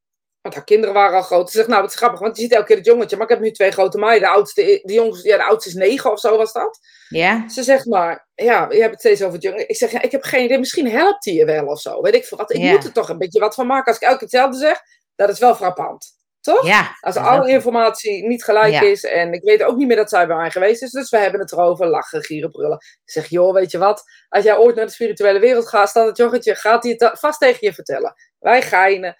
Want 0.41 0.55
haar 0.55 0.63
kinderen 0.63 0.93
waren 0.95 1.17
al 1.17 1.23
groot. 1.23 1.51
Ze 1.51 1.57
zegt, 1.57 1.69
nou, 1.69 1.81
het 1.81 1.91
is 1.91 1.97
grappig, 1.97 2.19
want 2.19 2.35
je 2.35 2.41
ziet 2.41 2.51
elke 2.51 2.65
keer 2.65 2.75
het 2.77 2.85
jongetje. 2.85 3.15
Maar 3.15 3.25
ik 3.25 3.31
heb 3.31 3.41
nu 3.41 3.51
twee 3.51 3.71
grote 3.71 3.97
meiden. 3.97 4.27
De 4.29 4.35
oudste, 4.35 4.81
de 4.83 4.93
jongste, 4.93 5.27
ja, 5.27 5.37
de 5.37 5.43
oudste 5.43 5.69
is 5.69 5.75
negen 5.75 6.11
of 6.11 6.19
zo 6.19 6.37
was 6.37 6.53
dat. 6.53 6.79
Ja. 7.09 7.49
Ze 7.49 7.63
zegt 7.63 7.85
maar, 7.85 8.27
ja, 8.35 8.67
je 8.69 8.79
hebt 8.79 8.91
het 8.91 8.99
steeds 8.99 9.21
over 9.21 9.33
het 9.33 9.43
jongen. 9.43 9.69
Ik 9.69 9.75
zeg, 9.75 9.91
ja, 9.91 10.01
ik 10.01 10.11
heb 10.11 10.23
geen 10.23 10.43
idee. 10.43 10.57
Misschien 10.59 10.89
helpt 10.89 11.25
hij 11.25 11.33
je 11.33 11.45
wel 11.45 11.65
of 11.65 11.79
zo. 11.81 12.01
Weet 12.01 12.15
ik 12.15 12.25
veel 12.25 12.37
wat. 12.37 12.53
Ik 12.53 12.61
Ja. 12.61 12.71
moet 12.71 12.83
er 12.83 12.91
toch 12.91 13.09
een 13.09 13.17
beetje 13.17 13.39
wat 13.39 13.55
van 13.55 13.67
maken. 13.67 13.85
Als 13.85 13.95
ik 13.95 14.01
elke 14.01 14.17
keer 14.17 14.27
hetzelfde 14.27 14.57
zeg, 14.57 14.81
dat 15.15 15.29
is 15.29 15.39
wel 15.39 15.55
frappant. 15.55 16.11
Toch? 16.43 16.65
Ja. 16.67 16.97
Als 16.99 17.15
alle 17.15 17.49
informatie 17.49 18.27
niet 18.27 18.43
gelijk 18.43 18.73
Ja. 18.73 18.81
is. 18.81 19.03
En 19.03 19.33
ik 19.33 19.43
weet 19.43 19.63
ook 19.63 19.77
niet 19.77 19.87
meer 19.87 19.95
dat 19.95 20.09
zij 20.09 20.27
bij 20.27 20.35
mij 20.35 20.51
geweest 20.51 20.81
is. 20.83 20.91
Dus 20.91 21.09
we 21.09 21.17
hebben 21.17 21.39
het 21.39 21.51
erover. 21.51 21.87
Lachen, 21.87 22.23
gieren, 22.23 22.51
brullen. 22.51 22.77
Ik 22.77 23.11
zeg, 23.11 23.27
joh, 23.27 23.53
weet 23.53 23.71
je 23.71 23.77
wat? 23.77 24.03
Als 24.29 24.43
jij 24.43 24.57
ooit 24.57 24.75
naar 24.75 24.85
de 24.85 24.91
spirituele 24.91 25.39
wereld 25.39 25.67
gaat, 25.67 25.89
staat 25.89 26.07
het 26.07 26.17
joggetje, 26.17 26.55
gaat 26.55 26.83
hij 26.83 26.95
het 26.97 27.19
vast 27.19 27.39
tegen 27.39 27.57
je 27.67 27.73
vertellen. 27.73 28.13
Wij 28.39 28.61
geinen. 28.61 29.15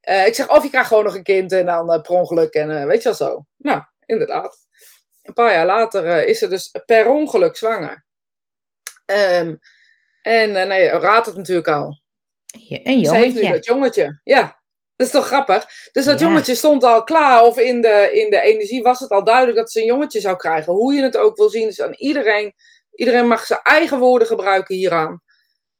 Eh, 0.00 0.26
ik 0.26 0.34
zeg, 0.34 0.48
of 0.50 0.62
je 0.62 0.68
krijgt 0.70 0.88
gewoon 0.88 1.04
nog 1.04 1.14
een 1.14 1.22
kind 1.22 1.52
en 1.52 1.66
dan 1.66 1.92
eh, 1.92 2.00
per 2.00 2.10
ongeluk. 2.10 2.54
En 2.54 2.78
eh, 2.80 2.84
weet 2.86 3.02
je 3.02 3.08
wel 3.08 3.14
zo. 3.28 3.44
Nou, 3.56 3.82
inderdaad. 4.06 4.56
Een 5.22 5.34
paar 5.34 5.52
jaar 5.52 5.66
later 5.66 6.26
is 6.26 6.38
ze 6.38 6.48
dus 6.48 6.74
per 6.86 7.08
ongeluk 7.08 7.56
zwanger. 7.56 8.04
Ehm, 9.04 9.54
en 10.22 10.52
nee, 10.52 10.88
raadt 10.88 11.26
het 11.26 11.36
natuurlijk 11.36 11.68
al. 11.68 12.00
Ja, 12.46 12.78
Een 12.82 13.04
Ze 13.04 13.14
heeft 13.14 13.34
nu 13.34 13.40
jongetje. 13.40 13.52
dat 13.52 13.64
jongetje. 13.64 14.20
Ja, 14.24 14.60
dat 14.96 15.06
is 15.06 15.12
toch 15.12 15.26
grappig? 15.26 15.66
Dus 15.92 16.04
dat 16.04 16.20
Ja. 16.20 16.26
jongetje 16.26 16.54
stond 16.54 16.84
al 16.84 17.04
klaar. 17.04 17.42
Of 17.42 17.58
in 17.58 17.80
de, 17.80 18.10
in 18.12 18.30
de 18.30 18.40
energie 18.40 18.82
was 18.82 18.98
het 19.00 19.10
al 19.10 19.24
duidelijk 19.24 19.56
dat 19.56 19.70
ze 19.70 19.80
een 19.80 19.86
jongetje 19.86 20.20
zou 20.20 20.36
krijgen. 20.36 20.72
Hoe 20.72 20.94
je 20.94 21.02
het 21.02 21.16
ook 21.16 21.36
wil 21.36 21.48
zien. 21.48 21.66
Dus 21.66 21.80
aan 21.80 21.94
iedereen, 21.94 22.54
iedereen 22.94 23.26
mag 23.28 23.46
zijn 23.46 23.60
eigen 23.62 23.98
woorden 23.98 24.28
gebruiken 24.28 24.74
hieraan. 24.74 25.22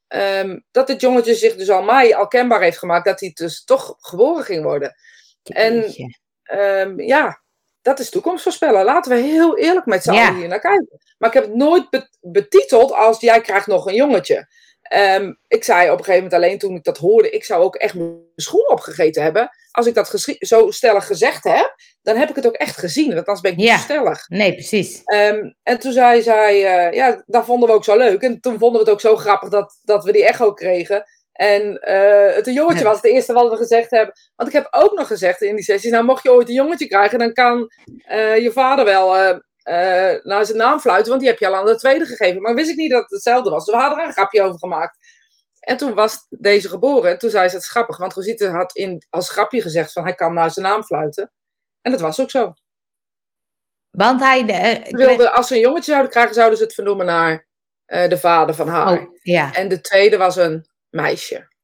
Ehm, 0.09 0.59
dat 0.70 0.87
dit 0.87 1.00
jongetje 1.00 1.35
zich 1.35 1.57
dus 1.57 1.70
al 1.70 1.83
mij 1.83 2.16
al 2.16 2.29
kenbaar 2.29 2.61
heeft 2.61 2.79
gemaakt. 2.79 3.05
Dat 3.05 3.20
hij 3.20 3.31
dus 3.35 3.64
toch 3.64 3.94
geboren 3.98 4.44
ging 4.44 4.62
worden. 4.62 4.94
En. 5.42 5.94
Ehm, 6.42 7.00
ja, 7.00 7.42
dat 7.83 7.98
is 7.98 8.11
toekomst 8.11 8.42
voorspellen. 8.42 8.85
Laten 8.85 9.12
we 9.12 9.18
heel 9.22 9.59
eerlijk 9.59 9.87
met 9.87 10.02
z'n 10.02 10.12
Ja. 10.12 10.26
allen 10.26 10.38
hier 10.38 10.48
naar 10.48 10.61
kijken. 10.61 11.00
Maar 11.18 11.29
ik 11.29 11.35
heb 11.35 11.44
het 11.44 11.55
nooit 11.55 11.90
be- 11.90 12.09
betiteld 12.20 12.92
als 12.92 13.20
jij 13.20 13.40
krijgt 13.40 13.66
nog 13.66 13.87
een 13.87 13.94
jongetje. 13.94 14.48
Ehm, 14.88 15.33
ik 15.49 15.64
zei 15.64 15.90
op 15.90 15.99
een 15.99 16.05
gegeven 16.05 16.25
moment 16.25 16.42
alleen 16.42 16.59
toen 16.59 16.75
ik 16.77 16.85
dat 16.85 16.99
hoorde, 16.99 17.31
ik 17.31 17.44
zou 17.44 17.62
ook 17.62 17.75
echt 17.75 17.94
mijn 17.94 18.16
schoenen 18.37 18.70
opgegeten 18.70 19.22
hebben. 19.22 19.51
Als 19.70 19.87
ik 19.87 19.94
dat 19.94 20.25
zo 20.38 20.70
stellig 20.70 21.07
gezegd 21.07 21.44
heb, 21.44 21.75
dan 22.03 22.16
heb 22.16 22.29
ik 22.29 22.37
het 22.37 22.46
ook 22.46 22.55
echt 22.55 22.77
gezien. 22.77 23.07
Want 23.14 23.27
anders 23.27 23.40
ben 23.40 23.51
ik 23.51 23.57
niet 23.57 23.66
Ja. 23.66 23.77
stellig. 23.77 24.29
Nee, 24.29 24.53
precies. 24.53 25.03
Ehm, 25.05 25.51
en 25.62 25.79
toen 25.79 25.92
zei 25.92 26.22
zij, 26.22 26.64
eh, 26.64 26.92
ja, 26.92 27.22
dat 27.27 27.44
vonden 27.44 27.68
we 27.68 27.75
ook 27.75 27.85
zo 27.85 27.96
leuk. 27.96 28.22
En 28.22 28.40
toen 28.40 28.59
vonden 28.59 28.72
we 28.72 28.85
het 28.85 28.94
ook 28.94 29.01
zo 29.01 29.16
grappig 29.16 29.49
dat, 29.49 29.79
dat 29.83 30.05
we 30.05 30.12
die 30.12 30.27
echo 30.27 30.53
kregen. 30.53 31.05
En 31.33 31.81
eh, 31.81 32.35
het 32.35 32.46
een 32.46 32.53
jongetje 32.53 32.85
was 32.85 32.96
het 32.96 33.05
eerste 33.05 33.33
wat 33.33 33.51
we 33.51 33.57
gezegd 33.57 33.90
hebben. 33.90 34.14
Want 34.37 34.49
ik 34.49 34.55
heb 34.55 34.68
ook 34.70 34.99
nog 34.99 35.07
gezegd 35.07 35.42
in 35.42 35.55
die 35.55 35.64
sessie, 35.64 35.90
nou 35.90 36.05
mocht 36.05 36.22
je 36.22 36.33
ooit 36.33 36.49
een 36.49 36.55
jongetje 36.55 36.87
krijgen, 36.87 37.18
dan 37.18 37.33
kan 37.33 37.70
eh, 38.05 38.38
je 38.38 38.53
vader 38.53 38.85
wel 38.85 39.40
eh, 39.66 40.12
eh, 40.14 40.24
naar 40.24 40.44
zijn 40.46 40.59
naam 40.59 40.81
fluiten, 40.81 41.09
want 41.09 41.20
die 41.20 41.31
heb 41.31 41.38
je 41.38 41.46
al 41.46 41.55
aan 41.55 41.66
de 41.66 41.76
tweede 41.76 42.07
gegeven. 42.07 42.42
Maar 42.42 42.55
wist 42.55 42.70
ik 42.70 42.76
niet 42.76 42.90
dat 42.90 43.02
het 43.02 43.11
hetzelfde 43.11 43.50
was. 43.50 43.64
Dus 43.64 43.74
we 43.74 43.81
hadden 43.81 43.98
er 43.98 44.07
een 44.07 44.12
grapje 44.12 44.42
over 44.42 44.59
gemaakt. 44.59 44.98
En 45.61 45.76
toen 45.76 45.94
was 45.94 46.26
deze 46.29 46.68
geboren. 46.68 47.11
En 47.11 47.18
toen 47.18 47.31
zei 47.31 47.48
ze, 47.48 47.55
het 47.55 47.64
is 47.64 47.70
grappig, 47.70 47.96
want 47.96 48.14
Rosita 48.14 48.50
had 48.50 48.76
in, 48.76 49.07
als 49.11 49.31
grapje 49.31 49.61
gezegd 49.62 49.92
van 49.92 50.02
hij 50.02 50.14
kan 50.14 50.35
naar 50.35 50.50
zijn 50.50 50.66
naam 50.66 50.83
fluiten. 50.85 51.33
En 51.83 51.90
dat 51.90 52.00
was 52.00 52.20
ook 52.20 52.31
zo. 52.31 52.52
Want 53.90 54.20
hij... 54.20 54.46
eh, 54.46 54.85
Ze 54.88 54.96
wilden, 54.96 55.33
als 55.35 55.46
ze 55.48 55.55
een 55.55 55.61
jongetje 55.61 55.90
zouden 55.90 56.11
krijgen, 56.11 56.35
zouden 56.35 56.59
ze 56.59 56.64
het 56.64 56.74
vernoemen 56.74 57.07
naar 57.07 57.46
eh, 57.85 58.09
de 58.09 58.18
vader 58.18 58.55
van 58.55 58.68
haar. 58.68 59.00
Oh, 59.00 59.14
ja. 59.22 59.55
En 59.55 59.68
de 59.68 59.81
tweede 59.81 60.16
was 60.16 60.37
een 60.37 60.66
meisje. 60.90 61.55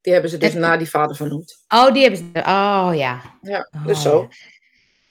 Die 0.00 0.12
hebben 0.12 0.30
ze 0.30 0.36
dus 0.38 0.54
naar 0.54 0.78
die 0.78 0.90
vader 0.90 1.16
vernoemd. 1.16 1.64
Oh, 1.74 1.92
die 1.92 2.02
hebben 2.02 2.20
ze... 2.20 2.38
Oh, 2.40 2.90
ja. 2.94 3.20
Ja, 3.42 3.68
Oh, 3.76 3.86
dus 3.86 4.02
zo. 4.02 4.20
ja. 4.30 4.36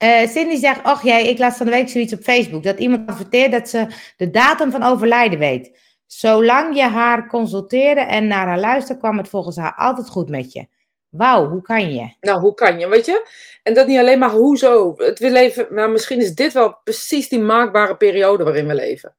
Eh, 0.04 0.28
Cindy 0.28 0.56
zegt, 0.56 0.86
och 0.86 1.04
jij, 1.04 1.28
ik 1.28 1.38
las 1.38 1.58
van 1.58 1.66
de 1.66 1.72
week 1.72 1.89
zoiets 1.89 2.13
op 2.13 2.22
Facebook, 2.22 2.63
dat 2.63 2.80
iemand 2.80 3.10
adverteert 3.10 3.52
dat 3.52 3.70
ze 3.70 3.88
de 4.18 4.30
datum 4.30 4.72
van 4.72 4.84
overlijden 4.84 5.39
weet. 5.39 5.80
Zolang 6.06 6.76
je 6.76 6.82
haar 6.82 7.28
consulteerde 7.28 8.02
en 8.02 8.28
naar 8.28 8.48
haar 8.48 8.60
luisterde, 8.60 9.02
kwam 9.02 9.18
het 9.18 9.28
volgens 9.28 9.58
haar 9.58 9.74
altijd 9.76 10.10
goed 10.10 10.30
met 10.30 10.52
je. 10.52 10.68
Wauw, 11.10 11.50
hoe 11.50 11.62
kan 11.62 11.94
je? 11.94 12.13
Nou, 12.20 12.39
hoe 12.39 12.54
kan 12.54 12.80
je, 12.80 12.88
weet 12.88 13.06
je? 13.06 13.28
En 13.63 13.74
dat 13.74 13.88
niet 13.88 14.00
alleen 14.00 14.20
maar 14.20 14.30
hoezo. 14.30 14.94
Het, 14.98 15.20
we 15.20 15.32
leven, 15.32 15.68
maar 15.70 15.89
misschien 15.89 16.20
is 16.20 16.36
dit 16.36 16.54
wel 16.54 16.78
precies 16.84 17.30
die 17.30 17.39
maakbare 17.39 17.98
periode 17.98 18.44
waarin 18.44 18.68
we 18.68 18.76
leven. 18.76 19.16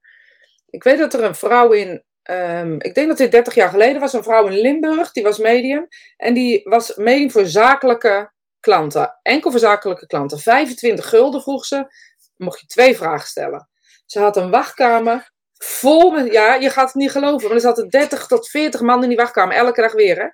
Ik 0.71 0.83
weet 0.83 0.99
dat 0.99 1.15
er 1.15 1.25
een 1.25 1.35
vrouw 1.35 1.73
in, 1.73 2.03
ehm, 2.23 2.75
ik 2.79 2.95
denk 2.95 3.09
dat 3.09 3.19
dit 3.19 3.31
30 3.31 3.55
jaar 3.55 3.71
geleden 3.71 4.01
was, 4.01 4.13
een 4.13 4.23
vrouw 4.23 4.47
in 4.47 4.61
Limburg, 4.61 5.13
die 5.13 5.23
was 5.23 5.39
medium. 5.39 5.87
En 6.17 6.35
die 6.35 6.61
was 6.65 6.97
medium 6.97 7.31
voor 7.31 7.47
zakelijke 7.47 8.33
klanten. 8.65 9.19
Enkel 9.23 9.51
voor 9.51 9.61
zakelijke 9.61 10.07
klanten. 10.07 10.39
25 10.39 11.09
gulden 11.09 11.43
vroeg 11.43 11.65
ze, 11.65 11.87
mocht 12.37 12.61
je 12.61 12.67
twee 12.67 12.97
vragen 12.97 13.29
stellen. 13.29 13.69
Ze 14.07 14.21
had 14.21 14.37
een 14.37 14.51
wachtkamer 14.51 15.33
vol 15.59 16.11
met, 16.11 16.33
ja, 16.33 16.55
je 16.55 16.71
gaat 16.71 16.87
het 16.87 16.95
niet 16.95 17.11
geloven, 17.11 17.47
maar 17.47 17.57
er 17.57 17.63
zaten 17.63 17.89
30 17.89 18.27
tot 18.27 18.49
40 18.49 18.81
man 18.81 19.03
in 19.03 19.09
die 19.09 19.19
wachtkamer, 19.19 19.57
elke 19.57 19.81
dag 19.81 19.93
weer, 19.93 20.17
hè. 20.17 20.29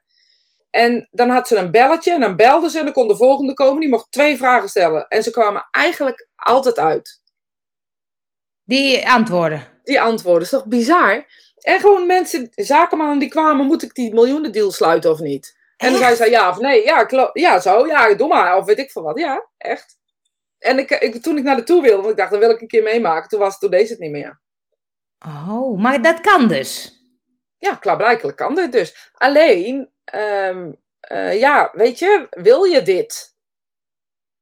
En 0.70 1.08
dan 1.10 1.28
had 1.28 1.48
ze 1.48 1.56
een 1.56 1.70
belletje 1.70 2.12
en 2.12 2.20
dan 2.20 2.36
belde 2.36 2.70
ze 2.70 2.78
en 2.78 2.84
dan 2.84 2.92
kon 2.92 3.08
de 3.08 3.16
volgende 3.16 3.54
komen. 3.54 3.80
Die 3.80 3.88
mocht 3.88 4.12
twee 4.12 4.36
vragen 4.36 4.68
stellen. 4.68 5.08
En 5.08 5.22
ze 5.22 5.30
kwamen 5.30 5.68
eigenlijk 5.70 6.28
altijd 6.36 6.78
uit. 6.78 7.20
Die 8.64 9.08
antwoorden. 9.08 9.80
Die 9.84 10.00
antwoorden. 10.00 10.42
is 10.42 10.48
toch 10.48 10.66
bizar? 10.66 11.26
En 11.56 11.80
gewoon 11.80 12.06
mensen, 12.06 12.50
zakenmannen 12.54 13.18
die 13.18 13.28
kwamen, 13.28 13.66
moet 13.66 13.82
ik 13.82 13.94
die 13.94 14.14
miljoenendeal 14.14 14.70
sluiten 14.70 15.10
of 15.10 15.18
niet? 15.18 15.58
En 15.80 15.90
dan 15.90 16.00
zei 16.00 16.14
ze 16.14 16.30
ja 16.30 16.48
of 16.48 16.58
nee. 16.58 16.84
Ja, 16.84 17.06
ja, 17.32 17.60
zo. 17.60 17.86
Ja, 17.86 18.14
doe 18.14 18.28
maar. 18.28 18.56
Of 18.56 18.64
weet 18.64 18.78
ik 18.78 18.90
veel 18.90 19.02
wat. 19.02 19.18
Ja, 19.18 19.48
echt. 19.56 19.98
En 20.58 20.78
ik, 20.78 20.90
ik, 20.90 21.22
toen 21.22 21.36
ik 21.36 21.44
naar 21.44 21.56
de 21.56 21.62
toe 21.62 21.82
wilde, 21.82 21.96
want 21.96 22.10
ik 22.10 22.16
dacht, 22.16 22.30
dat 22.30 22.40
wil 22.40 22.50
ik 22.50 22.60
een 22.60 22.68
keer 22.68 22.82
meemaken. 22.82 23.28
Toen, 23.28 23.38
was, 23.38 23.58
toen 23.58 23.70
deed 23.70 23.86
ze 23.86 23.92
het 23.92 24.02
niet 24.02 24.10
meer. 24.10 24.40
Oh, 25.26 25.78
maar 25.78 26.02
dat 26.02 26.20
kan 26.20 26.48
dus. 26.48 26.98
Ja, 27.58 27.74
klaarblijkelijk 27.74 28.36
kan 28.36 28.54
dit 28.54 28.72
dus. 28.72 29.10
Alleen, 29.12 29.90
ehm, 30.04 30.72
eh, 31.00 31.38
ja, 31.38 31.70
weet 31.72 31.98
je, 31.98 32.26
wil 32.30 32.64
je 32.64 32.82
dit? 32.82 33.34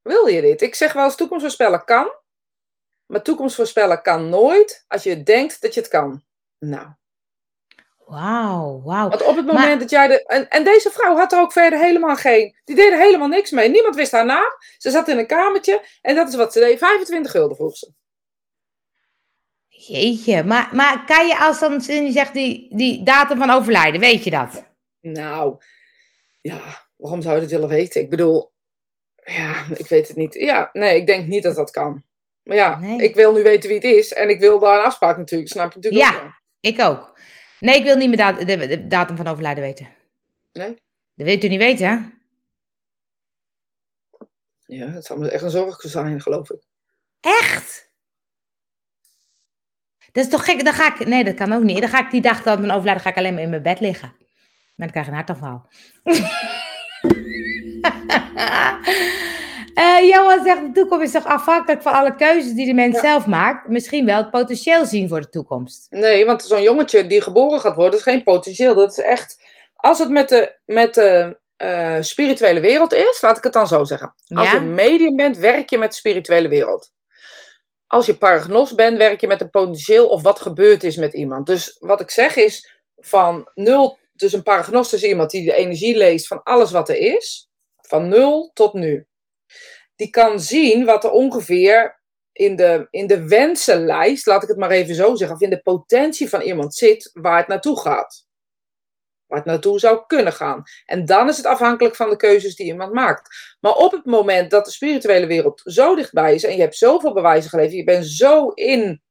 Wil 0.02 0.26
je 0.26 0.40
dit? 0.40 0.62
Ik 0.62 0.74
zeg 0.74 0.92
wel 0.92 1.04
eens, 1.04 1.16
toekomst 1.16 1.42
voorspellen 1.42 1.84
kan. 1.84 2.12
Maar 3.06 3.22
toekomst 3.22 3.54
voorspellen 3.54 4.02
kan 4.02 4.28
nooit 4.28 4.84
als 4.88 5.02
je 5.02 5.22
denkt 5.22 5.60
dat 5.60 5.74
je 5.74 5.80
het 5.80 5.88
kan. 5.88 6.22
Nou, 6.58 6.88
Wauw, 8.08 8.82
wauw. 8.84 9.08
want 9.08 9.22
op 9.24 9.36
het 9.36 9.46
moment 9.46 9.66
Maar- 9.66 9.78
dat 9.78 9.90
jij 9.90 10.08
de... 10.08 10.26
En, 10.26 10.48
en 10.48 10.64
deze 10.64 10.90
vrouw 10.90 11.16
had 11.16 11.32
er 11.32 11.40
ook 11.40 11.52
verder 11.52 11.78
helemaal 11.78 12.16
geen... 12.16 12.56
Die 12.64 12.76
deed 12.76 12.92
er 12.92 12.98
helemaal 12.98 13.28
niks 13.28 13.50
mee. 13.50 13.68
Niemand 13.68 13.94
wist 13.94 14.12
haar 14.12 14.24
naam. 14.24 14.52
Ze 14.78 14.90
zat 14.90 15.08
in 15.08 15.18
een 15.18 15.26
kamertje 15.26 15.82
en 16.02 16.14
dat 16.14 16.28
is 16.28 16.34
wat 16.34 16.52
ze 16.52 16.60
deed. 16.60 16.78
25 16.78 17.30
gulden 17.30 17.56
vroeg 17.56 17.76
ze. 17.76 17.92
Jeetje, 19.68 20.44
maar, 20.44 20.68
maar 20.72 21.04
kan 21.06 21.26
je 21.26 21.38
als 21.38 21.58
dan 21.60 21.80
Cindy 21.80 22.12
zegt 22.12 22.32
die, 22.34 22.76
die 22.76 23.02
datum 23.02 23.38
van 23.38 23.50
overlijden, 23.50 24.00
weet 24.00 24.24
je 24.24 24.30
dat? 24.30 24.64
Nou, 25.00 25.56
ja, 26.40 26.60
waarom 26.96 27.22
zou 27.22 27.34
je 27.34 27.40
dat 27.40 27.50
willen 27.50 27.68
weten? 27.68 28.00
Ik 28.00 28.10
bedoel, 28.10 28.52
ja, 29.24 29.64
ik 29.76 29.86
weet 29.86 30.08
het 30.08 30.16
niet. 30.16 30.34
Ja, 30.34 30.70
nee, 30.72 30.96
ik 30.96 31.06
denk 31.06 31.26
niet 31.26 31.42
dat 31.42 31.56
dat 31.56 31.70
kan. 31.70 32.02
Maar 32.42 32.56
ja, 32.56 32.78
Nee. 32.78 33.02
ik 33.02 33.14
wil 33.14 33.32
nu 33.32 33.42
weten 33.42 33.68
wie 33.68 33.78
het 33.78 33.86
is 33.96 34.12
en 34.12 34.28
ik 34.28 34.40
wil 34.40 34.58
daar 34.58 34.78
een 34.78 34.84
afspraak 34.84 35.16
natuurlijk. 35.16 35.50
Snap 35.50 35.72
je 35.72 35.78
natuurlijk 35.78 36.12
Ja. 36.12 36.22
ook. 36.24 36.32
Ik 36.60 36.80
ook. 36.80 37.17
Nee, 37.60 37.76
ik 37.76 37.84
wil 37.84 37.96
niet 37.96 38.08
meer 38.08 38.16
dat, 38.16 38.46
de, 38.46 38.66
de 38.66 38.86
datum 38.86 39.16
van 39.16 39.26
overlijden 39.26 39.64
weten. 39.64 39.88
Nee? 40.52 40.68
Dat 41.14 41.26
weet 41.26 41.44
u 41.44 41.48
niet 41.48 41.58
weten, 41.58 41.88
hè? 41.88 41.98
Ja, 44.66 44.86
het 44.86 45.04
zou 45.04 45.18
me 45.18 45.30
echt 45.30 45.42
een 45.42 45.50
zorg 45.50 45.80
zijn, 45.80 46.20
geloof 46.20 46.50
ik. 46.50 46.62
Echt? 47.20 47.90
Dat 50.12 50.24
is 50.24 50.30
toch 50.30 50.44
gek? 50.44 50.64
Dan 50.64 50.72
ga 50.72 50.94
ik... 50.94 51.06
Nee, 51.06 51.24
dat 51.24 51.34
kan 51.34 51.52
ook 51.52 51.62
niet. 51.62 51.80
Dan 51.80 51.88
ga 51.88 52.04
ik 52.04 52.10
die 52.10 52.20
dag 52.20 52.42
dat 52.42 52.58
mijn 52.58 52.70
overlijden 52.70 53.02
ga 53.02 53.10
ik 53.10 53.16
alleen 53.16 53.34
maar 53.34 53.42
in 53.42 53.50
mijn 53.50 53.62
bed 53.62 53.80
liggen. 53.80 54.16
Dan 54.76 54.90
krijg 54.90 55.06
je 55.06 55.12
een 55.12 55.16
hartaanval. 55.16 55.66
Eh 59.78 60.08
Johan 60.08 60.44
zegt, 60.44 60.60
de 60.60 60.72
toekomst 60.72 61.04
is 61.04 61.12
toch 61.12 61.26
afhankelijk 61.32 61.82
van 61.82 61.92
alle 61.92 62.14
keuzes 62.14 62.52
die 62.52 62.66
de 62.66 62.74
mens 62.74 62.94
Ja. 62.94 63.00
zelf 63.00 63.26
maakt. 63.26 63.68
Misschien 63.68 64.06
wel 64.06 64.16
het 64.16 64.30
potentieel 64.30 64.86
zien 64.86 65.08
voor 65.08 65.20
de 65.20 65.28
toekomst. 65.28 65.86
Nee, 65.90 66.26
want 66.26 66.42
zo'n 66.42 66.62
jongetje 66.62 67.06
die 67.06 67.20
geboren 67.20 67.60
gaat 67.60 67.74
worden, 67.76 67.98
is 67.98 68.02
geen 68.04 68.22
potentieel. 68.22 68.74
Dat 68.74 68.90
is 68.90 68.98
echt. 69.04 69.42
Als 69.76 69.98
het 69.98 70.10
met 70.10 70.28
de, 70.28 70.56
met 70.64 70.94
de 70.94 71.38
eh, 71.56 71.96
spirituele 72.00 72.60
wereld 72.60 72.92
is, 72.92 73.18
laat 73.20 73.36
ik 73.36 73.44
het 73.44 73.52
dan 73.52 73.66
zo 73.66 73.84
zeggen. 73.84 74.14
Als 74.28 74.46
Ja? 74.50 74.54
je 74.54 74.60
medium 74.60 75.16
bent, 75.16 75.36
werk 75.36 75.70
je 75.70 75.78
met 75.78 75.90
de 75.90 75.96
spirituele 75.96 76.48
wereld. 76.48 76.90
Als 77.86 78.06
je 78.06 78.16
paragnos 78.16 78.74
bent, 78.74 78.96
werk 78.98 79.20
je 79.20 79.26
met 79.26 79.40
een 79.40 79.50
potentieel 79.50 80.08
of 80.08 80.22
wat 80.22 80.40
gebeurd 80.40 80.84
is 80.84 80.96
met 80.96 81.14
iemand. 81.14 81.46
Dus 81.46 81.76
wat 81.78 82.00
ik 82.00 82.10
zeg 82.10 82.36
is 82.36 82.80
van 82.96 83.50
nul. 83.54 83.98
Dus 84.12 84.32
een 84.32 84.42
paragnost 84.42 84.92
is 84.92 85.02
iemand 85.02 85.30
die 85.30 85.44
de 85.44 85.54
energie 85.54 85.96
leest 85.96 86.26
van 86.26 86.42
alles 86.42 86.70
wat 86.70 86.88
er 86.88 86.96
is. 86.96 87.48
Van 87.80 88.08
nul 88.08 88.50
tot 88.54 88.72
nu. 88.72 89.06
Die 89.98 90.10
kan 90.10 90.40
zien 90.40 90.84
wat 90.84 91.04
er 91.04 91.10
ongeveer 91.10 92.00
in 92.32 92.56
de, 92.56 92.88
in 92.90 93.06
de 93.06 93.28
wensenlijst, 93.28 94.26
laat 94.26 94.42
ik 94.42 94.48
het 94.48 94.58
maar 94.58 94.70
even 94.70 94.94
zo 94.94 95.14
zeggen, 95.14 95.36
of 95.36 95.42
in 95.42 95.50
de 95.50 95.62
potentie 95.62 96.28
van 96.28 96.40
iemand 96.40 96.74
zit 96.74 97.10
waar 97.12 97.38
het 97.38 97.48
naartoe 97.48 97.80
gaat. 97.80 98.26
Waar 99.26 99.38
het 99.38 99.46
naartoe 99.46 99.78
zou 99.78 100.06
kunnen 100.06 100.32
gaan. 100.32 100.62
En 100.86 101.04
dan 101.04 101.28
is 101.28 101.36
het 101.36 101.46
afhankelijk 101.46 101.96
van 101.96 102.10
de 102.10 102.16
keuzes 102.16 102.56
die 102.56 102.66
iemand 102.66 102.92
maakt. 102.92 103.56
Maar 103.60 103.72
op 103.72 103.92
het 103.92 104.04
moment 104.04 104.50
dat 104.50 104.64
de 104.64 104.70
spirituele 104.70 105.26
wereld 105.26 105.60
zo 105.64 105.94
dichtbij 105.94 106.34
is 106.34 106.44
en 106.44 106.54
je 106.54 106.60
hebt 106.60 106.76
zoveel 106.76 107.12
bewijzen 107.12 107.50
geleverd, 107.50 107.74
je 107.74 107.84
bent 107.84 108.06
zo 108.06 108.48
in 108.48 109.02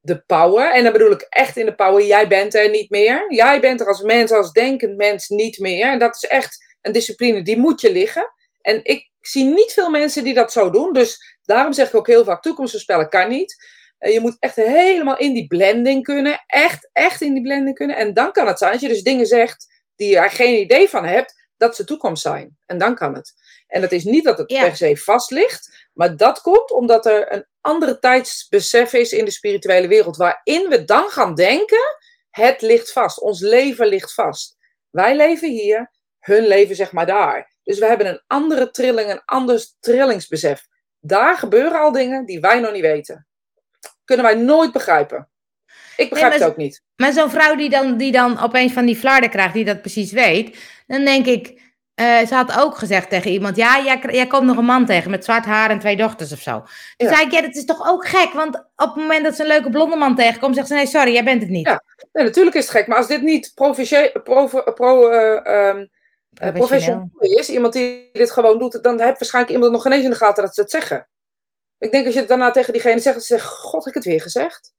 de 0.00 0.22
power, 0.26 0.72
en 0.72 0.82
dan 0.82 0.92
bedoel 0.92 1.10
ik 1.10 1.26
echt 1.28 1.56
in 1.56 1.66
de 1.66 1.74
power, 1.74 2.06
jij 2.06 2.28
bent 2.28 2.54
er 2.54 2.70
niet 2.70 2.90
meer. 2.90 3.34
Jij 3.34 3.60
bent 3.60 3.80
er 3.80 3.86
als 3.86 4.02
mens, 4.02 4.32
als 4.32 4.52
denkend 4.52 4.96
mens 4.96 5.28
niet 5.28 5.58
meer. 5.58 5.90
En 5.90 5.98
dat 5.98 6.14
is 6.14 6.24
echt 6.24 6.76
een 6.80 6.92
discipline 6.92 7.42
die 7.42 7.58
moet 7.58 7.80
je 7.80 7.92
liggen. 7.92 8.32
En 8.60 8.80
ik 8.84 9.10
zie 9.26 9.44
niet 9.44 9.72
veel 9.72 9.90
mensen 9.90 10.24
die 10.24 10.34
dat 10.34 10.52
zo 10.52 10.70
doen. 10.70 10.92
Dus 10.92 11.38
daarom 11.42 11.72
zeg 11.72 11.88
ik 11.88 11.94
ook 11.94 12.06
heel 12.06 12.24
vaak: 12.24 12.42
toekomst 12.42 12.70
voorspellen 12.70 13.08
kan 13.08 13.28
niet. 13.28 13.56
Eh, 13.98 14.12
je 14.12 14.20
moet 14.20 14.36
echt 14.38 14.56
helemaal 14.56 15.18
in 15.18 15.32
die 15.32 15.46
blending 15.46 16.02
kunnen. 16.02 16.42
Echt, 16.46 16.90
echt 16.92 17.20
in 17.20 17.32
die 17.32 17.42
blending 17.42 17.76
kunnen. 17.76 17.96
En 17.96 18.14
dan 18.14 18.32
kan 18.32 18.46
het 18.46 18.58
zijn, 18.58 18.72
als 18.72 18.80
je 18.80 18.88
dus 18.88 19.02
dingen 19.02 19.26
zegt 19.26 19.66
die 19.96 20.08
je 20.08 20.18
er 20.18 20.30
geen 20.30 20.60
idee 20.60 20.88
van 20.88 21.04
hebt, 21.04 21.44
dat 21.56 21.76
ze 21.76 21.84
toekomst 21.84 22.22
zijn. 22.22 22.58
En 22.66 22.78
dan 22.78 22.94
kan 22.94 23.14
het. 23.14 23.32
En 23.66 23.80
dat 23.80 23.92
is 23.92 24.04
niet 24.04 24.24
dat 24.24 24.38
het 24.38 24.46
per 24.46 24.76
se 24.76 24.96
vast 24.96 25.30
ligt, 25.30 25.88
maar 25.92 26.16
dat 26.16 26.40
komt 26.40 26.70
omdat 26.70 27.06
er 27.06 27.32
een 27.32 27.46
andere 27.60 27.98
tijdsbesef 27.98 28.92
is 28.92 29.12
in 29.12 29.24
de 29.24 29.30
spirituele 29.30 29.88
wereld, 29.88 30.16
waarin 30.16 30.68
we 30.68 30.84
dan 30.84 31.08
gaan 31.08 31.34
denken: 31.34 31.96
het 32.30 32.62
ligt 32.62 32.92
vast, 32.92 33.20
ons 33.20 33.40
leven 33.40 33.86
ligt 33.86 34.14
vast. 34.14 34.56
Wij 34.90 35.16
leven 35.16 35.50
hier, 35.50 35.90
hun 36.18 36.46
leven 36.46 36.76
zeg 36.76 36.92
maar 36.92 37.06
daar. 37.06 37.55
Dus 37.66 37.78
we 37.78 37.86
hebben 37.86 38.06
een 38.06 38.20
andere 38.26 38.70
trilling, 38.70 39.10
een 39.10 39.22
ander 39.24 39.66
trillingsbesef. 39.80 40.66
Daar 41.00 41.36
gebeuren 41.36 41.80
al 41.80 41.92
dingen 41.92 42.24
die 42.24 42.40
wij 42.40 42.60
nog 42.60 42.72
niet 42.72 42.82
weten. 42.82 43.26
Kunnen 44.04 44.24
wij 44.24 44.34
nooit 44.34 44.72
begrijpen. 44.72 45.28
Ik 45.96 46.10
begrijp 46.10 46.32
het 46.32 46.44
ook 46.44 46.56
niet. 46.56 46.82
Maar 46.96 47.12
zo'n 47.12 47.30
vrouw 47.30 47.54
die 47.54 47.70
dan, 47.70 47.96
die 47.96 48.12
dan 48.12 48.40
opeens 48.40 48.72
van 48.72 48.86
die 48.86 48.96
flarden 48.96 49.30
krijgt, 49.30 49.54
die 49.54 49.64
dat 49.64 49.80
precies 49.80 50.12
weet, 50.12 50.58
dan 50.86 51.04
denk 51.04 51.26
ik, 51.26 51.62
uh, 52.00 52.26
ze 52.26 52.34
had 52.34 52.58
ook 52.58 52.76
gezegd 52.76 53.10
tegen 53.10 53.30
iemand, 53.30 53.56
ja, 53.56 53.82
jij, 53.82 54.00
jij 54.10 54.26
komt 54.26 54.46
nog 54.46 54.56
een 54.56 54.64
man 54.64 54.86
tegen 54.86 55.10
met 55.10 55.24
zwart 55.24 55.44
haar 55.44 55.70
en 55.70 55.78
twee 55.78 55.96
dochters 55.96 56.32
of 56.32 56.40
zo. 56.40 56.64
Toen 56.96 57.08
zei 57.08 57.24
ik, 57.24 57.32
ja, 57.32 57.40
dat 57.40 57.54
is 57.54 57.64
toch 57.64 57.88
ook 57.88 58.06
gek, 58.06 58.32
want 58.32 58.56
op 58.56 58.64
het 58.76 58.96
moment 58.96 59.24
dat 59.24 59.36
ze 59.36 59.42
een 59.42 59.48
leuke 59.48 59.70
blonde 59.70 59.96
man 59.96 60.16
tegenkomt, 60.16 60.54
zegt 60.54 60.68
ze, 60.68 60.74
nee, 60.74 60.86
sorry, 60.86 61.12
jij 61.12 61.24
bent 61.24 61.42
het 61.42 61.50
niet. 61.50 61.66
Ja, 61.66 61.82
nee, 62.12 62.24
natuurlijk 62.24 62.56
is 62.56 62.62
het 62.62 62.76
gek, 62.76 62.86
maar 62.86 62.96
als 62.96 63.06
dit 63.06 63.22
niet 63.22 63.52
pro, 63.54 63.74
pro, 64.22 64.62
pro 64.74 65.10
uh, 65.10 65.68
um, 65.68 65.90
professioneel 66.52 67.10
is, 67.18 67.48
iemand 67.48 67.72
die 67.72 68.08
dit 68.12 68.30
gewoon 68.30 68.58
doet, 68.58 68.82
dan 68.82 69.00
heeft 69.00 69.18
waarschijnlijk 69.18 69.54
iemand 69.54 69.72
nog 69.72 69.82
geen 69.82 69.92
eens 69.92 70.04
in 70.04 70.10
de 70.10 70.16
gaten 70.16 70.44
dat 70.44 70.54
ze 70.54 70.60
het 70.60 70.70
zeggen. 70.70 71.08
Ik 71.78 71.90
denk 71.90 72.04
als 72.04 72.14
je 72.14 72.20
het 72.20 72.28
daarna 72.28 72.50
tegen 72.50 72.72
diegene 72.72 72.98
zegt, 72.98 73.14
dat 73.14 73.24
ze 73.24 73.34
zegt, 73.34 73.46
god, 73.46 73.84
heb 73.84 73.94
ik 73.94 74.02
het 74.02 74.12
weer 74.12 74.20
gezegd. 74.20 74.74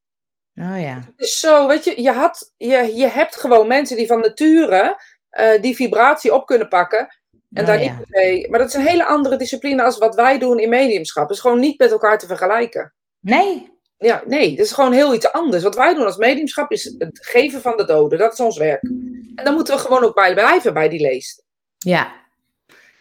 Oh 0.55 0.81
ja. 0.81 1.01
Is 1.15 1.39
zo, 1.39 1.67
weet 1.67 1.83
je, 1.83 2.01
je, 2.01 2.11
had, 2.11 2.53
je, 2.57 2.95
je 2.95 3.07
hebt 3.07 3.35
gewoon 3.35 3.67
mensen 3.67 3.97
die 3.97 4.07
van 4.07 4.19
nature 4.19 5.01
uh, 5.39 5.61
die 5.61 5.75
vibratie 5.75 6.33
op 6.33 6.45
kunnen 6.45 6.67
pakken. 6.67 7.07
En 7.53 7.61
oh, 7.61 7.67
daar 7.67 7.79
niet 7.79 7.93
mee. 8.07 8.49
Maar 8.49 8.59
dat 8.59 8.67
is 8.67 8.73
een 8.73 8.87
hele 8.87 9.05
andere 9.05 9.37
discipline 9.37 9.83
als 9.83 9.97
wat 9.97 10.15
wij 10.15 10.39
doen 10.39 10.59
in 10.59 10.69
mediumschap. 10.69 11.27
Het 11.27 11.35
is 11.35 11.41
gewoon 11.41 11.59
niet 11.59 11.79
met 11.79 11.91
elkaar 11.91 12.19
te 12.19 12.27
vergelijken. 12.27 12.93
Nee. 13.19 13.75
Ja, 13.97 14.23
nee, 14.25 14.49
het 14.49 14.59
is 14.59 14.71
gewoon 14.71 14.91
heel 14.91 15.13
iets 15.13 15.31
anders. 15.31 15.63
Wat 15.63 15.75
wij 15.75 15.93
doen 15.93 16.05
als 16.05 16.17
mediumschap 16.17 16.71
is 16.71 16.95
het 16.97 17.25
geven 17.25 17.61
van 17.61 17.77
de 17.77 17.85
doden. 17.85 18.19
Dat 18.19 18.33
is 18.33 18.39
ons 18.39 18.57
werk. 18.57 18.83
En 19.35 19.43
dan 19.43 19.53
moeten 19.53 19.75
we 19.75 19.81
gewoon 19.81 20.03
ook 20.03 20.15
bij 20.15 20.33
blijven 20.33 20.73
bij 20.73 20.89
die 20.89 21.01
leest. 21.01 21.43
Ja, 21.89 22.11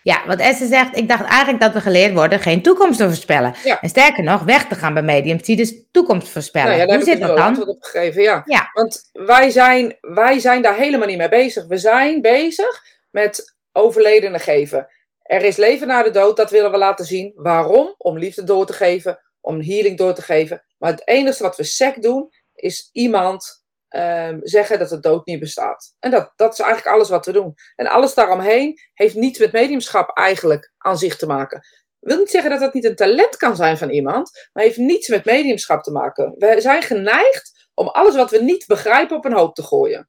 ja, 0.02 0.26
wat 0.26 0.40
Esther 0.40 0.66
zegt, 0.66 0.96
ik 0.96 1.08
dacht 1.08 1.24
eigenlijk 1.24 1.60
dat 1.60 1.72
we 1.72 1.80
geleerd 1.80 2.12
worden 2.12 2.40
geen 2.40 2.62
toekomst 2.62 2.98
te 2.98 3.04
voorspellen. 3.04 3.54
En 3.80 3.88
sterker 3.88 4.24
nog, 4.24 4.42
weg 4.42 4.66
te 4.66 4.74
gaan 4.74 4.94
bij 4.94 5.02
mediums 5.02 5.42
die 5.42 5.56
dus 5.56 5.74
toekomst 5.90 6.28
voorspellen. 6.28 6.76
Nou 6.76 6.88
ja, 6.88 6.94
Hoe 6.94 7.04
zit 7.04 7.20
dat 7.20 7.36
dan? 7.36 7.68
Op 7.68 7.82
gegeven, 7.82 8.22
ja. 8.22 8.42
ja. 8.44 8.70
Want 8.72 9.10
wij 9.12 9.50
zijn, 9.50 9.96
wij 10.00 10.38
zijn 10.38 10.62
daar 10.62 10.76
helemaal 10.76 11.06
niet 11.06 11.18
mee 11.18 11.28
bezig. 11.28 11.66
We 11.66 11.76
zijn 11.76 12.20
bezig 12.20 12.82
met 13.10 13.56
overledenen 13.72 14.40
geven. 14.40 14.88
Er 15.22 15.42
is 15.42 15.56
leven 15.56 15.86
na 15.86 16.02
de 16.02 16.10
dood, 16.10 16.36
dat 16.36 16.50
willen 16.50 16.70
we 16.70 16.78
laten 16.78 17.04
zien. 17.04 17.32
Waarom? 17.34 17.94
Om 17.98 18.18
liefde 18.18 18.44
door 18.44 18.66
te 18.66 18.72
geven, 18.72 19.18
om 19.40 19.62
healing 19.62 19.98
door 19.98 20.14
te 20.14 20.22
geven. 20.22 20.64
Maar 20.78 20.90
het 20.90 21.08
enige 21.08 21.42
wat 21.42 21.56
we 21.56 21.64
sec 21.64 22.02
doen, 22.02 22.30
is 22.54 22.90
iemand 22.92 23.64
um, 23.88 24.40
zeggen 24.42 24.78
dat 24.78 24.88
de 24.88 25.00
dood 25.00 25.26
niet 25.26 25.40
bestaat. 25.40 25.94
En 25.98 26.10
dat, 26.10 26.32
dat 26.36 26.52
is 26.52 26.58
eigenlijk 26.58 26.94
alles 26.94 27.08
wat 27.08 27.26
we 27.26 27.32
doen. 27.32 27.54
En 27.76 27.86
alles 27.86 28.14
daaromheen 28.14 28.78
heeft 28.94 29.14
niets 29.14 29.38
met 29.38 29.52
mediumschap 29.52 30.16
eigenlijk 30.16 30.72
aan 30.78 30.98
zich 30.98 31.16
te 31.16 31.26
maken. 31.26 31.58
Ik 32.00 32.08
wil 32.08 32.18
niet 32.18 32.30
zeggen 32.30 32.50
dat 32.50 32.60
dat 32.60 32.74
niet 32.74 32.84
een 32.84 32.96
talent 32.96 33.36
kan 33.36 33.56
zijn 33.56 33.78
van 33.78 33.90
iemand, 33.90 34.48
maar 34.52 34.64
heeft 34.64 34.76
niets 34.76 35.08
met 35.08 35.24
mediumschap 35.24 35.82
te 35.82 35.90
maken. 35.90 36.34
We 36.38 36.60
zijn 36.60 36.82
geneigd 36.82 37.68
om 37.74 37.88
alles 37.88 38.14
wat 38.14 38.30
we 38.30 38.42
niet 38.42 38.66
begrijpen 38.66 39.16
op 39.16 39.24
een 39.24 39.36
hoop 39.36 39.54
te 39.54 39.62
gooien. 39.62 40.08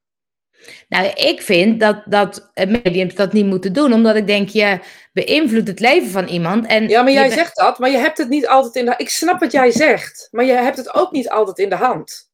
Nou, 0.87 1.07
ik 1.07 1.41
vind 1.41 1.79
dat, 1.79 2.03
dat 2.05 2.51
mediums 2.83 3.15
dat 3.15 3.33
niet 3.33 3.45
moeten 3.45 3.73
doen, 3.73 3.93
omdat 3.93 4.15
ik 4.15 4.27
denk, 4.27 4.49
je 4.49 4.79
beïnvloedt 5.13 5.67
het 5.67 5.79
leven 5.79 6.09
van 6.09 6.27
iemand. 6.27 6.65
En 6.65 6.87
ja, 6.87 7.01
maar 7.01 7.11
jij 7.11 7.29
zegt 7.29 7.55
dat, 7.55 7.79
maar 7.79 7.89
je 7.89 7.97
hebt 7.97 8.17
het 8.17 8.29
niet 8.29 8.47
altijd 8.47 8.75
in 8.75 8.85
de 8.85 8.93
Ik 8.97 9.09
snap 9.09 9.39
wat 9.39 9.51
jij 9.51 9.71
zegt, 9.71 10.27
maar 10.31 10.45
je 10.45 10.51
hebt 10.51 10.77
het 10.77 10.93
ook 10.93 11.11
niet 11.11 11.29
altijd 11.29 11.57
in 11.57 11.69
de 11.69 11.75
hand. 11.75 12.26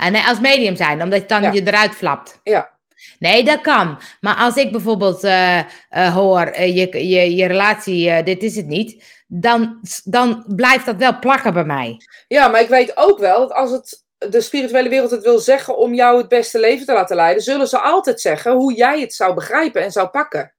Ah, 0.00 0.10
nee, 0.10 0.22
als 0.22 0.40
medium 0.40 0.76
zijn, 0.76 1.02
omdat 1.02 1.20
je 1.20 1.26
dan 1.26 1.52
je 1.52 1.66
eruit 1.66 1.94
flapt. 1.94 2.40
Ja. 2.42 2.70
Nee, 3.18 3.44
dat 3.44 3.60
kan. 3.60 3.98
Maar 4.20 4.36
als 4.36 4.56
ik 4.56 4.72
bijvoorbeeld 4.72 5.24
uh, 5.24 5.58
uh, 5.58 6.14
hoor, 6.14 6.46
uh, 6.46 6.76
je, 6.76 7.08
je, 7.08 7.34
je 7.36 7.46
relatie, 7.46 8.22
dit 8.22 8.42
is 8.42 8.56
het 8.56 8.66
niet, 8.66 9.04
dan, 9.26 9.80
dan 10.04 10.44
blijft 10.46 10.86
dat 10.86 10.96
wel 10.96 11.18
plakken 11.18 11.52
bij 11.52 11.64
mij. 11.64 11.96
Ja, 12.28 12.48
maar 12.48 12.60
ik 12.60 12.68
weet 12.68 12.96
ook 12.96 13.18
wel 13.18 13.38
dat 13.38 13.52
als 13.52 13.70
het 13.70 14.04
de 14.18 14.40
spirituele 14.40 14.88
wereld 14.88 15.10
het 15.10 15.22
wil 15.22 15.38
zeggen 15.38 15.76
om 15.76 15.94
jou 15.94 16.18
het 16.18 16.28
beste 16.28 16.60
leven 16.60 16.86
te 16.86 16.92
laten 16.92 17.16
leiden, 17.16 17.42
zullen 17.42 17.68
ze 17.68 17.78
altijd 17.78 18.20
zeggen 18.20 18.52
hoe 18.52 18.74
jij 18.74 19.00
het 19.00 19.14
zou 19.14 19.34
begrijpen 19.34 19.82
en 19.82 19.92
zou 19.92 20.08
pakken. 20.08 20.54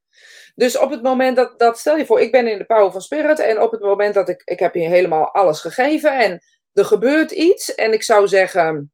Dus 0.55 0.77
op 0.77 0.89
het 0.89 1.01
moment 1.01 1.35
dat, 1.35 1.59
dat 1.59 1.79
stel 1.79 1.97
je 1.97 2.05
voor, 2.05 2.19
ik 2.19 2.31
ben 2.31 2.47
in 2.47 2.57
de 2.57 2.65
power 2.65 2.91
van 2.91 3.01
spirit 3.01 3.39
en 3.39 3.61
op 3.61 3.71
het 3.71 3.81
moment 3.81 4.13
dat 4.13 4.29
ik, 4.29 4.41
ik 4.45 4.59
heb 4.59 4.75
je 4.75 4.87
helemaal 4.87 5.33
alles 5.33 5.61
gegeven 5.61 6.19
en 6.19 6.41
er 6.73 6.85
gebeurt 6.85 7.31
iets 7.31 7.75
en 7.75 7.93
ik 7.93 8.03
zou 8.03 8.27
zeggen, 8.27 8.91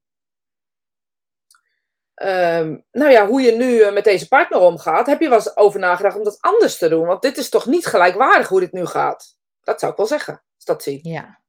Um, 2.23 2.85
nou 2.91 3.11
ja, 3.11 3.27
hoe 3.27 3.41
je 3.41 3.51
nu 3.51 3.79
eh, 3.79 3.93
met 3.93 4.03
deze 4.03 4.27
partner 4.27 4.59
omgaat, 4.59 5.07
heb 5.07 5.21
je 5.21 5.29
wel 5.29 5.37
eens 5.37 5.57
over 5.57 5.79
nagedacht 5.79 6.17
om 6.17 6.23
dat 6.23 6.37
anders 6.39 6.77
te 6.77 6.89
doen? 6.89 7.05
Want 7.05 7.21
dit 7.21 7.37
is 7.37 7.49
toch 7.49 7.65
niet 7.65 7.85
gelijkwaardig 7.85 8.47
hoe 8.47 8.59
dit 8.59 8.71
nu 8.71 8.85
gaat? 8.85 9.35
Dat 9.63 9.79
zou 9.79 9.91
ik 9.91 9.97
wel 9.97 10.07
zeggen, 10.07 10.33
als 10.55 10.65
dat 10.65 10.83
zie. 10.83 10.99
Ja. 11.01 11.39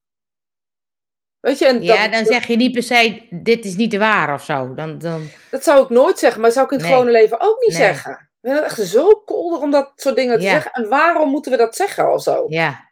Weet 1.40 1.58
je, 1.58 1.66
en 1.66 1.82
ja, 1.82 2.08
dan 2.08 2.24
zeg 2.24 2.46
je 2.46 2.56
niet 2.56 2.72
per 2.72 2.82
se, 2.82 3.26
dit 3.30 3.64
is 3.64 3.76
niet 3.76 3.90
de 3.90 3.98
waar 3.98 4.34
of 4.34 4.44
zo. 4.44 4.74
Dan, 4.74 4.98
dan... 4.98 5.28
Dat 5.50 5.64
zou 5.64 5.82
ik 5.82 5.88
nooit 5.88 6.18
zeggen, 6.18 6.40
maar 6.40 6.52
zou 6.52 6.64
ik 6.66 6.72
in 6.72 6.78
het 6.78 6.86
gewone 6.86 7.10
leven 7.10 7.40
ook 7.40 7.60
niet 7.60 7.74
zeggen. 7.74 8.12
Ik 8.12 8.52
ben 8.52 8.64
echt 8.64 8.80
zo 8.80 9.22
kolder 9.24 9.60
om 9.60 9.70
dat 9.70 9.92
soort 9.96 10.16
dingen 10.16 10.38
te 10.38 10.44
zeggen. 10.44 10.70
En 10.72 10.88
waarom 10.88 11.30
moeten 11.30 11.50
we 11.50 11.58
dat 11.58 11.76
zeggen 11.76 12.12
of 12.12 12.22
zo? 12.22 12.44
Ja. 12.48 12.84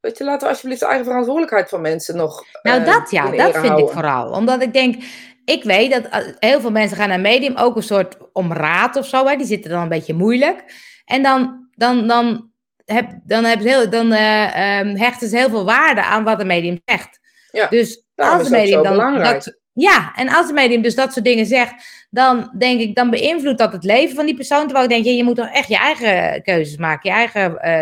Weet 0.00 0.18
je, 0.18 0.24
laten 0.24 0.46
we 0.46 0.52
alsjeblieft 0.52 0.80
de 0.80 0.86
eigen 0.86 1.04
verantwoordelijkheid 1.04 1.68
van 1.68 1.80
mensen 1.80 2.16
nog. 2.16 2.44
Nou, 2.62 2.80
uh, 2.80 2.86
dat 2.86 3.10
ja, 3.10 3.30
dat 3.30 3.56
vind 3.56 3.78
ik 3.78 3.88
vooral. 3.88 4.30
Omdat 4.30 4.62
ik 4.62 4.72
denk, 4.72 5.02
ik 5.44 5.64
weet 5.64 5.90
dat 5.90 6.04
eh, 6.06 6.20
heel 6.38 6.60
veel 6.60 6.70
mensen 6.70 6.96
gaan 6.96 7.08
naar 7.08 7.20
medium 7.20 7.56
ook 7.56 7.76
een 7.76 7.82
soort 7.82 8.16
om 8.32 8.52
raad 8.52 8.96
of 8.96 9.06
zo. 9.06 9.26
Hè. 9.26 9.36
Die 9.36 9.46
zitten 9.46 9.70
dan 9.70 9.82
een 9.82 9.88
beetje 9.88 10.14
moeilijk. 10.14 10.64
En 11.04 11.22
dan, 11.22 11.68
dan, 11.74 12.06
dan, 12.06 12.50
heb, 12.84 13.10
dan, 13.24 13.44
heb 13.44 13.60
heel, 13.60 13.90
dan 13.90 14.12
uh, 14.12 14.78
um, 14.80 14.96
hechten 14.96 15.28
ze 15.28 15.36
heel 15.36 15.50
veel 15.50 15.64
waarde 15.64 16.02
aan 16.02 16.24
wat 16.24 16.38
de 16.38 16.44
medium 16.44 16.80
zegt. 16.84 17.20
Ja, 17.50 17.66
dus 17.68 18.04
als 18.14 18.44
de 18.44 18.50
medium 18.50 18.82
dan 18.82 19.18
dat, 19.18 19.58
ja, 19.72 20.12
en 20.14 20.28
als 20.28 20.46
de 20.46 20.52
medium 20.52 20.82
dus 20.82 20.94
dat 20.94 21.12
soort 21.12 21.24
dingen 21.24 21.46
zegt, 21.46 22.06
dan 22.10 22.54
denk 22.58 22.80
ik, 22.80 22.94
dan 22.94 23.10
beïnvloedt 23.10 23.58
dat 23.58 23.72
het 23.72 23.84
leven 23.84 24.16
van 24.16 24.26
die 24.26 24.34
persoon. 24.34 24.62
Terwijl 24.62 24.84
ik 24.84 24.90
denk, 24.90 25.04
je, 25.04 25.16
je 25.16 25.24
moet 25.24 25.36
toch 25.36 25.52
echt 25.52 25.68
je 25.68 25.76
eigen 25.76 26.42
keuzes 26.42 26.76
maken, 26.76 27.10
je 27.10 27.16
eigen 27.16 27.58
uh, 27.64 27.80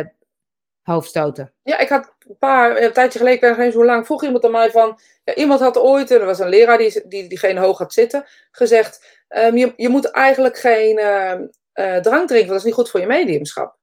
hoofdstoten. 0.88 1.52
Ja, 1.62 1.78
ik 1.78 1.88
had 1.88 2.14
een 2.18 2.38
paar, 2.38 2.82
een 2.82 2.92
tijdje 2.92 3.18
geleden, 3.18 3.38
ik 3.38 3.44
weet 3.46 3.56
nog 3.56 3.66
eens 3.66 3.74
hoe 3.74 3.84
lang, 3.84 4.06
vroeg 4.06 4.24
iemand 4.24 4.44
aan 4.44 4.50
mij 4.50 4.70
van, 4.70 5.00
ja, 5.24 5.34
iemand 5.34 5.60
had 5.60 5.78
ooit, 5.78 6.10
er 6.10 6.24
was 6.24 6.38
een 6.38 6.48
leraar 6.48 6.78
die, 6.78 7.08
die 7.08 7.28
diegene 7.28 7.60
hoog 7.60 7.78
had 7.78 7.92
zitten, 7.92 8.24
gezegd, 8.50 9.22
um, 9.28 9.56
je, 9.56 9.72
je 9.76 9.88
moet 9.88 10.10
eigenlijk 10.10 10.58
geen 10.58 10.98
uh, 10.98 11.34
uh, 11.74 11.96
drank 11.96 12.28
drinken, 12.28 12.36
want 12.36 12.48
dat 12.48 12.56
is 12.58 12.64
niet 12.64 12.74
goed 12.74 12.90
voor 12.90 13.00
je 13.00 13.06
mediumschap. 13.06 13.76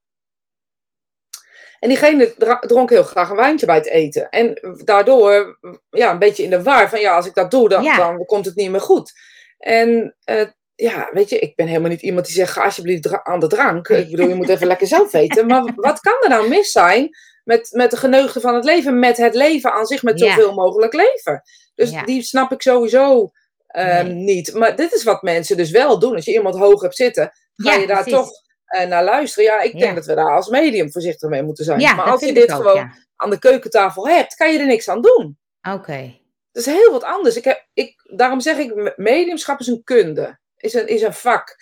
En 1.80 1.90
diegene 1.90 2.34
dronk 2.60 2.90
heel 2.90 3.04
graag 3.04 3.30
een 3.30 3.36
wijntje 3.36 3.66
bij 3.66 3.76
het 3.76 3.88
eten. 3.88 4.30
En 4.30 4.60
daardoor, 4.84 5.60
ja, 5.90 6.12
een 6.12 6.20
beetje 6.20 6.44
in 6.44 6.50
de 6.50 6.64
war 6.64 6.90
van, 6.90 7.00
ja, 7.00 7.16
als 7.16 7.26
ik 7.26 7.34
dat 7.34 7.52
doe, 7.52 7.70
dan, 7.70 7.84
ja. 7.84 7.98
dan 7.98 8.26
komt 8.26 8.46
het 8.46 8.56
niet 8.56 8.72
meer 8.72 8.82
goed. 8.82 9.14
En 9.58 10.16
uh, 10.30 10.42
ja, 10.76 11.10
weet 11.14 11.30
je, 11.30 11.40
ik 11.40 11.56
ben 11.56 11.68
helemaal 11.68 11.90
niet 11.90 12.02
iemand 12.02 12.26
die 12.26 12.36
zegt, 12.36 12.52
ga 12.52 12.64
alsjeblieft 12.64 13.24
aan 13.24 13.40
de 13.40 13.48
drank. 13.48 13.88
Ik 13.88 14.12
bedoel, 14.12 14.28
je 14.28 14.36
moet 14.36 14.50
even 14.50 14.68
lekker 14.74 14.88
zelf 14.88 15.12
weten. 15.12 15.48
Maar 15.48 15.74
wat 15.76 16.00
kan 16.00 16.18
er 16.22 16.30
nou 16.30 16.48
mis 16.50 16.72
zijn 16.72 17.10
met, 17.44 17.70
met 17.72 17.92
de 17.92 17.98
geneugde 17.98 18.40
van 18.40 18.56
het 18.56 18.64
leven, 18.64 19.00
met 19.00 19.18
het 19.18 19.36
leven 19.36 19.74
aan 19.74 19.86
zich, 19.86 20.04
met 20.04 20.20
zoveel 20.20 20.54
mogelijk 20.54 20.94
leven? 20.94 21.44
Dus 21.76 21.90
ja. 21.90 22.04
die 22.04 22.22
snap 22.22 22.52
ik 22.52 22.62
sowieso 22.62 23.32
um, 23.76 24.06
nee. 24.06 24.14
niet. 24.14 24.54
Maar 24.54 24.76
dit 24.76 24.94
is 24.94 25.04
wat 25.04 25.22
mensen 25.22 25.58
dus 25.58 25.72
wel 25.72 26.00
doen. 26.00 26.16
Als 26.16 26.26
je 26.26 26.34
iemand 26.34 26.56
hoog 26.56 26.82
hebt 26.82 26.96
zitten, 26.96 27.32
ga 27.56 27.74
ja, 27.74 27.80
je 27.80 27.88
daar 27.88 28.04
precies. 28.04 28.20
toch 28.20 28.30
uh, 28.76 28.88
naar 28.88 29.04
luisteren. 29.04 29.44
Ja, 29.44 29.62
ik 29.62 29.80
denk 29.80 29.96
dat 29.96 30.06
we 30.06 30.16
daar 30.16 30.36
als 30.36 30.50
medium 30.50 30.92
voorzichtig 30.92 31.30
mee 31.30 31.44
moeten 31.44 31.66
zijn. 31.66 31.82
maar 31.82 32.12
als 32.12 32.22
je 32.22 32.34
dit 32.34 32.52
ook, 32.52 32.58
gewoon 32.58 32.92
aan 33.16 33.30
de 33.30 33.40
keukentafel 33.40 34.08
hebt, 34.08 34.36
kan 34.36 34.52
je 34.52 34.60
er 34.60 34.66
niks 34.66 34.90
aan 34.90 35.02
doen. 35.02 35.38
Oké. 35.74 36.20
Dat 36.52 36.66
is 36.66 36.74
heel 36.74 36.92
wat 36.92 37.04
anders. 37.04 37.36
Ik 37.36 37.44
heb, 37.44 37.68
ik, 37.74 38.10
daarom 38.16 38.40
zeg 38.40 38.58
ik, 38.58 38.94
mediumschap 38.98 39.60
is 39.60 39.68
een 39.68 39.84
kunde, 39.84 40.40
is 40.66 40.74
een, 40.74 40.88
is 40.88 41.02
een 41.02 41.14
vak. 41.14 41.56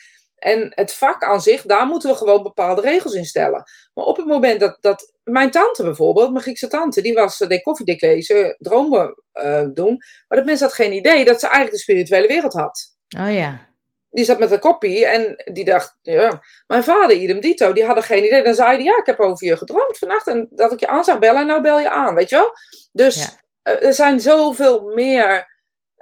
En 0.43 0.71
het 0.75 0.93
vak 0.93 1.23
aan 1.23 1.41
zich, 1.41 1.61
daar 1.61 1.85
moeten 1.85 2.09
we 2.09 2.15
gewoon 2.15 2.43
bepaalde 2.43 2.81
regels 2.81 3.13
in 3.13 3.25
stellen. 3.25 3.63
Maar 3.93 4.05
op 4.05 4.17
het 4.17 4.25
moment 4.25 4.59
dat, 4.59 4.77
dat 4.81 5.13
mijn 5.23 5.51
tante 5.51 5.83
bijvoorbeeld, 5.83 6.31
mijn 6.31 6.43
Griekse 6.43 6.67
tante, 6.67 7.01
die 7.01 7.13
was, 7.13 7.37
deed 7.37 7.61
koffiedik 7.61 8.01
lezen, 8.01 8.55
dromen 8.59 9.23
uh, 9.33 9.67
doen. 9.73 10.01
Maar 10.27 10.37
dat 10.37 10.45
mensen 10.45 10.67
had 10.67 10.75
geen 10.75 10.93
idee 10.93 11.25
dat 11.25 11.39
ze 11.39 11.45
eigenlijk 11.45 11.75
de 11.75 11.81
spirituele 11.81 12.27
wereld 12.27 12.53
had. 12.53 12.95
Oh 13.17 13.33
ja. 13.33 13.71
Die 14.09 14.25
zat 14.25 14.39
met 14.39 14.51
een 14.51 14.59
kopie 14.59 15.05
en 15.05 15.43
die 15.53 15.65
dacht, 15.65 15.97
ja, 16.01 16.41
mijn 16.67 16.83
vader, 16.83 17.15
idem 17.15 17.39
dito, 17.39 17.73
die 17.73 17.85
hadden 17.85 18.03
geen 18.03 18.25
idee. 18.25 18.43
Dan 18.43 18.53
zei 18.53 18.69
hij, 18.69 18.83
ja, 18.83 18.97
ik 18.97 19.05
heb 19.05 19.19
over 19.19 19.47
je 19.47 19.57
gedroomd 19.57 19.97
vannacht 19.97 20.27
en 20.27 20.47
dat 20.51 20.71
ik 20.71 20.79
je 20.79 20.87
aan 20.87 21.03
zou 21.03 21.19
bellen 21.19 21.41
en 21.41 21.47
nou 21.47 21.61
bel 21.61 21.79
je 21.79 21.89
aan, 21.89 22.15
weet 22.15 22.29
je 22.29 22.35
wel? 22.35 22.51
Dus 22.91 23.15
ja. 23.63 23.73
uh, 23.73 23.85
er 23.85 23.93
zijn 23.93 24.19
zoveel 24.19 24.81
meer 24.81 25.47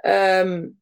um, 0.04 0.81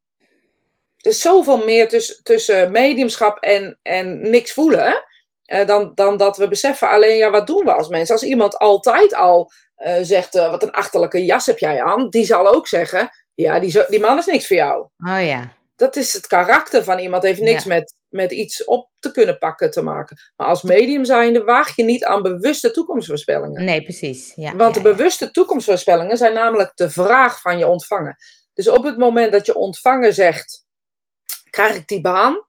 is 1.05 1.21
zoveel 1.21 1.65
meer 1.65 1.87
tussen, 1.87 2.23
tussen 2.23 2.71
mediumschap 2.71 3.37
en, 3.37 3.79
en 3.81 4.29
niks 4.29 4.53
voelen. 4.53 5.05
Uh, 5.45 5.65
dan, 5.65 5.91
dan 5.95 6.17
dat 6.17 6.37
we 6.37 6.47
beseffen 6.47 6.89
alleen, 6.89 7.17
ja, 7.17 7.29
wat 7.29 7.47
doen 7.47 7.65
we 7.65 7.73
als 7.73 7.87
mensen? 7.87 8.15
Als 8.15 8.23
iemand 8.23 8.57
altijd 8.57 9.15
al 9.15 9.51
uh, 9.77 9.93
zegt, 10.01 10.35
uh, 10.35 10.49
wat 10.49 10.63
een 10.63 10.71
achterlijke 10.71 11.25
jas 11.25 11.45
heb 11.45 11.57
jij 11.57 11.81
aan, 11.83 12.09
die 12.09 12.25
zal 12.25 12.47
ook 12.47 12.67
zeggen, 12.67 13.09
ja, 13.33 13.59
die, 13.59 13.83
die 13.87 13.99
man 13.99 14.17
is 14.17 14.25
niks 14.25 14.47
voor 14.47 14.55
jou. 14.55 14.79
Oh 14.81 15.25
ja. 15.25 15.53
Dat 15.75 15.95
is 15.95 16.13
het 16.13 16.27
karakter 16.27 16.83
van 16.83 16.99
iemand, 16.99 17.23
heeft 17.23 17.41
niks 17.41 17.63
ja. 17.63 17.69
met, 17.69 17.93
met 18.09 18.31
iets 18.31 18.63
op 18.63 18.89
te 18.99 19.11
kunnen 19.11 19.37
pakken 19.37 19.71
te 19.71 19.81
maken. 19.81 20.17
Maar 20.35 20.47
als 20.47 20.61
medium 20.61 21.05
zijnde 21.05 21.43
waag 21.43 21.75
je 21.75 21.83
niet 21.83 22.05
aan 22.05 22.21
bewuste 22.21 22.71
toekomstvoorspellingen. 22.71 23.63
Nee, 23.63 23.83
precies. 23.83 24.31
Ja, 24.35 24.55
Want 24.55 24.75
ja, 24.75 24.81
de 24.81 24.89
bewuste 24.89 25.31
toekomstvoorspellingen 25.31 26.17
zijn 26.17 26.33
namelijk 26.33 26.71
de 26.75 26.89
vraag 26.89 27.41
van 27.41 27.57
je 27.57 27.67
ontvanger. 27.67 28.17
Dus 28.53 28.67
op 28.67 28.83
het 28.83 28.97
moment 28.97 29.31
dat 29.31 29.45
je 29.45 29.55
ontvanger 29.55 30.13
zegt, 30.13 30.65
krijg 31.51 31.75
ik 31.75 31.87
die 31.87 32.01
baan? 32.01 32.41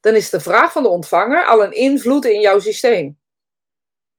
Dan 0.00 0.14
is 0.14 0.30
de 0.30 0.40
vraag 0.40 0.72
van 0.72 0.82
de 0.82 0.88
ontvanger 0.88 1.44
al 1.44 1.64
een 1.64 1.72
invloed 1.72 2.24
in 2.24 2.40
jouw 2.40 2.58
systeem. 2.58 3.18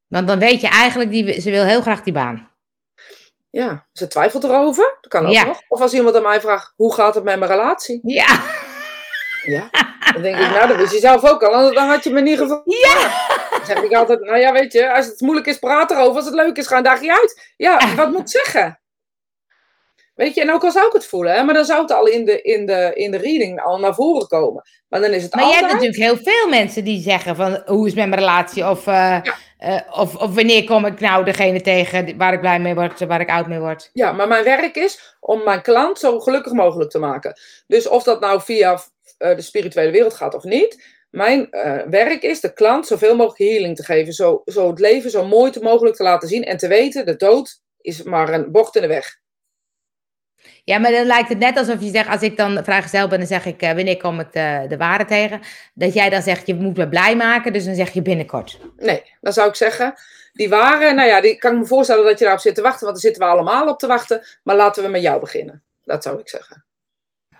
Want 0.07 0.27
dan 0.27 0.39
weet 0.39 0.61
je 0.61 0.67
eigenlijk, 0.67 1.09
die, 1.11 1.41
ze 1.41 1.49
wil 1.49 1.63
heel 1.65 1.81
graag 1.81 2.01
die 2.01 2.13
baan. 2.13 2.49
Ja, 3.49 3.87
ze 3.93 4.07
twijfelt 4.07 4.43
erover. 4.43 4.97
Dat 5.01 5.11
kan 5.11 5.25
ook 5.25 5.31
Ja. 5.33 5.43
nog. 5.43 5.61
Of 5.67 5.81
als 5.81 5.93
iemand 5.93 6.15
aan 6.15 6.21
mij 6.21 6.41
vraagt, 6.41 6.73
hoe 6.75 6.93
gaat 6.93 7.15
het 7.15 7.23
met 7.23 7.39
mijn 7.39 7.51
relatie? 7.51 7.99
Ja. 8.03 8.41
Ja. 9.45 9.69
Dan 10.13 10.21
denk 10.21 10.37
ik, 10.37 10.49
nou, 10.49 10.67
dat 10.67 10.77
wist 10.77 10.93
je 10.93 10.99
zelf 10.99 11.23
ook 11.25 11.43
al. 11.43 11.53
anders 11.53 11.75
Dan 11.75 11.87
had 11.89 12.03
je 12.03 12.09
me 12.09 12.21
niet 12.21 12.37
gevonden. 12.37 12.77
Ja. 12.77 13.27
Dan 13.49 13.65
zeg 13.65 13.81
ik 13.81 13.93
altijd, 13.93 14.19
nou 14.21 14.37
ja, 14.39 14.51
weet 14.51 14.73
je, 14.73 14.93
als 14.93 15.05
het 15.05 15.21
moeilijk 15.21 15.47
is, 15.47 15.59
praat 15.59 15.91
erover. 15.91 16.15
Als 16.15 16.25
het 16.25 16.33
leuk 16.33 16.57
is, 16.57 16.67
ga 16.67 16.77
een 16.77 16.83
dagje 16.83 17.13
uit. 17.13 17.53
Ja, 17.57 17.79
wat 17.95 18.11
moet 18.11 18.21
ik 18.21 18.27
zeggen? 18.29 18.80
Weet 20.15 20.35
je, 20.35 20.41
en 20.41 20.51
ook 20.51 20.63
al 20.63 20.71
zou 20.71 20.87
ik 20.87 20.93
het 20.93 21.05
voelen, 21.05 21.33
hè, 21.33 21.43
maar 21.43 21.53
dan 21.53 21.65
zou 21.65 21.81
het 21.81 21.91
al 21.91 22.07
in 22.07 22.25
de, 22.25 22.41
in, 22.41 22.65
de, 22.65 22.91
in 22.93 23.11
de 23.11 23.17
reading 23.17 23.61
al 23.61 23.79
naar 23.79 23.95
voren 23.95 24.27
komen. 24.27 24.63
Maar 24.89 25.01
dan 25.01 25.11
is 25.11 25.23
het 25.23 25.35
Maar 25.35 25.43
je 25.43 25.49
altijd... 25.53 25.71
hebt 25.71 25.83
natuurlijk 25.83 26.11
heel 26.11 26.33
veel 26.33 26.49
mensen 26.49 26.83
die 26.83 27.01
zeggen 27.01 27.35
van 27.35 27.61
hoe 27.65 27.87
is 27.87 27.93
mijn 27.93 28.15
relatie 28.15 28.69
of, 28.69 28.87
eh, 28.87 29.15
eh, 29.57 29.81
of, 29.91 30.15
of 30.15 30.35
wanneer 30.35 30.63
kom 30.63 30.85
ik 30.85 30.99
nou 30.99 31.25
degene 31.25 31.61
tegen 31.61 32.17
waar 32.17 32.33
ik 32.33 32.39
blij 32.39 32.59
mee 32.59 32.75
word, 32.75 32.99
waar 32.99 33.21
ik 33.21 33.29
oud 33.29 33.47
mee 33.47 33.59
word. 33.59 33.89
Ja, 33.93 34.11
maar 34.11 34.27
mijn 34.27 34.43
werk 34.43 34.75
is 34.75 35.15
om 35.19 35.43
mijn 35.43 35.61
klant 35.61 35.99
zo 35.99 36.19
gelukkig 36.19 36.53
mogelijk 36.53 36.89
te 36.89 36.99
maken. 36.99 37.39
Dus 37.67 37.87
of 37.87 38.03
dat 38.03 38.19
nou 38.19 38.41
via 38.41 38.71
uh, 38.71 39.35
de 39.35 39.41
spirituele 39.41 39.91
wereld 39.91 40.13
gaat 40.13 40.35
of 40.35 40.43
niet. 40.43 40.99
Mijn 41.09 41.47
werk 41.89 42.21
is 42.21 42.39
de 42.39 42.53
klant 42.53 42.87
zoveel 42.87 43.15
mogelijk 43.15 43.51
healing 43.51 43.75
te 43.75 43.83
geven. 43.83 44.13
Zo, 44.13 44.41
zo 44.45 44.69
het 44.69 44.79
leven 44.79 45.11
zo 45.11 45.25
mooi 45.25 45.51
te 45.51 45.59
mogelijk 45.61 45.95
te 45.95 46.03
laten 46.03 46.27
zien. 46.27 46.43
En 46.43 46.57
te 46.57 46.67
weten, 46.67 47.05
de 47.05 47.15
dood 47.15 47.61
is 47.81 48.03
maar 48.03 48.33
een 48.33 48.51
bocht 48.51 48.75
in 48.75 48.81
de 48.81 48.87
weg. 48.87 49.19
Ja, 50.63 50.77
maar 50.79 50.91
dan 50.91 51.05
lijkt 51.05 51.29
het 51.29 51.37
net 51.37 51.57
alsof 51.57 51.81
je 51.81 51.89
zegt, 51.89 52.09
als 52.09 52.21
ik 52.21 52.37
dan 52.37 52.63
vrijgezel 52.63 53.07
ben, 53.07 53.17
dan 53.17 53.27
zeg 53.27 53.45
ik, 53.45 53.63
uh, 53.63 53.71
wanneer 53.71 53.97
kom 53.97 54.19
ik 54.19 54.31
de, 54.31 54.65
de 54.67 54.77
ware 54.77 55.05
tegen? 55.05 55.41
Dat 55.73 55.93
jij 55.93 56.09
dan 56.09 56.21
zegt, 56.21 56.47
je 56.47 56.55
moet 56.55 56.77
me 56.77 56.89
blij 56.89 57.15
maken, 57.15 57.53
dus 57.53 57.65
dan 57.65 57.75
zeg 57.75 57.89
je 57.89 58.01
binnenkort. 58.01 58.59
Nee, 58.77 59.03
dan 59.21 59.33
zou 59.33 59.49
ik 59.49 59.55
zeggen, 59.55 59.93
die 60.33 60.49
ware, 60.49 60.93
nou 60.93 61.07
ja, 61.07 61.21
die 61.21 61.37
kan 61.37 61.53
ik 61.53 61.59
me 61.59 61.65
voorstellen 61.65 62.05
dat 62.05 62.17
je 62.17 62.23
daarop 62.23 62.41
zit 62.41 62.55
te 62.55 62.61
wachten, 62.61 62.81
want 62.81 62.93
daar 62.93 63.11
zitten 63.11 63.27
we 63.27 63.33
allemaal 63.33 63.67
op 63.67 63.79
te 63.79 63.87
wachten. 63.87 64.23
Maar 64.43 64.55
laten 64.55 64.83
we 64.83 64.89
met 64.89 65.01
jou 65.01 65.19
beginnen. 65.19 65.63
Dat 65.83 66.03
zou 66.03 66.19
ik 66.19 66.29
zeggen. 66.29 66.65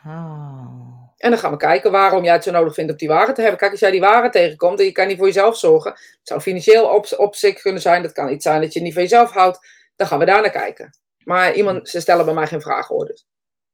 Oh. 0.06 0.82
En 1.18 1.30
dan 1.30 1.40
gaan 1.40 1.52
we 1.52 1.58
kijken 1.58 1.92
waarom 1.92 2.24
jij 2.24 2.34
het 2.34 2.44
zo 2.44 2.52
nodig 2.52 2.74
vindt 2.74 2.92
om 2.92 2.98
die 2.98 3.08
ware 3.08 3.32
te 3.32 3.42
hebben. 3.42 3.60
Kijk, 3.60 3.72
als 3.72 3.80
jij 3.80 3.92
die 3.92 4.00
ware 4.00 4.30
tegenkomt 4.30 4.80
en 4.80 4.86
je 4.86 4.92
kan 4.92 5.08
niet 5.08 5.18
voor 5.18 5.26
jezelf 5.26 5.58
zorgen. 5.58 5.92
Het 5.92 6.20
zou 6.24 6.40
financieel 6.40 6.86
op, 6.86 7.08
op 7.18 7.36
zich 7.36 7.62
kunnen 7.62 7.82
zijn. 7.82 8.02
Dat 8.02 8.12
kan 8.12 8.30
iets 8.30 8.44
zijn 8.44 8.62
dat 8.62 8.74
je 8.74 8.82
niet 8.82 8.94
van 8.94 9.02
jezelf 9.02 9.32
houdt. 9.32 9.68
Dan 9.96 10.08
gaan 10.08 10.20
we 10.20 10.26
daar 10.26 10.42
naar 10.42 10.52
kijken. 10.52 10.94
Maar 11.24 11.54
iemand, 11.54 11.90
ze 11.90 12.00
stellen 12.00 12.26
bij 12.26 12.34
mij 12.34 12.48
geen 12.48 12.62
vragen 12.62 12.96
hoor. 12.96 13.06
Dus. 13.06 13.26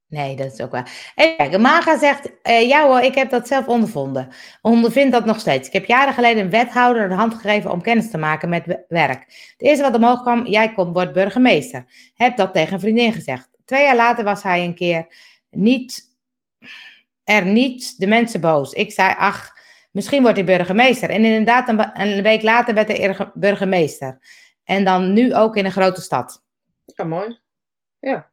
Nee, 0.10 0.36
dat 0.36 0.54
is 0.54 0.62
ook 0.62 0.72
waar. 0.72 1.12
En 1.16 1.36
kijk, 1.36 1.58
Maga 1.58 1.98
zegt, 1.98 2.30
uh, 2.43 2.68
ja 2.68 2.88
hoor, 2.88 3.00
ik 3.00 3.16
heb 3.16 3.30
dat 3.30 3.48
zelf 3.48 3.68
ondervonden. 3.68 4.28
Ondervind 4.62 5.12
dat 5.12 5.26
nog 5.26 5.39
steeds. 5.39 5.68
Ik 5.68 5.74
heb 5.74 5.86
jaren 5.86 6.14
geleden 6.14 6.43
een 6.43 6.50
wethouder 6.50 7.10
de 7.10 7.16
hand 7.16 7.34
gegeven 7.34 7.72
om 7.72 7.82
kennis 7.82 8.10
te 8.10 8.18
maken 8.18 8.50
met 8.50 8.86
werk. 8.88 9.20
Het 9.58 9.62
eerste 9.68 9.84
wat 9.84 9.95
omhoog 9.95 10.22
kwam, 10.22 10.45
jij 10.45 10.74
komt, 10.74 10.93
wordt 10.93 11.14
burgemeester. 11.14 11.86
Heb 12.16 12.38
dat 12.38 12.54
tegen 12.54 12.74
een 12.74 12.80
vriendin 12.80 13.14
gezegd. 13.14 13.50
Twee 13.66 13.84
jaar 13.84 13.95
later 13.95 14.24
was 14.24 14.43
hij 14.43 14.64
een 14.64 14.76
keer 14.76 15.08
niet, 15.50 16.18
er 17.24 17.45
niet 17.45 18.00
de 18.00 18.08
mensen 18.08 18.41
boos. 18.41 18.74
Ik 18.74 18.91
zei, 18.91 19.14
ach, 19.18 19.54
misschien 19.91 20.22
wordt 20.22 20.38
hij 20.38 20.45
burgemeester. 20.45 21.10
En 21.10 21.26
inderdaad, 21.26 21.91
een 21.93 22.22
week 22.22 22.41
later 22.41 22.74
werd 22.74 22.88
hij 22.88 23.32
burgemeester. 23.34 24.20
En 24.64 24.84
dan 24.84 25.14
nu 25.14 25.36
ook 25.36 25.56
in 25.56 25.66
een 25.66 25.72
grote 25.72 26.02
stad. 26.02 26.45
Ja, 26.95 27.03
mooi. 27.03 27.39
Ja. 27.99 28.29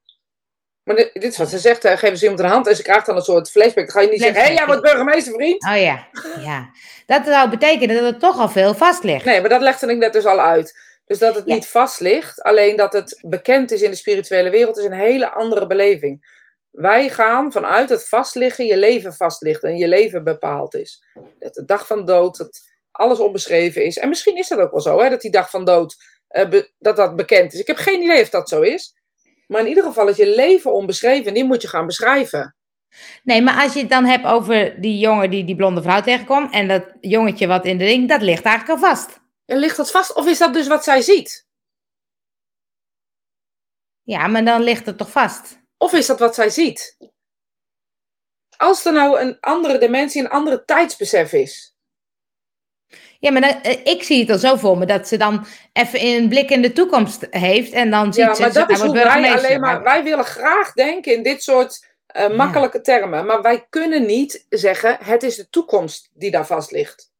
Maar 0.83 0.97
dit, 0.97 1.13
dit 1.13 1.25
is 1.25 1.37
wat 1.37 1.49
ze 1.49 1.59
zegt, 1.59 1.83
hè, 1.83 1.97
geven 1.97 2.17
ze 2.17 2.23
iemand 2.23 2.43
een 2.43 2.51
hand 2.51 2.67
en 2.67 2.77
ze 2.77 2.83
krijgt 2.83 3.07
dan 3.07 3.17
een 3.17 3.23
soort 3.23 3.51
flashback. 3.51 3.85
Dan 3.85 3.95
ga 3.95 4.01
je 4.01 4.09
niet 4.09 4.21
zeggen, 4.21 4.41
hé, 4.41 4.47
hey, 4.47 4.55
jij 4.55 4.67
wordt 4.67 4.83
burgemeester, 4.83 5.33
vriend. 5.33 5.65
Oh 5.65 5.81
ja, 5.81 6.09
ja. 6.39 6.71
Dat 7.07 7.25
zou 7.27 7.51
betekenen 7.51 7.97
dat 7.97 8.05
het 8.05 8.21
toch 8.21 8.39
al 8.39 8.49
veel 8.49 8.75
vast 8.75 9.03
ligt. 9.03 9.25
Nee, 9.25 9.41
maar 9.41 9.49
dat 9.49 9.61
legde 9.61 9.91
ik 9.91 9.97
net 9.97 10.13
dus 10.13 10.27
al 10.27 10.41
uit. 10.41 10.79
Dus 11.07 11.19
dat 11.19 11.35
het 11.35 11.47
ja. 11.47 11.55
niet 11.55 11.67
vast 11.67 12.01
ligt, 12.01 12.43
alleen 12.43 12.77
dat 12.77 12.93
het 12.93 13.19
bekend 13.27 13.71
is 13.71 13.83
in 13.83 13.91
de 13.91 13.97
spirituele 13.97 14.51
wereld, 14.51 14.79
is 14.79 14.85
een 14.85 14.93
hele 14.93 15.31
andere 15.31 15.67
beleving. 15.67 16.43
Wij 16.71 17.09
gaan 17.09 17.53
vanuit 17.53 17.89
het 17.89 18.09
vastliggen, 18.09 18.67
je 18.67 18.77
leven 18.77 19.15
vast 19.15 19.43
ligt 19.43 19.63
en 19.63 19.77
je 19.77 19.89
leven 19.89 20.25
bepaald 20.25 20.75
is. 20.75 21.05
Dat 21.39 21.55
de 21.55 21.65
dag 21.65 21.87
van 21.87 22.05
dood, 22.05 22.37
dat 22.37 22.61
alles 22.91 23.19
onbeschreven 23.19 23.85
is. 23.85 23.99
En 23.99 24.09
misschien 24.09 24.37
is 24.37 24.49
dat 24.49 24.59
ook 24.59 24.71
wel 24.71 24.81
zo, 24.81 25.01
hè, 25.01 25.11
dat 25.11 25.21
die 25.21 25.31
dag 25.31 25.51
van 25.51 25.65
dood 25.65 25.97
be, 26.35 26.73
dat 26.79 26.97
dat 26.97 27.17
bekend 27.17 27.53
is. 27.53 27.61
Ik 27.61 27.67
heb 27.67 27.77
geen 27.77 28.03
idee 28.03 28.23
of 28.23 28.29
dat 28.29 28.49
zo 28.49 28.61
is. 28.61 28.95
Maar 29.47 29.61
in 29.61 29.69
ieder 29.69 29.85
geval 29.85 30.09
is 30.09 30.17
je 30.17 30.35
leven 30.35 30.73
onbeschreven 30.73 31.27
en 31.27 31.35
die 31.35 31.45
moet 31.45 31.63
je 31.63 31.69
gaan 31.69 31.87
beschrijven. 31.87 32.57
Nee, 33.23 33.43
maar 33.43 33.63
als 33.63 33.73
je 33.73 33.81
het 33.81 33.91
dan 33.91 34.05
hebt 34.05 34.25
over 34.25 34.81
die 34.81 34.99
jongen 34.99 35.31
die 35.31 35.45
die 35.45 35.57
blonde 35.57 35.83
vrouw 35.83 36.01
tegenkomt 36.01 36.53
en 36.53 36.69
dat 36.69 36.85
jongetje 37.01 37.47
wat 37.47 37.65
in 37.65 37.79
de 37.79 37.85
ring, 37.85 38.09
dat 38.09 38.23
ligt 38.23 38.45
eigenlijk 38.45 38.83
al 38.83 38.89
vast. 38.89 39.21
En 39.45 39.59
ligt 39.59 39.77
dat 39.77 39.91
vast? 39.91 40.15
Of 40.15 40.27
is 40.27 40.39
dat 40.39 40.55
dus 40.55 40.67
wat 40.67 40.85
zij 40.85 41.03
ziet? 41.03 41.47
Ja, 44.03 44.27
maar 44.27 44.45
dan 44.45 44.63
ligt 44.63 44.87
het 44.87 44.99
toch 44.99 45.11
vast? 45.11 45.59
Of 45.77 45.93
is 45.93 46.07
dat 46.07 46.19
wat 46.19 46.35
zij 46.35 46.51
ziet? 46.51 46.97
Als 48.57 48.85
er 48.85 48.93
nou 48.93 49.21
een 49.21 49.41
andere 49.41 49.79
dimensie, 49.79 50.23
een 50.23 50.31
andere 50.31 50.65
tijdsbesef 50.65 51.33
is. 51.33 51.74
Ja, 53.25 53.33
maar 53.33 53.41
dan, 53.41 53.73
ik 53.85 54.03
zie 54.03 54.21
het 54.21 54.31
al 54.31 54.39
zo 54.39 54.57
voor 54.57 54.79
me 54.79 54.87
dat 54.87 55.09
ze 55.09 55.17
dan 55.17 55.47
even 55.73 56.07
een 56.07 56.29
blik 56.29 56.51
in 56.51 56.63
de 56.63 56.73
toekomst 56.73 57.27
heeft 57.31 57.73
en 57.73 57.91
dan 57.91 58.13
ziet 58.13 58.25
ja, 58.25 58.35
ze... 58.35 58.43
maar 58.43 58.53
dat 58.53 58.71
is 58.71 58.81
hoe 58.81 58.93
wij 58.93 59.33
alleen 59.33 59.61
maar... 59.61 59.83
Wij 59.83 60.03
willen 60.03 60.25
graag 60.25 60.73
denken 60.73 61.15
in 61.15 61.23
dit 61.23 61.43
soort 61.43 61.87
uh, 62.17 62.37
makkelijke 62.37 62.77
ja. 62.77 62.83
termen, 62.83 63.27
maar 63.27 63.43
wij 63.43 63.67
kunnen 63.71 64.07
niet 64.07 64.47
zeggen 64.49 64.99
het 65.01 65.23
is 65.23 65.37
de 65.37 65.49
toekomst 65.49 66.11
die 66.13 66.31
daar 66.31 66.47
vast 66.47 66.71
ligt. 66.71 67.11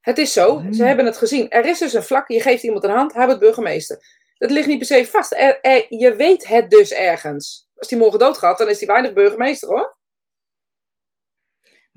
Het 0.00 0.18
is 0.18 0.32
zo, 0.32 0.60
hmm. 0.60 0.72
ze 0.72 0.84
hebben 0.84 1.06
het 1.06 1.16
gezien. 1.16 1.50
Er 1.50 1.66
is 1.66 1.78
dus 1.78 1.92
een 1.92 2.02
vlak, 2.02 2.28
je 2.28 2.40
geeft 2.40 2.62
iemand 2.62 2.84
een 2.84 2.90
hand, 2.90 3.14
hij 3.14 3.24
wordt 3.24 3.40
burgemeester. 3.40 3.98
Dat 4.38 4.50
ligt 4.50 4.66
niet 4.66 4.78
per 4.78 4.86
se 4.86 5.06
vast. 5.06 5.32
Er, 5.32 5.60
er, 5.60 5.86
je 5.88 6.14
weet 6.14 6.48
het 6.48 6.70
dus 6.70 6.92
ergens. 6.92 7.68
Als 7.76 7.88
die 7.88 7.98
morgen 7.98 8.18
doodgaat, 8.18 8.58
dan 8.58 8.68
is 8.68 8.78
die 8.78 8.88
weinig 8.88 9.12
burgemeester 9.12 9.68
hoor. 9.68 9.96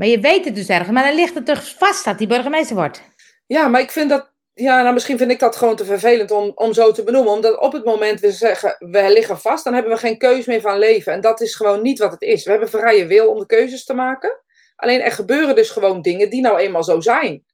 Maar 0.02 0.10
je 0.10 0.20
weet 0.20 0.46
het 0.46 0.56
dus 0.56 0.68
ergens, 0.68 0.92
maar 0.92 1.04
dan 1.04 1.16
ligt 1.16 1.36
het 1.36 1.46
toch 1.46 1.78
vast 1.78 2.06
dat 2.06 2.18
die 2.18 2.28
burgemeester 2.28 2.76
wordt. 2.76 3.04
Ja, 3.46 3.68
maar 3.68 3.82
ik 3.82 3.92
vind 3.92 4.10
dat, 4.10 4.32
ja, 4.54 4.82
nou 4.82 4.94
misschien 4.94 5.18
vind 5.18 5.32
ik 5.32 5.40
dat 5.40 5.56
gewoon 5.56 5.76
te 5.76 5.86
vervelend 5.86 6.32
om, 6.32 6.52
om 6.56 6.74
zo 6.74 6.92
te 6.92 7.04
benoemen. 7.04 7.34
Omdat 7.34 7.60
op 7.60 7.74
het 7.74 7.86
moment 7.86 8.20
we 8.20 8.32
zeggen, 8.32 8.76
we 8.80 9.12
liggen 9.14 9.40
vast, 9.40 9.64
dan 9.64 9.74
hebben 9.74 9.92
we 9.92 9.98
geen 9.98 10.18
keus 10.18 10.46
meer 10.46 10.62
van 10.62 10.78
leven. 10.78 11.14
En 11.14 11.22
dat 11.22 11.42
is 11.42 11.56
gewoon 11.56 11.82
niet 11.82 12.00
wat 12.00 12.12
het 12.12 12.22
is. 12.22 12.44
We 12.44 12.52
hebben 12.52 12.70
vrije 12.70 13.06
wil 13.06 13.30
om 13.30 13.40
de 13.40 13.46
keuzes 13.46 13.86
te 13.86 13.94
maken. 13.94 14.42
Alleen 14.76 15.02
er 15.02 15.12
gebeuren 15.12 15.56
dus 15.56 15.70
gewoon 15.70 16.02
dingen 16.02 16.30
die 16.30 16.42
nou 16.42 16.58
eenmaal 16.58 16.84
zo 16.84 17.00
zijn. 17.00 17.46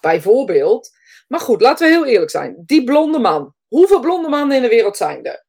Bijvoorbeeld. 0.00 0.90
Maar 1.28 1.40
goed, 1.40 1.60
laten 1.60 1.86
we 1.86 1.92
heel 1.92 2.06
eerlijk 2.06 2.30
zijn. 2.30 2.62
Die 2.66 2.84
blonde 2.84 3.18
man. 3.18 3.54
Hoeveel 3.68 4.00
blonde 4.00 4.28
mannen 4.28 4.56
in 4.56 4.62
de 4.62 4.68
wereld 4.68 4.96
zijn 4.96 5.24
er? 5.24 5.44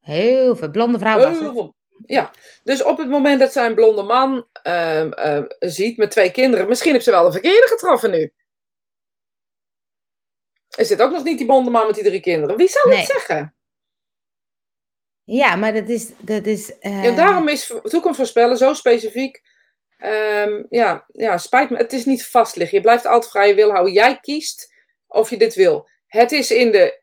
Heel 0.00 0.56
veel. 0.56 0.70
Blonde 0.70 0.98
vrouwen. 0.98 1.30
Heel 1.30 1.52
veel. 1.52 1.76
Ja, 2.06 2.30
dus 2.64 2.82
op 2.82 2.98
het 2.98 3.08
moment 3.08 3.40
dat 3.40 3.52
zij 3.52 3.66
een 3.66 3.74
blonde 3.74 4.02
man 4.02 4.46
uh, 4.66 5.04
uh, 5.04 5.42
ziet 5.58 5.96
met 5.96 6.10
twee 6.10 6.30
kinderen, 6.30 6.68
misschien 6.68 6.92
heeft 6.92 7.04
ze 7.04 7.10
wel 7.10 7.24
de 7.24 7.32
verkeerde 7.32 7.66
getroffen 7.66 8.10
nu. 8.10 8.32
Er 10.76 10.84
zit 10.84 11.02
ook 11.02 11.12
nog 11.12 11.24
niet 11.24 11.38
die 11.38 11.46
bondeman 11.46 11.86
met 11.86 11.94
die 11.94 12.04
drie 12.04 12.20
kinderen. 12.20 12.56
Wie 12.56 12.68
zou 12.68 12.88
Nee. 12.88 12.98
het 12.98 13.06
zeggen? 13.06 13.54
Ja, 15.24 15.56
maar 15.56 15.72
dat 15.72 15.88
is. 15.88 16.10
Dat 16.18 16.46
is 16.46 16.78
eh, 16.78 17.04
Ja, 17.04 17.10
daarom 17.14 17.48
is 17.48 17.72
toekomst 17.82 18.16
voorspellen 18.16 18.56
zo 18.56 18.74
specifiek. 18.74 19.42
Ehm, 19.98 20.62
ja, 20.68 21.04
ja, 21.12 21.38
spijt 21.38 21.70
me. 21.70 21.76
Het 21.76 21.92
is 21.92 22.04
niet 22.04 22.26
vastliggen. 22.26 22.76
Je 22.76 22.82
blijft 22.82 23.06
altijd 23.06 23.30
vrije 23.30 23.54
wil 23.54 23.70
houden. 23.70 23.92
Jij 23.92 24.18
kiest 24.20 24.74
of 25.06 25.30
je 25.30 25.36
dit 25.36 25.54
wil. 25.54 25.88
Het 26.06 26.32
is 26.32 26.50
in 26.50 26.70
de. 26.70 27.00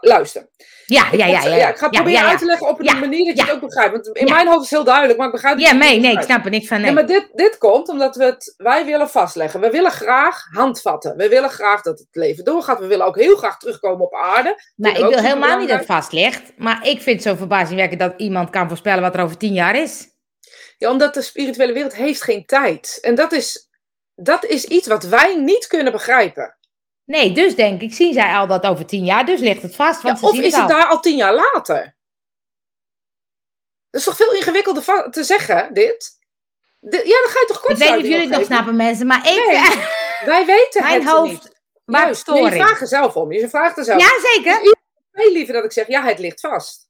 Luister. 0.00 0.48
Ja, 0.86 1.08
ja, 1.12 1.26
ja. 1.26 1.44
ja, 1.44 1.68
ik 1.68 1.76
ga 1.76 1.86
het 1.86 1.94
ja, 1.94 2.00
proberen 2.02 2.24
ja, 2.24 2.28
uit 2.28 2.38
te 2.38 2.44
leggen 2.44 2.68
op 2.68 2.80
een 2.80 2.98
manier 2.98 3.24
dat 3.24 3.36
je 3.36 3.42
het 3.44 3.52
ook 3.52 3.60
begrijpt. 3.60 3.92
Want 3.92 4.16
in 4.16 4.24
mijn 4.24 4.46
hoofd 4.46 4.64
is 4.64 4.70
het 4.70 4.78
heel 4.78 4.84
duidelijk, 4.84 5.18
maar 5.18 5.26
ik 5.26 5.32
begrijp 5.32 5.54
het 5.54 5.64
Ja, 5.64 5.72
niet. 5.72 5.82
nee, 5.82 6.00
nee, 6.00 6.12
ik 6.12 6.22
snap 6.22 6.44
er 6.44 6.50
niks 6.50 6.66
van. 6.66 6.76
Nee. 6.76 6.86
Ja, 6.86 6.92
maar 6.92 7.06
dit, 7.06 7.28
dit 7.32 7.58
komt 7.58 7.88
omdat 7.88 8.16
we 8.16 8.24
het, 8.24 8.54
wij 8.56 8.84
willen 8.84 9.10
vastleggen. 9.10 9.60
We 9.60 9.70
willen 9.70 9.90
graag 9.90 10.44
handvatten. 10.50 11.16
We 11.16 11.28
willen 11.28 11.50
graag 11.50 11.82
dat 11.82 11.98
het 11.98 12.08
leven 12.10 12.44
doorgaat. 12.44 12.78
We 12.78 12.86
willen 12.86 13.06
ook 13.06 13.16
heel 13.16 13.36
graag 13.36 13.58
terugkomen 13.58 14.06
op 14.06 14.14
aarde. 14.14 14.62
Maar 14.76 14.98
ik 14.98 15.06
wil 15.06 15.18
helemaal 15.18 15.58
niet 15.58 15.68
dat 15.68 15.78
het 15.78 15.86
vast 15.86 16.12
ligt. 16.12 16.42
Maar 16.56 16.86
ik 16.86 17.02
vind 17.02 17.22
het 17.22 17.22
zo 17.22 17.34
verbazingwekkend 17.34 18.00
dat 18.00 18.14
iemand 18.16 18.50
kan 18.50 18.68
voorspellen 18.68 19.02
wat 19.02 19.14
er 19.14 19.22
over 19.22 19.36
tien 19.36 19.52
jaar 19.52 19.76
is. 19.76 20.12
Ja, 20.78 20.90
omdat 20.90 21.14
de 21.14 21.22
spirituele 21.22 21.72
wereld 21.72 21.94
heeft 21.94 22.22
geen 22.22 22.44
tijd. 22.44 22.98
En 23.00 23.14
dat 23.14 23.32
is, 23.32 23.68
dat 24.14 24.44
is 24.44 24.64
iets 24.64 24.86
wat 24.86 25.04
wij 25.04 25.36
niet 25.36 25.66
kunnen 25.66 25.92
begrijpen. 25.92 26.56
Nee, 27.04 27.32
dus 27.32 27.54
denk 27.54 27.80
ik, 27.80 27.94
zien 27.94 28.12
zij 28.12 28.34
al 28.34 28.46
dat 28.46 28.64
over 28.64 28.86
tien 28.86 29.04
jaar, 29.04 29.26
dus 29.26 29.40
ligt 29.40 29.62
het 29.62 29.74
vast. 29.74 30.02
Ja, 30.02 30.06
Want 30.08 30.18
ze 30.18 30.26
of 30.26 30.38
is 30.38 30.56
het 30.56 30.68
daar 30.68 30.86
al 30.86 31.00
tien 31.00 31.16
jaar 31.16 31.34
later? 31.34 31.96
Dat 33.90 34.00
is 34.00 34.04
toch 34.04 34.16
veel 34.16 34.32
ingewikkelder 34.32 35.10
te 35.10 35.24
zeggen, 35.24 35.74
dit? 35.74 36.18
De- 36.78 36.96
ja, 36.96 37.20
dan 37.22 37.30
ga 37.30 37.40
je 37.40 37.46
toch 37.48 37.60
kort 37.60 37.72
Ik 37.72 37.78
weet 37.78 37.90
niet 37.90 38.00
of 38.04 38.06
jullie 38.10 38.28
het 38.28 38.36
nog 38.36 38.44
snappen, 38.44 38.76
mensen, 38.76 39.06
maar 39.06 39.18
ik... 39.18 39.46
Nee, 39.46 39.84
Wij 40.24 40.46
weten 40.56 40.82
mijn 40.82 41.00
het 41.02 41.10
hoofd 41.10 41.30
niet. 41.32 41.52
Juist, 41.84 42.26
nee, 42.26 42.42
je 42.42 42.50
vraagt 42.50 42.80
er 42.80 42.86
zelf 42.86 43.16
om. 43.16 43.32
Je 43.32 43.48
vraagt 43.48 43.78
er 43.78 43.84
zelf 43.84 44.00
Ja, 44.00 44.08
zeker. 44.34 44.76
Veel 45.12 45.32
liever 45.32 45.54
dat 45.54 45.64
ik 45.64 45.72
zeg, 45.72 45.86
ja, 45.86 46.02
het 46.02 46.18
ligt 46.18 46.40
vast. 46.40 46.88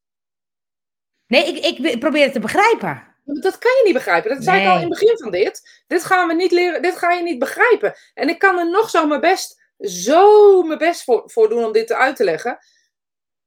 Nee, 1.27 1.47
ik, 1.47 1.79
ik 1.79 1.99
probeer 1.99 2.23
het 2.25 2.33
te 2.33 2.41
begrijpen. 2.41 2.89
Ja, 3.25 3.41
Dat 3.41 3.59
kan 3.59 3.71
je 3.71 3.81
niet 3.85 3.95
begrijpen. 3.95 4.35
Dat 4.35 4.45
zei 4.45 4.61
ik 4.63 4.69
al 4.69 4.75
in 4.75 4.81
het 4.81 4.89
begin 4.89 5.19
van 5.19 5.31
dit. 5.31 5.83
Dit 5.87 6.05
gaan 6.05 6.29
we 6.29 6.35
niet 6.35 6.51
leren. 6.51 6.83
Dit 6.83 6.97
ga 6.99 7.11
je 7.13 7.23
niet 7.23 7.39
begrijpen. 7.39 7.95
En 8.15 8.29
ik 8.29 8.39
kan 8.39 8.59
er 8.59 8.71
nog 8.71 8.91
zo 8.91 9.07
mijn 9.07 9.21
best, 9.21 9.63
zo 9.79 10.63
mijn 10.63 10.79
best 10.79 11.05
voor, 11.05 11.49
doen 11.49 11.65
om 11.65 11.73
dit 11.73 11.93
uit 11.93 12.17
te 12.17 12.25
leggen. 12.25 12.59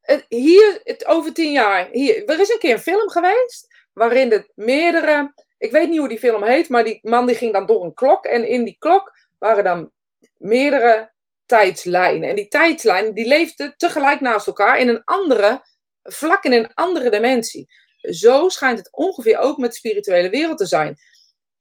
Het- 0.02 0.26
hier, 0.28 0.80
het, 0.84 1.06
over 1.06 1.34
tien 1.34 1.52
jaar, 1.52 1.90
hier, 1.92 2.26
er 2.26 2.40
is 2.40 2.50
een 2.50 2.60
keer 2.60 2.74
een 2.74 2.80
film 2.80 3.10
geweest 3.10 3.68
waarin 3.94 4.30
de 4.30 4.52
meerdere, 4.56 5.34
ik 5.58 5.72
weet 5.72 5.90
niet 5.90 6.00
hoe 6.00 6.08
die 6.08 6.20
film 6.20 6.44
heet, 6.44 6.70
maar 6.70 6.84
die 6.84 7.00
man 7.02 7.26
die 7.26 7.36
ging 7.36 7.54
dan 7.54 7.66
door 7.66 7.84
een 7.84 7.94
klok 7.94 8.26
en 8.26 8.48
in 8.48 8.64
die 8.64 8.76
klok 8.80 9.12
waren 9.40 9.64
dan 9.64 9.92
meerdere 10.38 11.12
tijdslijnen. 11.46 12.30
En 12.30 12.36
die 12.36 12.48
tijdslijnen 12.48 13.14
die 13.14 13.28
leefden 13.28 13.74
tegelijk 13.78 14.20
naast 14.20 14.48
elkaar 14.48 14.80
in 14.80 14.88
een 14.88 15.04
andere 15.04 15.62
vlak 16.04 16.44
in 16.44 16.54
een 16.54 16.74
andere 16.74 17.10
dimensie. 17.10 17.68
Zo 17.98 18.50
schijnt 18.50 18.78
het 18.78 18.92
ongeveer 18.92 19.38
ook 19.38 19.58
met 19.58 19.70
de 19.70 19.78
spirituele 19.78 20.30
wereld 20.30 20.58
te 20.58 20.66
zijn. 20.66 20.98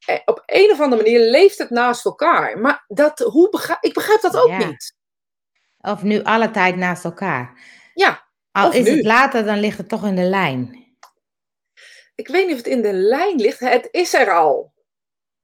Eh, 0.07 0.19
Op 0.25 0.43
een 0.47 0.71
of 0.71 0.81
andere 0.81 1.03
manier 1.03 1.21
leeft 1.31 1.59
het 1.59 1.71
naast 1.71 2.05
elkaar. 2.05 2.59
Maar 2.59 2.85
dat, 2.87 3.19
hoe 3.19 3.51
begrijp, 3.51 3.83
ik 3.83 3.95
begrijp 3.95 4.21
dat 4.21 4.37
ook 4.37 4.49
Ja. 4.49 4.67
niet. 4.67 4.95
Of 5.81 6.03
nu 6.03 6.23
alle 6.23 6.51
tijd 6.51 6.77
naast 6.77 7.05
elkaar. 7.05 7.61
Ja, 7.95 8.25
Al 8.53 8.73
is 8.73 8.85
nu. 8.85 8.97
het 8.97 9.05
later, 9.05 9.45
dan 9.45 9.59
ligt 9.61 9.79
het 9.79 9.89
toch 9.89 10.05
in 10.07 10.17
de 10.17 10.23
lijn. 10.23 10.85
ik 12.15 12.29
weet 12.29 12.43
niet 12.47 12.53
of 12.57 12.63
het 12.65 12.73
in 12.73 12.83
de 12.83 12.93
lijn 12.93 13.37
ligt. 13.37 13.59
Het 13.61 13.89
is 13.91 14.15
er 14.15 14.31
al. 14.33 14.73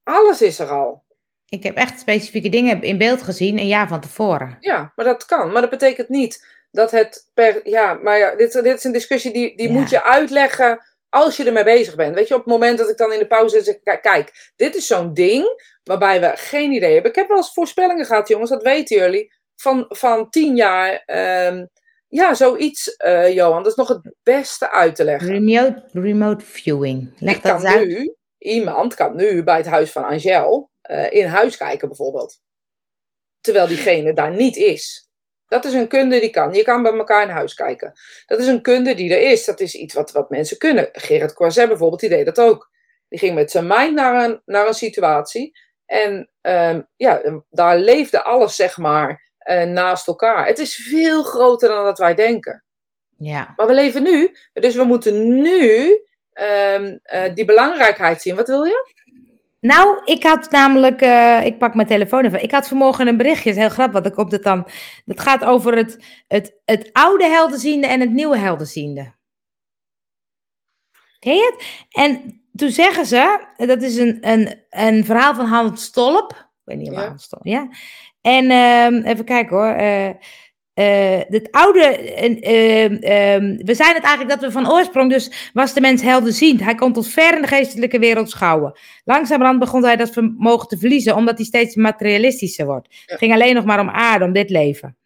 Alles 0.03 0.41
is 0.41 0.59
er 0.59 0.69
al. 0.69 1.03
Ik 1.45 1.63
heb 1.63 1.75
echt 1.75 1.99
specifieke 1.99 2.49
dingen 2.49 2.81
in 2.81 2.97
beeld 2.97 3.21
gezien 3.21 3.57
een 3.59 3.67
jaar 3.67 3.87
van 3.87 4.01
tevoren. 4.01 4.57
Ja, 4.59 4.91
maar 4.95 5.05
dat 5.05 5.25
kan. 5.25 5.51
Maar 5.51 5.61
dat 5.61 5.69
betekent 5.69 6.09
niet 6.09 6.47
dat 6.71 6.91
het 6.91 7.29
per. 7.33 7.69
Ja, 7.69 7.93
maar 7.93 8.17
ja, 8.17 8.35
dit, 8.35 8.51
dit 8.51 8.65
is 8.77 8.83
een 8.83 8.91
discussie 8.91 9.33
die, 9.33 9.57
die 9.57 9.67
Ja. 9.67 9.73
moet 9.73 9.89
je 9.89 10.03
uitleggen 10.03 10.81
als 11.13 11.37
je 11.37 11.43
ermee 11.43 11.63
bezig 11.63 11.95
bent. 11.95 12.15
Weet 12.15 12.27
je, 12.27 12.33
op 12.33 12.43
het 12.43 12.49
moment 12.49 12.77
dat 12.77 12.89
ik 12.89 12.97
dan 12.97 13.13
in 13.13 13.19
de 13.19 13.27
pauze 13.27 13.63
zeg: 13.63 13.99
kijk, 14.01 14.51
dit 14.55 14.75
is 14.75 14.87
zo'n 14.87 15.13
ding 15.13 15.45
waarbij 15.83 16.21
we 16.21 16.31
geen 16.35 16.71
idee 16.71 16.93
hebben. 16.93 17.11
Ik 17.11 17.17
heb 17.17 17.27
wel 17.27 17.37
eens 17.37 17.53
voorspellingen 17.53 18.05
gehad, 18.05 18.27
jongens, 18.27 18.49
dat 18.49 18.63
weten 18.63 18.97
jullie. 18.97 19.33
Van, 19.55 19.85
van 19.87 20.29
tien 20.29 20.55
jaar. 20.55 21.03
ehm, 21.05 21.65
ja, 22.07 22.33
zoiets, 22.33 22.95
eh, 22.95 23.33
Johan. 23.33 23.63
Dat 23.63 23.71
is 23.71 23.77
nog 23.77 23.87
het 23.87 24.13
beste 24.23 24.71
uit 24.71 24.95
te 24.95 25.03
leggen. 25.03 25.27
Remote, 25.29 25.83
remote 25.91 26.45
viewing. 26.45 27.13
Leg 27.19 27.35
Ik 27.35 27.43
dat 27.43 27.61
kan 27.61 27.71
uit. 27.71 27.87
nu, 27.87 28.15
iemand 28.37 28.95
kan 28.95 29.15
nu 29.15 29.43
bij 29.43 29.57
het 29.57 29.65
huis 29.65 29.91
van 29.91 30.03
Angel 30.03 30.69
eh, 30.81 31.11
in 31.11 31.25
huis 31.25 31.57
kijken, 31.57 31.87
bijvoorbeeld. 31.87 32.39
Terwijl 33.41 33.67
diegene 33.67 34.13
daar 34.13 34.35
niet 34.35 34.55
is. 34.55 35.02
Dat 35.53 35.65
is 35.65 35.73
een 35.73 35.87
kunde 35.87 36.19
die 36.19 36.29
kan. 36.29 36.53
Je 36.53 36.63
kan 36.63 36.83
bij 36.83 36.93
elkaar 36.93 37.23
in 37.23 37.29
huis 37.29 37.53
kijken. 37.53 37.93
Dat 38.25 38.39
is 38.39 38.47
een 38.47 38.61
kunde 38.61 38.95
die 38.95 39.13
er 39.13 39.31
is. 39.31 39.45
Dat 39.45 39.59
is 39.59 39.75
iets 39.75 39.93
wat, 39.93 40.11
wat 40.11 40.29
mensen 40.29 40.57
kunnen. 40.57 40.89
Gerrit 40.91 41.33
Corzet 41.33 41.67
bijvoorbeeld, 41.67 41.99
die 41.99 42.09
deed 42.09 42.25
dat 42.25 42.39
ook. 42.39 42.71
Die 43.09 43.19
ging 43.19 43.35
met 43.35 43.51
zijn 43.51 43.67
mind 43.67 43.93
naar 43.93 44.23
een, 44.23 44.41
naar 44.45 44.67
een 44.67 44.73
situatie. 44.73 45.57
En 45.85 46.29
ehm, 46.41 46.81
ja, 46.95 47.41
daar 47.49 47.77
leefde 47.77 48.23
alles, 48.23 48.55
zeg 48.55 48.77
maar, 48.77 49.31
eh, 49.37 49.63
naast 49.63 50.07
elkaar. 50.07 50.47
Het 50.47 50.59
is 50.59 50.75
veel 50.75 51.23
groter 51.23 51.69
dan 51.69 51.83
dat 51.83 51.97
wij 51.97 52.15
denken. 52.15 52.63
Ja. 53.17 53.53
Maar 53.55 53.67
we 53.67 53.73
leven 53.73 54.03
nu, 54.03 54.35
dus 54.53 54.75
we 54.75 54.83
moeten 54.83 55.41
nu 55.41 55.97
ehm, 56.33 56.97
eh, 57.03 57.33
die 57.33 57.45
belangrijkheid 57.45 58.21
zien. 58.21 58.35
Wat 58.35 58.47
wil 58.47 58.63
je? 58.63 58.93
Nou, 59.63 60.01
ik 60.05 60.23
had 60.23 60.51
namelijk, 60.51 61.01
eh, 61.01 61.45
ik 61.45 61.57
pak 61.57 61.73
mijn 61.75 61.87
telefoon 61.87 62.25
even. 62.25 62.43
Ik 62.43 62.51
had 62.51 62.67
vanmorgen 62.67 63.07
een 63.07 63.17
berichtje, 63.17 63.49
het 63.49 63.57
is 63.57 63.63
heel 63.63 63.73
grappig, 63.73 63.93
want 63.93 64.05
dan 64.05 64.13
komt 64.13 64.31
het 64.31 64.43
dan. 64.43 64.67
Het 65.05 65.19
gaat 65.19 65.43
over 65.43 65.75
het, 65.77 66.23
het, 66.27 66.55
het 66.65 66.89
oude 66.93 67.25
helderziende 67.25 67.87
en 67.87 67.99
het 67.99 68.11
nieuwe 68.11 68.37
helderziende. 68.37 69.13
Ken 71.19 71.35
je 71.35 71.55
het? 71.55 71.85
En 71.89 72.41
toen 72.55 72.69
zeggen 72.69 73.05
ze, 73.05 73.45
dat 73.57 73.81
is 73.81 73.97
een, 73.97 74.17
een, 74.21 74.63
een 74.69 75.05
verhaal 75.05 75.35
van 75.35 75.45
Hans 75.45 75.83
Stolp. 75.83 76.31
Ik 76.31 76.61
weet 76.63 76.77
niet 76.77 76.89
of 76.89 76.95
Ja. 76.95 77.07
Hans 77.07 77.23
Stolp, 77.23 77.45
ja. 77.45 77.67
En 78.21 78.49
ehm, 78.51 79.01
even 79.05 79.25
kijken 79.25 79.57
hoor. 79.57 79.73
eh, 79.75 80.09
eh, 80.73 81.19
het 81.27 81.51
oude, 81.51 81.79
eh, 81.79 82.83
ehm, 82.83 82.93
ehm, 82.93 83.65
we 83.65 83.73
zijn 83.73 83.93
het 83.93 84.03
eigenlijk 84.03 84.29
dat 84.29 84.39
we 84.39 84.51
van 84.51 84.71
oorsprong, 84.71 85.09
dus 85.09 85.51
was 85.53 85.73
de 85.73 85.81
mens 85.81 86.01
helderziend. 86.01 86.59
Hij 86.59 86.75
kon 86.75 86.93
tot 86.93 87.07
ver 87.07 87.35
in 87.35 87.41
de 87.41 87.47
geestelijke 87.47 87.99
wereld 87.99 88.29
schouwen. 88.29 88.79
Langzamerhand 89.03 89.59
begon 89.59 89.83
hij 89.83 89.95
dat 89.95 90.09
vermogen 90.09 90.67
te 90.67 90.77
verliezen, 90.77 91.15
omdat 91.15 91.37
hij 91.37 91.45
steeds 91.45 91.75
materialistischer 91.75 92.65
wordt. 92.65 93.03
Het 93.05 93.17
ging 93.17 93.33
alleen 93.33 93.55
nog 93.55 93.65
maar 93.65 93.79
om 93.79 93.89
aarde, 93.89 94.25
om 94.25 94.33
dit 94.33 94.49
leven. 94.49 94.97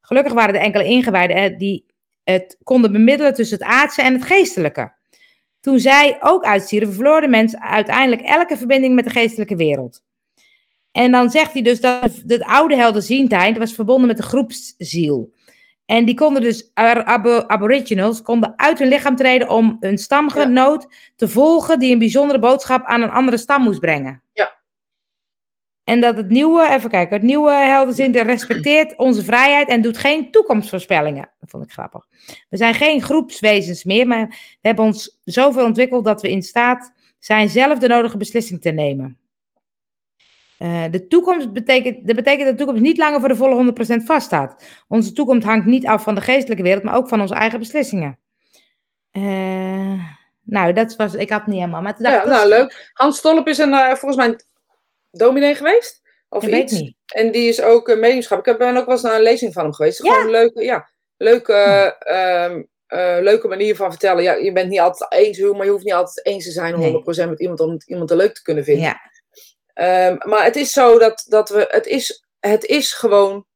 Gelukkig 0.00 0.32
waren 0.32 0.54
er 0.54 0.60
enkele 0.60 0.84
ingewijden 0.84 1.58
die 1.58 1.84
het 2.24 2.56
konden 2.62 2.92
bemiddelen 2.92 3.34
tussen 3.34 3.58
het 3.58 3.66
aardse 3.66 4.02
en 4.02 4.12
het 4.12 4.24
geestelijke. 4.24 4.92
Toen 5.60 5.78
zij 5.78 6.16
ook 6.20 6.44
uitstierven, 6.44 6.94
verloor 6.94 7.20
de 7.20 7.28
mens 7.28 7.56
uiteindelijk 7.56 8.22
elke 8.22 8.56
verbinding 8.56 8.94
met 8.94 9.04
de 9.04 9.10
geestelijke 9.10 9.56
wereld. 9.56 10.02
En 10.96 11.10
dan 11.10 11.30
zegt 11.30 11.52
hij 11.52 11.62
dus 11.62 11.80
dat 11.80 12.22
de 12.24 12.46
oude 12.46 12.76
helderziendheid 12.76 13.58
was 13.58 13.72
verbonden 13.72 14.06
met 14.06 14.16
de 14.16 14.22
groepsziel. 14.22 15.32
En 15.86 16.04
die 16.04 16.14
konden 16.14 16.42
dus, 16.42 16.70
aboriginals, 16.74 18.22
konden 18.22 18.52
uit 18.58 18.78
hun 18.78 18.88
lichaam 18.88 19.16
treden 19.16 19.48
om 19.48 19.76
een 19.80 19.98
stamgenoot 19.98 20.86
te 21.16 21.28
volgen 21.28 21.78
die 21.78 21.92
een 21.92 21.98
bijzondere 21.98 22.38
boodschap 22.38 22.84
aan 22.84 23.02
een 23.02 23.10
andere 23.10 23.36
stam 23.36 23.62
moest 23.62 23.80
brengen. 23.80 24.22
Ja. 24.32 24.56
En 25.84 26.00
dat 26.00 26.16
het 26.16 26.28
nieuwe, 26.28 26.68
even 26.70 26.90
kijken, 26.90 27.16
het 27.16 27.26
nieuwe 27.26 27.52
helderziende 27.52 28.22
respecteert 28.22 28.96
onze 28.96 29.24
vrijheid 29.24 29.68
en 29.68 29.82
doet 29.82 29.98
geen 29.98 30.30
toekomstvoorspellingen. 30.30 31.30
Dat 31.40 31.50
vond 31.50 31.64
ik 31.64 31.72
grappig. 31.72 32.06
We 32.48 32.56
zijn 32.56 32.74
geen 32.74 33.02
groepswezens 33.02 33.84
meer, 33.84 34.06
maar 34.06 34.26
we 34.28 34.68
hebben 34.68 34.84
ons 34.84 35.20
zoveel 35.24 35.64
ontwikkeld 35.64 36.04
dat 36.04 36.22
we 36.22 36.30
in 36.30 36.42
staat 36.42 36.92
zijn 37.18 37.48
zelf 37.48 37.78
de 37.78 37.88
nodige 37.88 38.16
beslissing 38.16 38.60
te 38.60 38.70
nemen. 38.70 39.18
Eh, 40.58 40.84
de 40.90 41.06
toekomst 41.06 41.52
betekent, 41.52 42.06
dat 42.06 42.16
betekent 42.16 42.42
dat 42.42 42.50
de 42.50 42.56
toekomst 42.64 42.82
niet 42.82 42.98
langer 42.98 43.20
voor 43.20 43.28
de 43.28 43.36
volle 43.36 43.54
100% 43.54 44.04
vaststaat. 44.04 44.62
Onze 44.88 45.12
toekomst 45.12 45.46
hangt 45.46 45.66
niet 45.66 45.86
af 45.86 46.02
van 46.02 46.14
de 46.14 46.20
geestelijke 46.20 46.62
wereld, 46.62 46.82
maar 46.82 46.96
ook 46.96 47.08
van 47.08 47.20
onze 47.20 47.34
eigen 47.34 47.58
beslissingen. 47.58 48.18
Eh, 49.10 50.02
nou, 50.42 50.72
dat 50.72 50.96
was, 50.96 51.14
ik 51.14 51.30
had 51.30 51.38
het 51.40 51.48
niet 51.48 51.58
helemaal. 51.58 51.82
Maar 51.82 51.96
dacht 51.98 52.14
Ja, 52.24 52.30
nou 52.30 52.48
leuk. 52.48 52.90
Hans 52.92 53.18
Stolp 53.18 53.48
is 53.48 53.58
een, 53.58 53.72
eh, 53.74 53.86
volgens 53.86 54.16
mij 54.16 54.26
een 54.26 54.40
dominee 55.10 55.54
geweest. 55.54 56.02
Of 56.28 56.42
ik 56.42 56.50
weet 56.50 56.70
iets. 56.70 56.80
niet. 56.80 56.96
En 57.06 57.32
die 57.32 57.48
is 57.48 57.62
ook 57.62 57.88
een 57.88 58.00
mediumschap. 58.00 58.38
Ik 58.38 58.44
heb- 58.44 58.58
ben 58.58 58.76
ook 58.76 58.84
wel 58.86 58.94
eens 58.94 59.02
naar 59.02 59.14
een 59.14 59.22
lezing 59.22 59.52
van 59.52 59.62
hem 59.62 59.72
geweest. 59.72 60.02
Ja. 60.02 60.10
Gewoon 60.10 60.24
een 60.24 60.30
leuke, 60.30 60.62
ja, 60.64 60.88
leuke, 61.16 61.52
eh, 62.86 63.16
leuke 63.20 63.48
manier 63.48 63.76
van 63.76 63.90
vertellen. 63.90 64.22
Ja, 64.22 64.32
je 64.32 64.52
bent 64.52 64.68
niet 64.68 64.80
altijd 64.80 65.12
eens, 65.12 65.38
maar 65.52 65.64
je 65.64 65.70
hoeft 65.70 65.84
niet 65.84 65.92
altijd 65.92 66.26
eens 66.26 66.44
te 66.44 66.50
zijn 66.50 66.74
100% 66.74 67.30
met 67.30 67.40
iemand 67.40 67.60
om 67.60 67.76
iemand 67.86 68.10
er 68.10 68.16
leuk 68.16 68.34
te 68.34 68.42
kunnen 68.42 68.64
vinden. 68.64 68.84
Ja, 68.84 69.00
Ehm, 69.76 70.16
maar 70.18 70.44
het 70.44 70.56
is 70.56 70.72
zo 70.72 70.98
dat, 70.98 71.24
dat 71.28 71.48
we, 71.48 71.66
het 71.70 71.86
is, 71.86 72.24
het 72.40 72.64
is 72.64 72.92
gewoon 72.92 73.46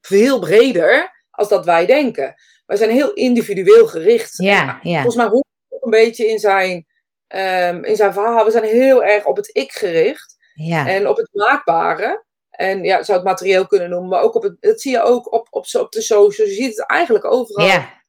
veel 0.00 0.38
breder 0.38 1.24
als 1.30 1.48
dat 1.48 1.64
wij 1.64 1.86
denken. 1.86 2.34
Wij 2.66 2.76
zijn 2.76 2.90
heel 2.90 3.12
individueel 3.12 3.86
gericht. 3.86 4.34
ja, 4.36 4.78
ja. 4.82 4.94
Volgens 4.94 5.16
mij 5.16 5.26
hoort 5.26 5.46
het 5.68 5.78
ook 5.78 5.84
een 5.84 5.90
beetje 5.90 6.26
in 6.26 6.38
zijn, 6.38 6.86
ehm, 7.26 7.84
in 7.84 7.96
zijn 7.96 8.12
verhaal. 8.12 8.44
We 8.44 8.50
zijn 8.50 8.64
heel 8.64 9.04
erg 9.04 9.24
op 9.24 9.36
het 9.36 9.50
ik 9.52 9.72
gericht 9.72 10.36
ja. 10.54 10.88
en 10.88 11.08
op 11.08 11.16
het 11.16 11.28
maakbare. 11.32 12.24
En 12.50 12.84
ja, 12.84 13.02
zou 13.02 13.18
het 13.18 13.26
materieel 13.26 13.66
kunnen 13.66 13.90
noemen, 13.90 14.08
maar 14.08 14.22
ook 14.22 14.34
op 14.34 14.42
het, 14.42 14.56
dat 14.60 14.80
zie 14.80 14.90
je 14.90 15.02
ook 15.02 15.32
op, 15.32 15.46
op, 15.50 15.66
op 15.72 15.92
de 15.92 16.02
socials. 16.02 16.50
Je 16.50 16.54
ziet 16.54 16.76
het 16.76 16.86
eigenlijk 16.86 17.24
overal 17.24 17.66
Ja, 17.66 18.02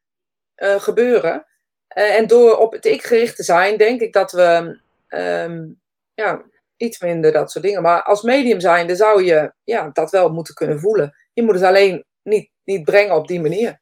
eh, 0.55 0.81
gebeuren. 0.81 1.45
Eh, 1.87 2.15
en 2.15 2.27
door 2.27 2.57
op 2.57 2.71
het 2.71 2.85
ik 2.85 3.03
gericht 3.03 3.35
te 3.35 3.43
zijn, 3.43 3.77
denk 3.77 4.01
ik 4.01 4.13
dat 4.13 4.31
we 4.31 4.79
ehm, 5.07 5.65
ja, 6.13 6.45
iets 6.77 6.99
minder 6.99 7.31
dat 7.31 7.51
soort 7.51 7.65
dingen. 7.65 7.81
Maar 7.81 8.03
als 8.03 8.21
medium 8.21 8.59
zijnde 8.59 8.95
zou 8.95 9.23
je 9.23 9.53
ja, 9.63 9.89
dat 9.93 10.11
wel 10.11 10.29
moeten 10.29 10.53
kunnen 10.53 10.79
voelen. 10.79 11.15
Je 11.33 11.43
moet 11.43 11.53
het 11.53 11.63
alleen 11.63 12.05
niet, 12.23 12.49
niet 12.63 12.83
brengen 12.83 13.15
op 13.15 13.27
die 13.27 13.41
manier. 13.41 13.79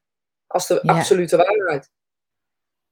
Als 0.48 0.68
de 0.68 0.80
Ja. 0.84 0.94
absolute 0.94 1.38
waarheid. 1.38 1.90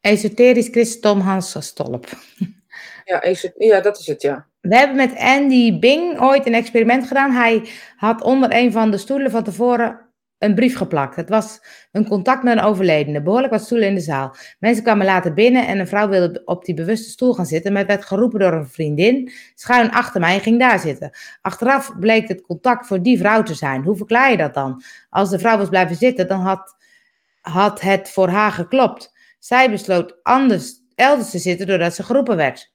esoterisch 0.01 0.67
christendom 0.67 1.19
Hans 1.19 1.55
Stolp. 1.59 2.05
Ja, 3.05 3.23
ja, 3.57 3.81
dat 3.81 3.99
is 3.99 4.07
het, 4.07 4.21
ja. 4.21 4.47
We 4.61 4.75
hebben 4.75 4.95
met 4.97 5.15
Andy 5.17 5.79
Bing 5.79 6.21
ooit 6.21 6.45
een 6.45 6.53
experiment 6.53 7.07
gedaan. 7.07 7.31
Hij 7.31 7.69
had 7.95 8.21
onder 8.21 8.53
een 8.55 8.71
van 8.71 8.91
de 8.91 8.97
stoelen 8.97 9.31
van 9.31 9.43
tevoren 9.43 10.11
een 10.41 10.55
brief 10.55 10.77
geplakt. 10.77 11.15
Het 11.15 11.29
was 11.29 11.61
een 11.91 12.07
contact 12.07 12.43
met 12.43 12.57
een 12.57 12.63
overledene. 12.63 13.21
Behoorlijk 13.21 13.53
wat 13.53 13.61
stoelen 13.61 13.87
in 13.87 13.95
de 13.95 14.01
zaal. 14.01 14.35
Mensen 14.59 14.83
kwamen 14.83 15.05
later 15.05 15.33
binnen 15.33 15.67
en 15.67 15.79
een 15.79 15.87
vrouw 15.87 16.09
wilde 16.09 16.41
op 16.45 16.65
die 16.65 16.75
bewuste 16.75 17.09
stoel 17.09 17.33
gaan 17.33 17.45
zitten. 17.45 17.73
Maar 17.73 17.85
werd 17.85 18.05
geroepen 18.05 18.39
door 18.39 18.53
een 18.53 18.67
vriendin. 18.67 19.31
Schuin 19.55 19.91
achter 19.91 20.19
mij 20.19 20.33
en 20.33 20.41
ging 20.41 20.59
daar 20.59 20.79
zitten. 20.79 21.17
Achteraf 21.41 21.99
bleek 21.99 22.27
het 22.27 22.41
contact 22.41 22.87
voor 22.87 23.01
die 23.01 23.17
vrouw 23.17 23.43
te 23.43 23.53
zijn. 23.53 23.83
Hoe 23.83 23.95
verklaar 23.95 24.31
je 24.31 24.37
dat 24.37 24.53
dan? 24.53 24.83
Als 25.09 25.29
de 25.29 25.39
vrouw 25.39 25.57
was 25.57 25.69
blijven 25.69 25.95
zitten, 25.95 26.27
dan 26.27 26.39
had, 26.39 26.75
had 27.41 27.81
het 27.81 28.09
voor 28.09 28.29
haar 28.29 28.51
geklopt. 28.51 29.13
Zij 29.39 29.71
besloot 29.71 30.19
anders 30.23 30.73
elders 30.95 31.29
te 31.29 31.39
zitten 31.39 31.67
doordat 31.67 31.95
ze 31.95 32.03
geroepen 32.03 32.35
werd. 32.37 32.71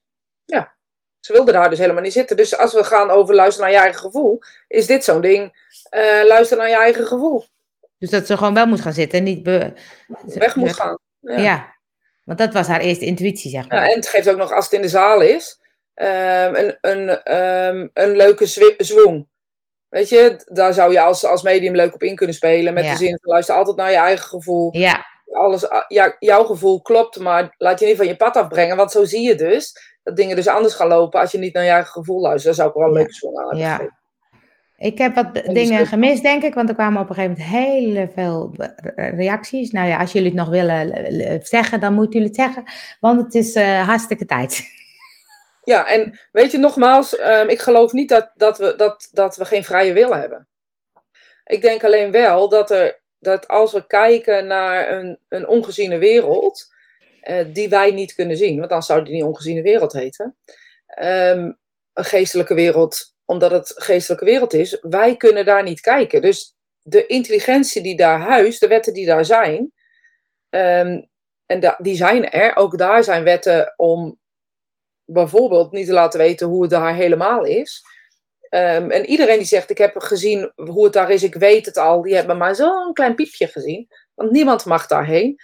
Ze 1.19 1.33
wilde 1.33 1.51
daar 1.51 1.69
dus 1.69 1.79
helemaal 1.79 2.01
niet 2.01 2.13
zitten. 2.13 2.37
Dus 2.37 2.57
als 2.57 2.73
we 2.73 2.83
gaan 2.83 3.09
over 3.09 3.35
luisteren 3.35 3.69
naar 3.69 3.79
je 3.79 3.83
eigen 3.83 4.01
gevoel, 4.01 4.39
is 4.67 4.85
dit 4.85 5.03
zo'n 5.03 5.21
ding. 5.21 5.65
eh 5.89 6.23
luister 6.27 6.57
naar 6.57 6.69
je 6.69 6.77
eigen 6.77 7.07
gevoel. 7.07 7.45
Dus 7.99 8.09
dat 8.09 8.25
ze 8.25 8.37
gewoon 8.37 8.53
wel 8.53 8.65
moet 8.65 8.81
gaan 8.81 8.93
zitten 8.93 9.17
en 9.19 9.23
niet 9.23 9.43
be- 9.43 9.73
Weg 10.25 10.55
moet 10.55 10.73
gaan. 10.73 10.97
Ja. 11.19 11.37
Ja. 11.37 11.75
want 12.23 12.39
dat 12.39 12.53
was 12.53 12.67
haar 12.67 12.79
eerste 12.79 13.05
intuïtie, 13.05 13.51
zeg 13.51 13.67
maar. 13.69 13.83
Ja, 13.83 13.89
en 13.89 13.95
het 13.95 14.07
geeft 14.07 14.29
ook 14.29 14.37
nog, 14.37 14.51
als 14.51 14.63
het 14.65 14.73
in 14.73 14.81
de 14.81 14.87
zaal 14.89 15.21
is, 15.21 15.59
ehm, 15.93 16.55
een, 16.55 16.77
een, 16.81 17.23
ehm, 17.23 17.87
een 17.93 18.15
leuke 18.15 18.45
zwoeng. 18.77 19.27
Weet 19.89 20.09
je, 20.09 20.41
daar 20.45 20.73
zou 20.73 20.91
je 20.91 20.99
als, 21.01 21.25
als 21.25 21.41
medium 21.41 21.75
leuk 21.75 21.93
op 21.93 22.03
in 22.03 22.15
kunnen 22.15 22.35
spelen. 22.35 22.73
Met 22.73 22.83
Ja. 22.85 22.91
de 22.91 22.97
zin 22.97 23.17
van 23.21 23.31
luister 23.31 23.55
altijd 23.55 23.75
naar 23.77 23.91
je 23.91 23.97
eigen 23.97 24.27
gevoel. 24.27 24.69
Ja, 24.77 25.05
Alles, 25.31 25.65
ja, 25.87 26.15
jouw 26.19 26.43
gevoel 26.43 26.81
klopt, 26.81 27.19
maar 27.19 27.55
laat 27.57 27.79
je 27.79 27.85
niet 27.85 27.97
van 27.97 28.07
je 28.07 28.15
pad 28.15 28.35
afbrengen. 28.35 28.75
Want 28.77 28.91
zo 28.91 29.03
zie 29.05 29.21
je 29.27 29.35
dus 29.35 29.95
dat 30.03 30.15
dingen 30.15 30.35
dus 30.35 30.47
anders 30.47 30.73
gaan 30.73 30.87
lopen 30.87 31.19
als 31.19 31.31
je 31.31 31.37
niet 31.37 31.53
naar 31.53 31.63
je 31.63 31.69
eigen 31.69 31.91
gevoel 31.91 32.21
luistert. 32.21 32.45
Daar 32.45 32.65
zou 32.65 32.69
ik 32.69 32.75
wel 32.75 32.83
een 32.85 32.91
Ja. 32.93 32.97
leuke 32.97 33.13
zwang 33.13 33.37
aan 33.37 33.43
hebben 33.47 33.65
Ja. 33.67 33.96
Ik 34.77 34.97
heb 34.97 35.15
wat 35.15 35.33
dingen 35.33 35.87
gemist, 35.87 36.23
denk 36.23 36.43
ik, 36.43 36.53
want 36.53 36.69
er 36.69 36.75
kwamen 36.75 37.01
op 37.01 37.09
een 37.09 37.15
gegeven 37.15 37.37
moment 37.37 37.55
heel 37.55 38.07
veel 38.13 38.53
re- 38.55 39.09
reacties. 39.09 39.71
Nou 39.71 39.87
ja, 39.87 39.99
als 39.99 40.11
jullie 40.11 40.27
het 40.27 40.37
nog 40.37 40.49
willen 40.49 41.39
zeggen, 41.45 41.79
dan 41.79 41.93
moeten 41.93 42.19
jullie 42.19 42.27
het 42.27 42.35
zeggen, 42.35 42.63
want 42.99 43.21
het 43.21 43.33
is 43.35 43.53
eh, 43.53 43.87
hartstikke 43.87 44.25
tijd. 44.25 44.61
Ja, 45.67 45.87
en 45.87 46.19
weet 46.31 46.51
je, 46.51 46.57
nogmaals, 46.57 47.15
ehm, 47.15 47.47
ik 47.47 47.59
geloof 47.59 47.91
niet 47.91 48.09
dat, 48.09 48.31
dat, 48.35 48.57
we, 48.57 48.73
dat, 48.75 49.09
dat 49.11 49.35
we 49.35 49.45
geen 49.45 49.63
vrije 49.63 49.93
wil 49.93 50.15
hebben. 50.15 50.47
Ik 51.43 51.61
denk 51.61 51.83
alleen 51.83 52.11
wel 52.11 52.49
dat, 52.49 52.71
er, 52.71 53.01
dat 53.19 53.47
als 53.47 53.73
we 53.73 53.87
kijken 53.87 54.47
naar 54.47 54.91
een, 54.91 55.19
een 55.27 55.47
ongeziene 55.47 55.97
wereld, 55.97 56.73
eh, 57.21 57.45
die 57.53 57.69
wij 57.69 57.91
niet 57.91 58.15
kunnen 58.15 58.37
zien, 58.37 58.57
want 58.57 58.69
dan 58.69 58.83
zou 58.83 59.03
die 59.03 59.13
niet 59.13 59.23
ongeziene 59.23 59.61
wereld 59.61 59.93
heten, 59.93 60.37
ehm, 60.85 61.51
een 61.93 62.05
geestelijke 62.05 62.53
wereld, 62.53 63.15
omdat 63.27 63.51
het 63.51 63.73
geestelijke 63.75 64.25
wereld 64.25 64.53
is, 64.53 64.77
wij 64.81 65.17
kunnen 65.17 65.45
daar 65.45 65.63
niet 65.63 65.79
kijken. 65.81 66.21
Dus 66.21 66.55
de 66.81 67.05
intelligentie 67.05 67.81
die 67.81 67.95
daar 67.97 68.19
huist, 68.19 68.59
de 68.59 68.67
wetten 68.67 68.93
die 68.93 69.05
daar 69.05 69.25
zijn, 69.25 69.71
ehm, 70.49 71.01
en 71.45 71.59
da- 71.59 71.77
die 71.81 71.95
zijn 71.95 72.29
er, 72.29 72.55
ook 72.55 72.77
daar 72.77 73.03
zijn 73.03 73.23
wetten 73.23 73.73
om 73.75 74.19
bijvoorbeeld 75.05 75.71
niet 75.71 75.85
te 75.85 75.93
laten 75.93 76.19
weten 76.19 76.47
hoe 76.47 76.61
het 76.61 76.71
daar 76.71 76.95
helemaal 76.95 77.43
is. 77.45 77.83
Ehm, 78.49 78.89
en 78.91 79.05
iedereen 79.05 79.37
die 79.37 79.47
zegt, 79.47 79.69
ik 79.69 79.77
heb 79.77 79.97
gezien 79.97 80.51
hoe 80.55 80.83
het 80.83 80.93
daar 80.93 81.11
is, 81.11 81.23
ik 81.23 81.35
weet 81.35 81.65
het 81.65 81.77
al, 81.77 82.01
die 82.01 82.15
hebben 82.15 82.37
maar 82.37 82.55
zo'n 82.55 82.93
klein 82.93 83.15
piepje 83.15 83.47
gezien. 83.47 83.87
Want 84.13 84.31
niemand 84.31 84.65
mag 84.65 84.87
daarheen. 84.87 85.35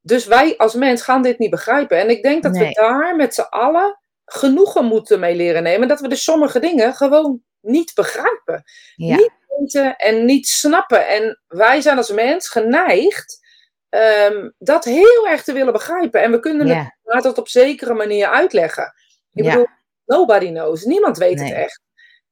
Dus 0.00 0.26
wij 0.26 0.56
als 0.56 0.74
mens 0.74 1.02
gaan 1.02 1.22
dit 1.22 1.38
niet 1.38 1.50
begrijpen. 1.50 1.98
En 1.98 2.10
ik 2.10 2.22
denk 2.22 2.42
dat 2.42 2.52
Nee. 2.52 2.68
we 2.68 2.74
daar 2.74 3.16
met 3.16 3.34
z'n 3.34 3.40
allen 3.40 3.98
genoegen 4.24 4.84
moeten 4.84 5.20
mee 5.20 5.34
leren 5.36 5.62
nemen. 5.62 5.88
Dat 5.88 6.00
we 6.00 6.08
dus 6.08 6.24
sommige 6.24 6.60
dingen 6.60 6.94
gewoon 6.94 7.42
niet 7.60 7.92
begrijpen. 7.94 8.62
Ja, 8.96 9.16
Niet 9.16 9.30
weten 9.58 9.96
en 9.96 10.24
niet 10.24 10.46
snappen. 10.46 11.08
En 11.08 11.40
wij 11.48 11.80
zijn 11.80 11.96
als 11.96 12.10
mens 12.10 12.48
geneigd 12.48 13.42
ehm, 13.88 14.50
dat 14.58 14.84
heel 14.84 15.28
erg 15.28 15.42
te 15.44 15.52
willen 15.52 15.72
begrijpen. 15.72 16.22
En 16.22 16.30
we 16.30 16.40
kunnen 16.40 16.66
het 16.68 16.96
maar 17.02 17.22
tot 17.22 17.38
op 17.38 17.48
zekere 17.48 17.94
manier 17.94 18.28
uitleggen. 18.28 18.94
Ik 19.32 19.44
Ja. 19.44 19.50
bedoel, 19.50 19.66
nobody 20.04 20.48
knows. 20.48 20.84
Niemand 20.84 21.18
weet 21.18 21.38
Nee. 21.38 21.48
het 21.48 21.56
echt. 21.56 21.80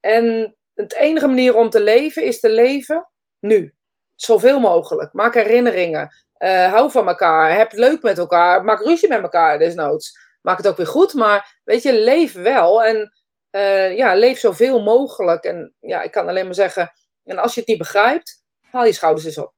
En 0.00 0.56
het 0.74 0.94
enige 0.94 1.26
manier 1.26 1.56
om 1.56 1.70
te 1.70 1.80
leven 1.80 2.24
is 2.24 2.40
te 2.40 2.48
leven 2.48 3.08
nu. 3.40 3.74
Zoveel 4.14 4.60
mogelijk. 4.60 5.12
Maak 5.12 5.34
herinneringen. 5.34 6.14
Eh, 6.34 6.72
hou 6.72 6.90
van 6.90 7.08
elkaar. 7.08 7.56
Heb 7.56 7.70
het 7.70 7.78
leuk 7.80 8.02
met 8.02 8.18
elkaar. 8.18 8.64
Maak 8.64 8.84
ruzie 8.84 9.08
met 9.08 9.22
elkaar 9.22 9.58
desnoods. 9.58 10.18
Maak 10.42 10.56
het 10.56 10.68
ook 10.68 10.76
weer 10.76 10.86
goed. 10.86 11.14
Maar 11.14 11.60
weet 11.64 11.82
je, 11.82 11.92
leef 11.94 12.32
wel. 12.32 12.84
En 12.84 13.12
eh, 13.50 13.96
ja, 13.96 14.14
leef 14.14 14.38
zoveel 14.38 14.82
mogelijk. 14.82 15.44
En 15.44 15.74
ja, 15.80 16.02
ik 16.02 16.10
kan 16.10 16.28
alleen 16.28 16.44
maar 16.44 16.54
zeggen. 16.54 16.92
En 17.24 17.38
als 17.38 17.54
je 17.54 17.60
het 17.60 17.68
niet 17.68 17.78
begrijpt, 17.78 18.42
haal 18.70 18.84
je 18.84 18.92
schouders 18.92 19.26
eens 19.26 19.38
op. 19.38 19.52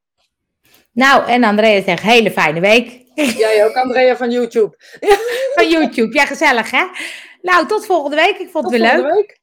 Nou, 0.93 1.27
en 1.27 1.45
Andrea 1.45 1.83
zegt, 1.83 2.03
hele 2.03 2.31
fijne 2.31 2.61
week. 2.61 3.03
Jij 3.15 3.65
ook, 3.65 3.75
Andrea 3.75 4.17
van 4.17 4.31
YouTube. 4.31 4.77
Van 5.55 5.69
YouTube. 5.69 6.15
Ja, 6.15 6.27
gezellig 6.27 6.71
hè? 6.71 6.85
Nou, 7.43 7.67
tot 7.67 7.87
volgende 7.87 8.17
week. 8.17 8.39
Ik 8.39 8.49
vond 8.51 8.65
Tot 8.65 8.73
het 8.73 8.73
weer 8.73 8.81
leuk. 8.81 8.91
volgende 8.91 9.15
week. 9.15 9.41